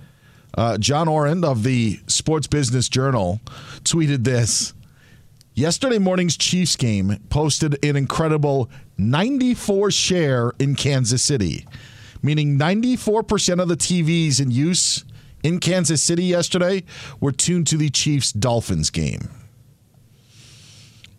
Uh, 0.55 0.79
John 0.79 1.09
Ourand 1.09 1.45
of 1.45 1.63
the 1.63 2.01
Sports 2.07 2.47
Business 2.47 2.89
Journal 2.89 3.41
tweeted 3.85 4.25
this. 4.25 4.75
Yesterday 5.55 5.99
morning's 5.99 6.37
Chiefs 6.37 6.77
game 6.77 7.19
posted 7.31 7.85
an 7.85 7.97
incredible 7.97 8.71
94 8.97 9.91
share 9.91 10.53
in 10.61 10.77
Kansas 10.77 11.23
City, 11.23 11.67
meaning 12.23 12.59
94% 12.59 13.61
of 13.61 13.69
the 13.69 13.77
TVs 13.77 14.41
in 14.41 14.51
use 14.51 15.05
in 15.43 15.61
Kansas 15.61 16.03
City 16.03 16.25
yesterday 16.25 16.85
were 17.21 17.33
tuned 17.33 17.67
to 17.69 17.77
the 17.77 17.91
Chiefs 17.91 18.33
Dolphins 18.33 18.91
game. 18.91 19.29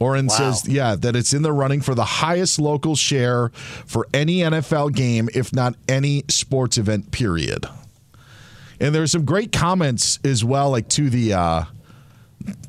Ourand 0.01 0.29
wow. 0.29 0.35
says, 0.35 0.67
yeah, 0.67 0.95
that 0.95 1.15
it's 1.15 1.33
in 1.33 1.41
the 1.41 1.51
running 1.51 1.81
for 1.81 1.93
the 1.93 2.05
highest 2.05 2.57
local 2.57 2.95
share 2.95 3.49
for 3.49 4.07
any 4.13 4.37
NFL 4.37 4.93
game, 4.95 5.27
if 5.33 5.53
not 5.53 5.75
any 5.89 6.23
sports 6.29 6.77
event, 6.77 7.11
period. 7.11 7.65
And 8.79 8.95
there's 8.95 9.11
some 9.11 9.25
great 9.25 9.51
comments 9.51 10.19
as 10.23 10.43
well, 10.43 10.69
like 10.69 10.87
to 10.89 11.09
the, 11.09 11.33
uh, 11.33 11.63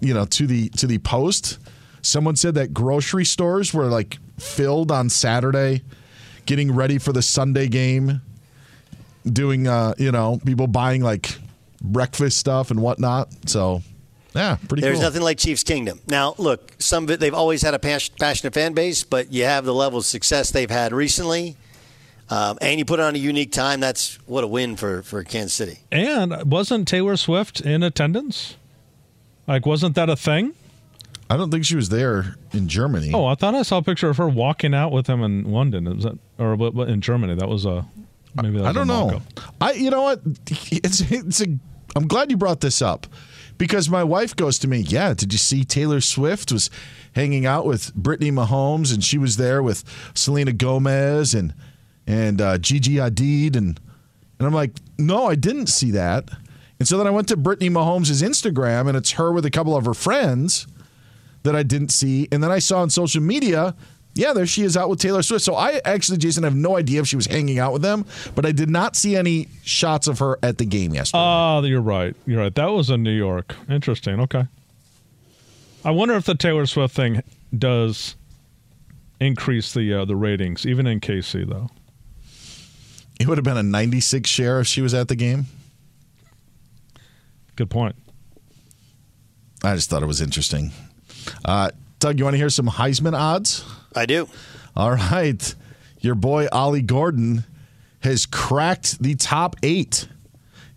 you 0.01 0.13
know, 0.13 0.25
to 0.25 0.47
the 0.47 0.71
to 0.71 0.89
the 0.89 0.99
post. 0.99 1.59
Someone 2.03 2.35
said 2.35 2.55
that 2.57 2.75
grocery 2.75 3.25
stores 3.25 3.73
were 3.73 3.87
like 3.87 4.19
filled 4.39 4.91
on 4.91 5.09
Saturday, 5.09 5.83
getting 6.47 6.73
ready 6.73 6.99
for 6.99 7.13
the 7.13 7.23
Sunday 7.23 7.69
game, 7.69 8.21
doing, 9.25 9.67
uh, 9.69 9.95
you 9.99 10.13
know, 10.13 10.41
people 10.45 10.67
buying 10.67 11.03
like 11.03 11.39
breakfast 11.81 12.39
stuff 12.39 12.71
and 12.71 12.81
whatnot. 12.81 13.29
So 13.49 13.83
yeah, 14.35 14.57
pretty 14.69 14.83
There's 14.83 14.97
cool. 14.97 15.03
nothing 15.03 15.23
like 15.23 15.39
Chiefs 15.39 15.65
Kingdom. 15.65 16.01
Now, 16.07 16.35
look, 16.39 16.73
some 16.79 17.05
of 17.05 17.11
it, 17.11 17.21
they've 17.21 17.35
always 17.35 17.63
had 17.63 17.75
a 17.75 17.79
passionate 17.79 18.55
fan 18.55 18.75
base, 18.75 19.03
but 19.03 19.33
you 19.33 19.45
have 19.45 19.65
the 19.65 19.75
level 19.75 19.99
of 19.99 20.05
success 20.05 20.51
they've 20.51 20.71
had 20.71 20.93
recently. 20.93 21.57
Um, 22.29 22.59
and 22.61 22.79
you 22.79 22.85
put 22.85 23.01
it 23.01 23.03
on 23.03 23.17
a 23.17 23.19
unique 23.19 23.51
time. 23.51 23.81
That's 23.81 24.15
what 24.27 24.45
a 24.45 24.47
win 24.47 24.77
for, 24.77 25.03
for 25.03 25.25
Kansas 25.25 25.53
City. 25.53 25.81
And 25.91 26.49
wasn't 26.49 26.87
Taylor 26.87 27.17
Swift 27.17 27.61
in 27.61 27.83
attendance? 27.83 28.57
Like, 29.49 29.67
wasn't 29.67 29.97
that 29.97 30.09
a 30.09 30.15
thing? 30.15 30.55
I 31.31 31.37
don't 31.37 31.53
think 31.53 31.65
she 31.65 31.77
was 31.77 31.91
there 31.91 32.35
in 32.53 32.67
Germany. 32.67 33.13
Oh, 33.15 33.25
I 33.25 33.37
thought 33.37 33.55
I 33.55 33.63
saw 33.63 33.79
a 33.79 33.83
picture 33.83 34.11
of 34.11 34.17
her 34.17 34.29
walking 34.29 34.75
out 34.75 34.91
with 34.91 35.07
him 35.07 35.23
in 35.23 35.45
London. 35.45 35.87
Is 35.87 36.03
that 36.03 36.19
or 36.39 36.55
in 36.89 37.01
Germany? 37.01 37.37
That 37.37 37.49
was 37.49 37.65
a 37.65 37.87
maybe. 38.35 38.57
That 38.57 38.63
was 38.63 38.71
I 38.71 38.73
don't 38.73 38.89
know. 38.89 39.23
I 39.61 39.73
you 39.73 39.91
know 39.91 40.03
what? 40.03 40.21
It's 40.73 41.01
it's 41.01 41.41
a. 41.41 41.47
I'm 41.95 42.09
glad 42.09 42.33
you 42.33 42.37
brought 42.37 42.61
this 42.61 42.83
up 42.83 43.07
because 43.59 43.89
my 43.89 44.03
wife 44.03 44.35
goes 44.35 44.59
to 44.59 44.69
me, 44.69 44.81
"Yeah, 44.81 45.15
did 45.15 45.33
you 45.33 45.39
see 45.39 45.65
Taylor 45.65 46.01
Swift 46.01 46.51
was 46.51 46.69
hanging 47.13 47.47
out 47.47 47.65
with 47.65 47.95
Brittany 47.95 48.33
Mahomes 48.33 48.93
and 48.93 49.03
she 49.03 49.17
was 49.17 49.37
there 49.37 49.63
with 49.63 49.85
Selena 50.15 50.53
Gomez 50.53 51.33
and 51.33 51.55
and 52.09 52.41
uh, 52.41 52.59
Gigi 52.59 52.97
Hadid 52.97 53.55
and 53.55 53.79
and 54.41 54.49
I'm 54.49 54.53
like, 54.55 54.73
"No, 54.99 55.29
I 55.29 55.37
didn't 55.37 55.69
see 55.69 55.93
that." 55.93 56.29
And 56.81 56.89
so 56.89 56.99
then 56.99 57.07
I 57.07 57.11
went 57.11 57.29
to 57.29 57.37
Brittany 57.37 57.71
Mahomes' 57.71 58.21
Instagram 58.21 58.89
and 58.89 58.97
it's 58.97 59.13
her 59.13 59.31
with 59.31 59.45
a 59.45 59.51
couple 59.51 59.77
of 59.77 59.85
her 59.85 59.95
friends 59.95 60.67
that 61.43 61.57
I 61.57 61.63
didn't 61.63 61.91
see. 61.91 62.29
And 62.31 62.43
then 62.43 62.51
I 62.51 62.59
saw 62.59 62.83
on 62.83 62.91
social 62.91 63.23
media, 63.23 63.75
yeah, 64.15 64.33
there 64.33 64.47
she 64.47 64.63
is 64.63 64.77
out 64.77 64.91
with 64.91 64.99
Taylor 64.99 65.23
Swift. 65.23 65.45
So 65.45 65.55
I 65.55 65.81
actually, 65.85 66.19
Jason, 66.19 66.43
have 66.45 66.57
no 66.57 66.77
idea 66.77 67.01
if 67.01 67.07
she 67.07 67.17
was 67.17 67.27
hanging 67.27 67.59
out 67.59 67.73
with 67.73 67.83
them, 67.83 68.05
but 68.35 68.45
I 68.45 68.53
did 68.53 68.69
not 68.69 68.97
see 68.97 69.17
any 69.17 69.49
shots 69.63 70.07
of 70.07 70.19
her 70.19 70.39
at 70.43 70.59
the 70.59 70.65
game 70.65 70.95
yesterday. 70.95 71.23
Oh, 71.23 71.63
you're 71.63 71.81
right. 71.81 72.15
You're 72.27 72.41
right. 72.41 72.55
That 72.55 72.67
was 72.67 72.91
in 72.91 73.03
New 73.03 73.17
York. 73.17 73.55
Interesting. 73.69 74.21
Okay. 74.21 74.47
I 75.85 75.91
wonder 75.93 76.15
if 76.15 76.27
the 76.27 76.35
Taylor 76.35 76.67
Swift 76.67 76.95
thing 76.95 77.23
does 77.57 78.17
increase 79.19 79.73
the 79.73 79.95
uh, 79.95 80.05
the 80.05 80.17
ratings, 80.17 80.67
even 80.67 80.87
in 80.87 81.01
KC 81.01 81.49
though. 81.49 81.71
It 83.19 83.29
would 83.29 83.37
have 83.37 83.45
been 83.45 83.59
a 83.59 83.63
96 83.63 84.29
share 84.29 84.61
if 84.61 84.67
she 84.67 84.81
was 84.81 84.95
at 84.95 85.09
the 85.09 85.15
game. 85.15 85.45
Good 87.55 87.69
point. 87.69 87.95
I 89.63 89.75
just 89.75 89.91
thought 89.91 90.03
it 90.03 90.07
was 90.07 90.23
interesting. 90.23 90.71
Uh, 91.45 91.71
Doug, 91.99 92.19
you 92.19 92.25
want 92.25 92.35
to 92.35 92.39
hear 92.39 92.51
some 92.51 92.67
Heisman 92.67 93.19
odds? 93.19 93.65
I 93.95 94.07
do. 94.07 94.29
All 94.77 94.93
right. 94.93 95.55
Your 96.01 96.15
boy 96.15 96.49
Ollie 96.51 96.83
Gordon 96.83 97.45
has 98.01 98.27
cracked 98.27 99.03
the 99.03 99.15
top 99.15 99.57
eight. 99.63 100.09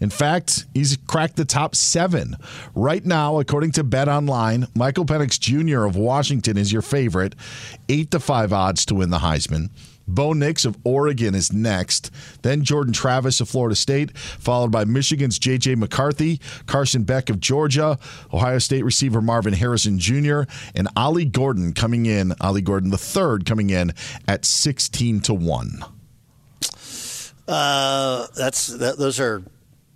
In 0.01 0.09
fact, 0.09 0.65
he's 0.73 0.97
cracked 1.07 1.37
the 1.37 1.45
top 1.45 1.75
seven. 1.75 2.35
Right 2.75 3.05
now, 3.05 3.39
according 3.39 3.71
to 3.73 3.85
Bet 3.85 4.09
Online, 4.09 4.67
Michael 4.75 5.05
Penix 5.05 5.39
Jr. 5.39 5.85
of 5.85 5.95
Washington 5.95 6.57
is 6.57 6.73
your 6.73 6.81
favorite. 6.81 7.35
Eight 7.87 8.11
to 8.11 8.19
five 8.19 8.51
odds 8.51 8.85
to 8.87 8.95
win 8.95 9.11
the 9.11 9.19
Heisman. 9.19 9.69
Bo 10.07 10.33
Nix 10.33 10.65
of 10.65 10.77
Oregon 10.83 11.33
is 11.35 11.53
next. 11.53 12.11
Then 12.41 12.63
Jordan 12.63 12.93
Travis 12.93 13.39
of 13.41 13.47
Florida 13.49 13.75
State, 13.75 14.17
followed 14.17 14.71
by 14.71 14.85
Michigan's 14.85 15.39
J.J. 15.39 15.75
McCarthy, 15.75 16.39
Carson 16.65 17.03
Beck 17.03 17.29
of 17.29 17.39
Georgia, 17.39 17.97
Ohio 18.33 18.59
State 18.59 18.83
receiver 18.83 19.21
Marvin 19.21 19.53
Harrison 19.53 19.97
Jr., 19.99 20.41
and 20.75 20.87
Ollie 20.97 21.25
Gordon 21.25 21.73
coming 21.73 22.05
in, 22.05 22.33
Ollie 22.41 22.61
Gordon 22.61 22.89
the 22.89 22.97
third 22.97 23.45
coming 23.45 23.69
in 23.69 23.93
at 24.27 24.43
16 24.45 25.21
to 25.21 25.33
1. 25.33 25.83
Uh, 27.47 28.27
that's 28.35 28.67
that, 28.67 28.97
those 28.97 29.19
are 29.19 29.43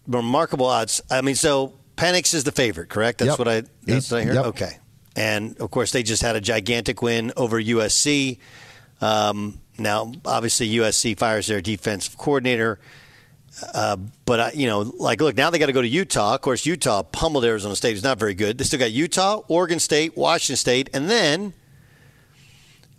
remarkable 0.07 0.65
odds. 0.65 1.01
I 1.09 1.21
mean, 1.21 1.35
so 1.35 1.73
Penix 1.95 2.33
is 2.33 2.43
the 2.43 2.51
favorite, 2.51 2.89
correct? 2.89 3.19
That's 3.19 3.31
Yep. 3.31 3.39
what 3.39 3.47
I 3.47 3.61
that's 3.85 4.11
Eight- 4.11 4.15
what 4.15 4.21
I 4.21 4.23
hear. 4.25 4.33
yep. 4.33 4.45
Okay, 4.47 4.77
and 5.15 5.57
of 5.59 5.71
course 5.71 5.91
they 5.91 6.03
just 6.03 6.21
had 6.21 6.35
a 6.35 6.41
gigantic 6.41 7.01
win 7.01 7.31
over 7.37 7.59
USC. 7.61 8.39
Um, 8.99 9.59
now, 9.79 10.11
obviously, 10.25 10.69
USC 10.75 11.17
fires 11.17 11.47
their 11.47 11.61
defensive 11.61 12.17
coordinator. 12.17 12.79
Uh, 13.73 13.97
but 14.25 14.39
I, 14.39 14.51
you 14.51 14.67
know, 14.67 14.81
like, 14.97 15.19
look, 15.19 15.35
now 15.35 15.49
they 15.49 15.57
got 15.59 15.65
to 15.67 15.73
go 15.73 15.81
to 15.81 15.87
Utah. 15.87 16.35
Of 16.35 16.41
course, 16.41 16.65
Utah 16.65 17.03
pummeled 17.03 17.45
Arizona 17.45 17.75
State. 17.75 17.93
It's 17.93 18.03
not 18.03 18.19
very 18.19 18.33
good. 18.33 18.57
They 18.57 18.63
still 18.63 18.79
got 18.79 18.91
Utah, 18.91 19.41
Oregon 19.47 19.79
State, 19.79 20.15
Washington 20.15 20.57
State, 20.57 20.89
and 20.93 21.09
then, 21.09 21.53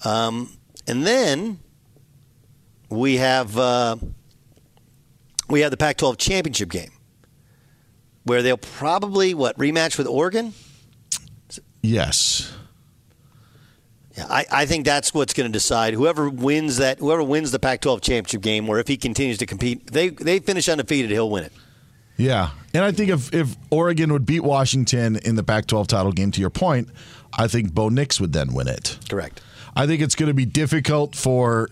um, 0.04 0.56
and 0.86 1.06
then 1.06 1.60
we 2.90 3.16
have 3.16 3.56
uh, 3.56 3.96
we 5.48 5.60
have 5.60 5.70
the 5.70 5.76
Pac-12 5.76 6.18
championship 6.18 6.70
game, 6.70 6.90
where 8.24 8.42
they'll 8.42 8.56
probably 8.56 9.34
what 9.34 9.56
rematch 9.58 9.96
with 9.96 10.06
Oregon. 10.06 10.54
Yes. 11.82 12.52
Yeah, 14.18 14.26
I, 14.28 14.44
I 14.50 14.66
think 14.66 14.84
that's 14.84 15.14
what's 15.14 15.32
going 15.32 15.50
to 15.50 15.52
decide 15.52 15.94
whoever 15.94 16.28
wins 16.28 16.76
that 16.78 16.98
whoever 16.98 17.22
wins 17.22 17.50
the 17.52 17.58
Pac-12 17.58 18.00
championship 18.02 18.40
game, 18.42 18.68
or 18.68 18.78
if 18.78 18.88
he 18.88 18.96
continues 18.96 19.38
to 19.38 19.46
compete, 19.46 19.90
they 19.92 20.08
they 20.10 20.38
finish 20.40 20.68
undefeated, 20.68 21.10
he'll 21.10 21.30
win 21.30 21.44
it. 21.44 21.52
Yeah. 22.16 22.50
And 22.74 22.84
I 22.84 22.90
think 22.92 23.10
if, 23.10 23.32
if 23.32 23.56
Oregon 23.70 24.12
would 24.12 24.26
beat 24.26 24.40
Washington 24.40 25.16
in 25.16 25.36
the 25.36 25.44
Pac 25.44 25.66
12 25.66 25.86
title 25.86 26.10
game, 26.12 26.30
to 26.32 26.40
your 26.40 26.50
point, 26.50 26.88
I 27.32 27.46
think 27.46 27.72
Bo 27.72 27.88
Nix 27.88 28.20
would 28.20 28.32
then 28.32 28.52
win 28.52 28.66
it. 28.68 28.98
Correct. 29.08 29.40
I 29.76 29.86
think 29.86 30.02
it's 30.02 30.16
going 30.16 30.26
to 30.26 30.34
be 30.34 30.44
difficult 30.44 31.14
for, 31.14 31.68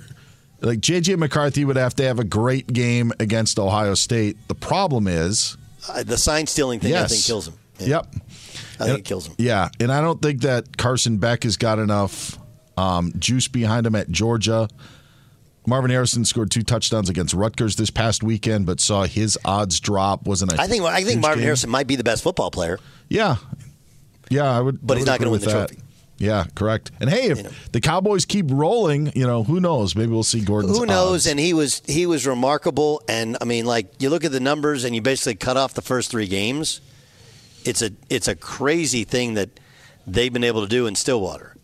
like, 0.60 0.78
JJ 0.78 1.18
McCarthy 1.18 1.64
would 1.64 1.76
have 1.76 1.94
to 1.96 2.04
have 2.04 2.20
a 2.20 2.24
great 2.24 2.68
game 2.72 3.12
against 3.18 3.58
Ohio 3.58 3.94
State. 3.94 4.36
The 4.46 4.54
problem 4.54 5.08
is, 5.08 5.56
Uh, 5.88 6.04
the 6.04 6.16
sign 6.16 6.46
stealing 6.46 6.78
thing, 6.78 6.94
I 6.94 7.00
Yes. 7.00 7.10
think, 7.10 7.24
kills 7.24 7.48
him. 7.48 7.54
Yeah. 7.78 7.86
yep. 7.86 8.06
I 8.78 8.84
think 8.84 8.98
it 9.00 9.04
kills 9.04 9.26
him. 9.26 9.34
Yeah. 9.38 9.68
And 9.80 9.90
I 9.92 10.00
don't 10.00 10.20
think 10.20 10.42
that 10.42 10.76
Carson 10.76 11.18
Beck 11.18 11.44
has 11.44 11.56
got 11.56 11.78
enough 11.78 12.38
um, 12.76 13.12
juice 13.18 13.48
behind 13.48 13.86
him 13.86 13.94
at 13.94 14.10
Georgia. 14.10 14.68
Marvin 15.66 15.90
Harrison 15.90 16.24
scored 16.24 16.50
two 16.50 16.62
touchdowns 16.62 17.08
against 17.08 17.34
Rutgers 17.34 17.76
this 17.76 17.90
past 17.90 18.22
weekend, 18.22 18.66
but 18.66 18.80
saw 18.80 19.04
his 19.04 19.38
odds 19.44 19.80
drop. 19.80 20.24
Wasn't 20.24 20.52
a 20.52 20.60
I 20.60 20.68
think 20.68 20.84
I 20.84 21.02
think 21.02 21.20
Marvin 21.20 21.40
game. 21.40 21.46
Harrison 21.46 21.70
might 21.70 21.88
be 21.88 21.96
the 21.96 22.04
best 22.04 22.22
football 22.22 22.52
player. 22.52 22.78
Yeah, 23.08 23.36
yeah, 24.30 24.44
I 24.44 24.60
would. 24.60 24.84
But 24.86 24.94
I 24.94 24.98
he's 24.98 25.06
not 25.06 25.18
gonna 25.18 25.32
win 25.32 25.40
the 25.40 25.46
that. 25.46 25.68
trophy. 25.68 25.82
Yeah, 26.18 26.46
correct. 26.54 26.92
And 27.00 27.10
hey, 27.10 27.30
if 27.30 27.72
the 27.72 27.80
Cowboys 27.80 28.24
keep 28.24 28.46
rolling, 28.48 29.12
you 29.14 29.26
know, 29.26 29.42
who 29.42 29.60
knows? 29.60 29.94
Maybe 29.94 30.12
we'll 30.12 30.22
see 30.22 30.40
Gordon. 30.40 30.70
Who 30.70 30.86
knows? 30.86 31.12
odds. 31.12 31.26
And 31.26 31.38
he 31.38 31.52
was 31.52 31.82
he 31.86 32.06
was 32.06 32.26
remarkable. 32.26 33.02
And 33.08 33.36
I 33.40 33.44
mean, 33.44 33.66
like 33.66 34.00
you 34.00 34.08
look 34.08 34.24
at 34.24 34.32
the 34.32 34.40
numbers, 34.40 34.84
and 34.84 34.94
you 34.94 35.02
basically 35.02 35.34
cut 35.34 35.56
off 35.56 35.74
the 35.74 35.82
first 35.82 36.10
three 36.10 36.26
games. 36.26 36.80
It's 37.66 37.82
a 37.82 37.90
it's 38.08 38.28
a 38.28 38.36
crazy 38.36 39.04
thing 39.04 39.34
that 39.34 39.50
they've 40.06 40.32
been 40.32 40.44
able 40.44 40.62
to 40.62 40.68
do 40.68 40.86
in 40.86 40.94
Stillwater. 40.94 41.56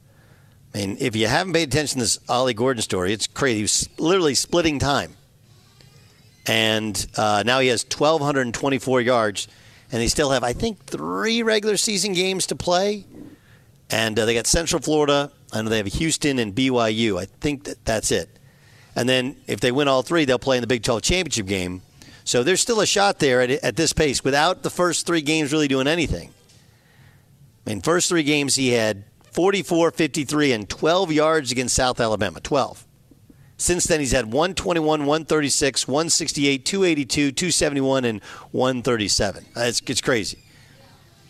I 0.74 0.78
mean, 0.78 0.96
if 1.00 1.14
you 1.14 1.26
haven't 1.26 1.52
paid 1.52 1.68
attention 1.68 1.98
to 1.98 2.04
this 2.04 2.18
Ollie 2.28 2.54
Gordon 2.54 2.82
story, 2.82 3.12
it's 3.12 3.26
crazy. 3.26 3.56
He 3.56 3.62
was 3.62 3.88
literally 3.98 4.34
splitting 4.34 4.78
time, 4.78 5.16
and 6.46 7.06
uh, 7.16 7.42
now 7.44 7.60
he 7.60 7.68
has 7.68 7.84
1,224 7.84 9.00
yards, 9.02 9.48
and 9.90 10.00
they 10.00 10.08
still 10.08 10.30
have, 10.30 10.42
I 10.42 10.54
think, 10.54 10.84
three 10.86 11.42
regular 11.42 11.76
season 11.76 12.14
games 12.14 12.46
to 12.46 12.56
play. 12.56 13.06
And 13.90 14.18
uh, 14.18 14.24
they 14.24 14.32
got 14.32 14.46
Central 14.46 14.80
Florida. 14.80 15.30
I 15.52 15.60
know 15.60 15.68
they 15.68 15.76
have 15.76 15.86
Houston 15.86 16.38
and 16.38 16.54
BYU. 16.54 17.20
I 17.20 17.26
think 17.26 17.64
that 17.64 17.84
that's 17.84 18.10
it. 18.10 18.38
And 18.96 19.06
then 19.06 19.36
if 19.46 19.60
they 19.60 19.70
win 19.70 19.88
all 19.88 20.02
three, 20.02 20.24
they'll 20.24 20.38
play 20.38 20.56
in 20.56 20.62
the 20.62 20.66
Big 20.66 20.82
12 20.82 21.02
championship 21.02 21.46
game. 21.46 21.82
So 22.32 22.42
there's 22.42 22.62
still 22.62 22.80
a 22.80 22.86
shot 22.86 23.18
there 23.18 23.42
at, 23.42 23.50
at 23.50 23.76
this 23.76 23.92
pace 23.92 24.24
without 24.24 24.62
the 24.62 24.70
first 24.70 25.04
three 25.06 25.20
games 25.20 25.52
really 25.52 25.68
doing 25.68 25.86
anything. 25.86 26.30
I 27.66 27.70
mean, 27.70 27.82
first 27.82 28.08
three 28.08 28.22
games 28.22 28.54
he 28.54 28.70
had 28.70 29.04
44, 29.32 29.90
53, 29.90 30.52
and 30.52 30.66
12 30.66 31.12
yards 31.12 31.52
against 31.52 31.74
South 31.74 32.00
Alabama. 32.00 32.40
12. 32.40 32.86
Since 33.58 33.84
then, 33.84 34.00
he's 34.00 34.12
had 34.12 34.32
121, 34.32 35.00
136, 35.00 35.86
168, 35.86 36.64
282, 36.64 37.32
271, 37.32 38.06
and 38.06 38.22
137. 38.52 39.44
Uh, 39.54 39.60
It's, 39.60 39.82
it's 39.86 40.00
crazy. 40.00 40.38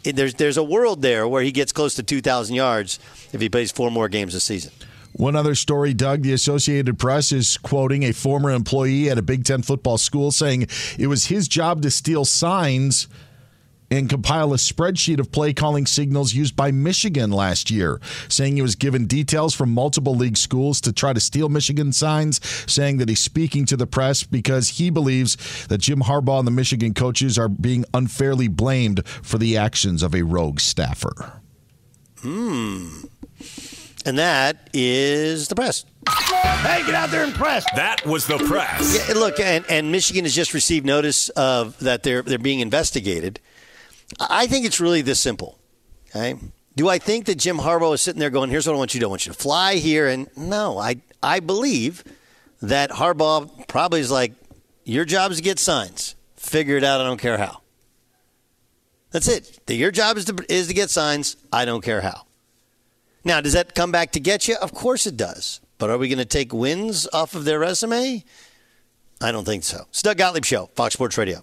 There's, 0.05 0.34
there's 0.34 0.57
a 0.57 0.62
world 0.62 1.03
there 1.03 1.26
where 1.26 1.42
he 1.42 1.50
gets 1.50 1.72
close 1.72 1.96
to 1.96 2.05
2,000 2.05 2.55
yards 2.55 3.00
if 3.32 3.40
he 3.40 3.48
plays 3.48 3.72
four 3.72 3.90
more 3.90 4.09
games 4.09 4.34
this 4.34 4.44
season. 4.44 4.70
One 5.15 5.37
other 5.37 5.55
story, 5.55 5.93
Doug, 5.95 6.23
the 6.23 6.33
Associated 6.33 6.99
Press 6.99 7.33
is 7.33 7.59
quoting 7.59 8.03
a 8.03 8.13
former 8.13 8.51
employee 8.51 9.11
at 9.11 9.19
a 9.19 9.23
Big 9.23 9.45
Ten 9.45 9.63
football 9.63 9.99
school 9.99 10.33
saying 10.33 10.69
it 10.99 11.07
was 11.07 11.27
his 11.27 11.49
job 11.49 11.83
to 11.83 11.91
steal 11.91 12.25
signs 12.25 13.09
and 13.93 14.09
compile 14.09 14.55
a 14.55 14.57
spreadsheet 14.57 15.21
of 15.21 15.31
play 15.31 15.53
calling 15.53 15.85
signals 15.85 16.33
used 16.33 16.57
by 16.57 16.71
Michigan 16.71 17.31
last 17.31 17.71
year, 17.71 18.01
saying 18.27 18.57
he 18.57 18.63
was 18.63 18.75
given 18.75 19.07
details 19.07 19.55
from 19.55 19.71
multiple 19.71 20.15
league 20.15 20.39
schools 20.39 20.81
to 20.81 20.93
try 20.95 21.13
to 21.13 21.21
steal 21.21 21.51
Michigan 21.51 21.93
signs, 21.93 22.41
saying 22.71 22.97
that 22.97 23.11
he's 23.11 23.21
speaking 23.21 23.67
to 23.67 23.77
the 23.77 23.87
press 23.87 24.25
because 24.25 24.71
he 24.71 24.89
believes 24.89 25.67
that 25.67 25.79
Jim 25.79 26.01
Harbaugh 26.01 26.39
and 26.39 26.47
the 26.47 26.53
Michigan 26.53 26.95
coaches 26.95 27.39
are 27.39 27.51
being 27.51 27.85
unfairly 27.93 28.49
blamed 28.49 29.07
for 29.07 29.37
the 29.37 29.59
actions 29.59 30.03
of 30.03 30.15
a 30.15 30.23
rogue 30.23 30.59
staffer. 30.59 31.43
Hmm. 32.23 33.03
And 34.05 34.18
that 34.18 34.70
is 34.72 35.48
the 35.48 35.55
press. 35.55 35.84
Hey, 36.09 36.82
get 36.84 36.94
out 36.94 37.11
there 37.11 37.24
and 37.24 37.34
press. 37.34 37.64
That 37.76 38.05
was 38.05 38.26
the 38.26 38.38
press. 38.38 39.09
Yeah, 39.09 39.14
look, 39.14 39.38
and, 39.38 39.64
and 39.68 39.92
Michigan 39.92 40.24
has 40.24 40.34
just 40.34 40.55
received 40.55 40.84
notice 40.84 41.28
of 41.30 41.78
that 41.80 42.03
they're 42.03 42.22
they're 42.22 42.38
being 42.38 42.61
investigated. 42.61 43.40
I 44.20 44.46
think 44.46 44.66
it's 44.66 44.80
really 44.80 45.03
this 45.03 45.20
simple. 45.20 45.59
Okay. 46.11 46.34
Do 46.74 46.88
I 46.88 46.98
think 46.98 47.26
that 47.26 47.36
Jim 47.36 47.59
Harbaugh 47.59 47.94
is 47.94 48.03
sitting 48.03 48.20
there 48.20 48.30
going, 48.30 48.50
"Here's 48.50 48.66
what 48.66 48.74
I 48.74 48.78
want 48.78 48.94
you 48.94 49.00
to 49.00 49.05
do. 49.05 49.09
I 49.09 49.11
want 49.11 49.26
you 49.26 49.32
to 49.32 49.38
fly 49.38 49.76
here"? 49.76 50.09
And 50.09 50.28
no, 50.36 50.78
I 50.78 50.96
I 51.22 51.40
believe 51.40 52.03
that 52.61 52.90
Harbaugh 52.90 53.68
probably 53.68 54.00
is 54.00 54.11
like, 54.11 54.32
"Your 54.84 55.05
job 55.05 55.30
is 55.30 55.36
to 55.38 55.42
get 55.42 55.59
signs. 55.59 56.14
Figure 56.36 56.76
it 56.76 56.84
out. 56.84 57.00
I 57.00 57.05
don't 57.05 57.20
care 57.20 57.38
how." 57.38 57.61
That's 59.11 59.28
it. 59.28 59.61
Your 59.68 59.90
job 59.90 60.16
is 60.16 60.24
to 60.26 60.44
is 60.48 60.68
to 60.68 60.74
get 60.74 60.90
signs. 60.90 61.36
I 61.53 61.64
don't 61.64 61.82
care 61.82 62.00
how. 62.00 62.26
Now, 63.25 63.41
does 63.41 63.53
that 63.53 63.75
come 63.75 63.93
back 63.93 64.12
to 64.12 64.20
get 64.20 64.49
you? 64.49 64.57
Of 64.57 64.73
course 64.73 65.07
it 65.07 65.16
does. 65.16 65.61
But 65.79 65.91
are 65.91 65.99
we 65.99 66.09
going 66.09 66.18
to 66.18 66.25
take 66.25 66.53
wins 66.53 67.09
off 67.12 67.35
of 67.35 67.45
their 67.45 67.59
resume? 67.59 68.25
I 69.20 69.33
don't 69.33 69.45
think 69.45 69.64
so. 69.64 69.87
It's 69.91 70.03
Doug 70.03 70.18
Gottlieb 70.18 70.45
Show, 70.45 70.70
Fox 70.75 70.95
Sports 70.95 71.16
Radio. 71.18 71.43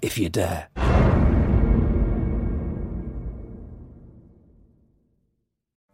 if 0.00 0.18
you 0.18 0.28
dare. 0.28 0.68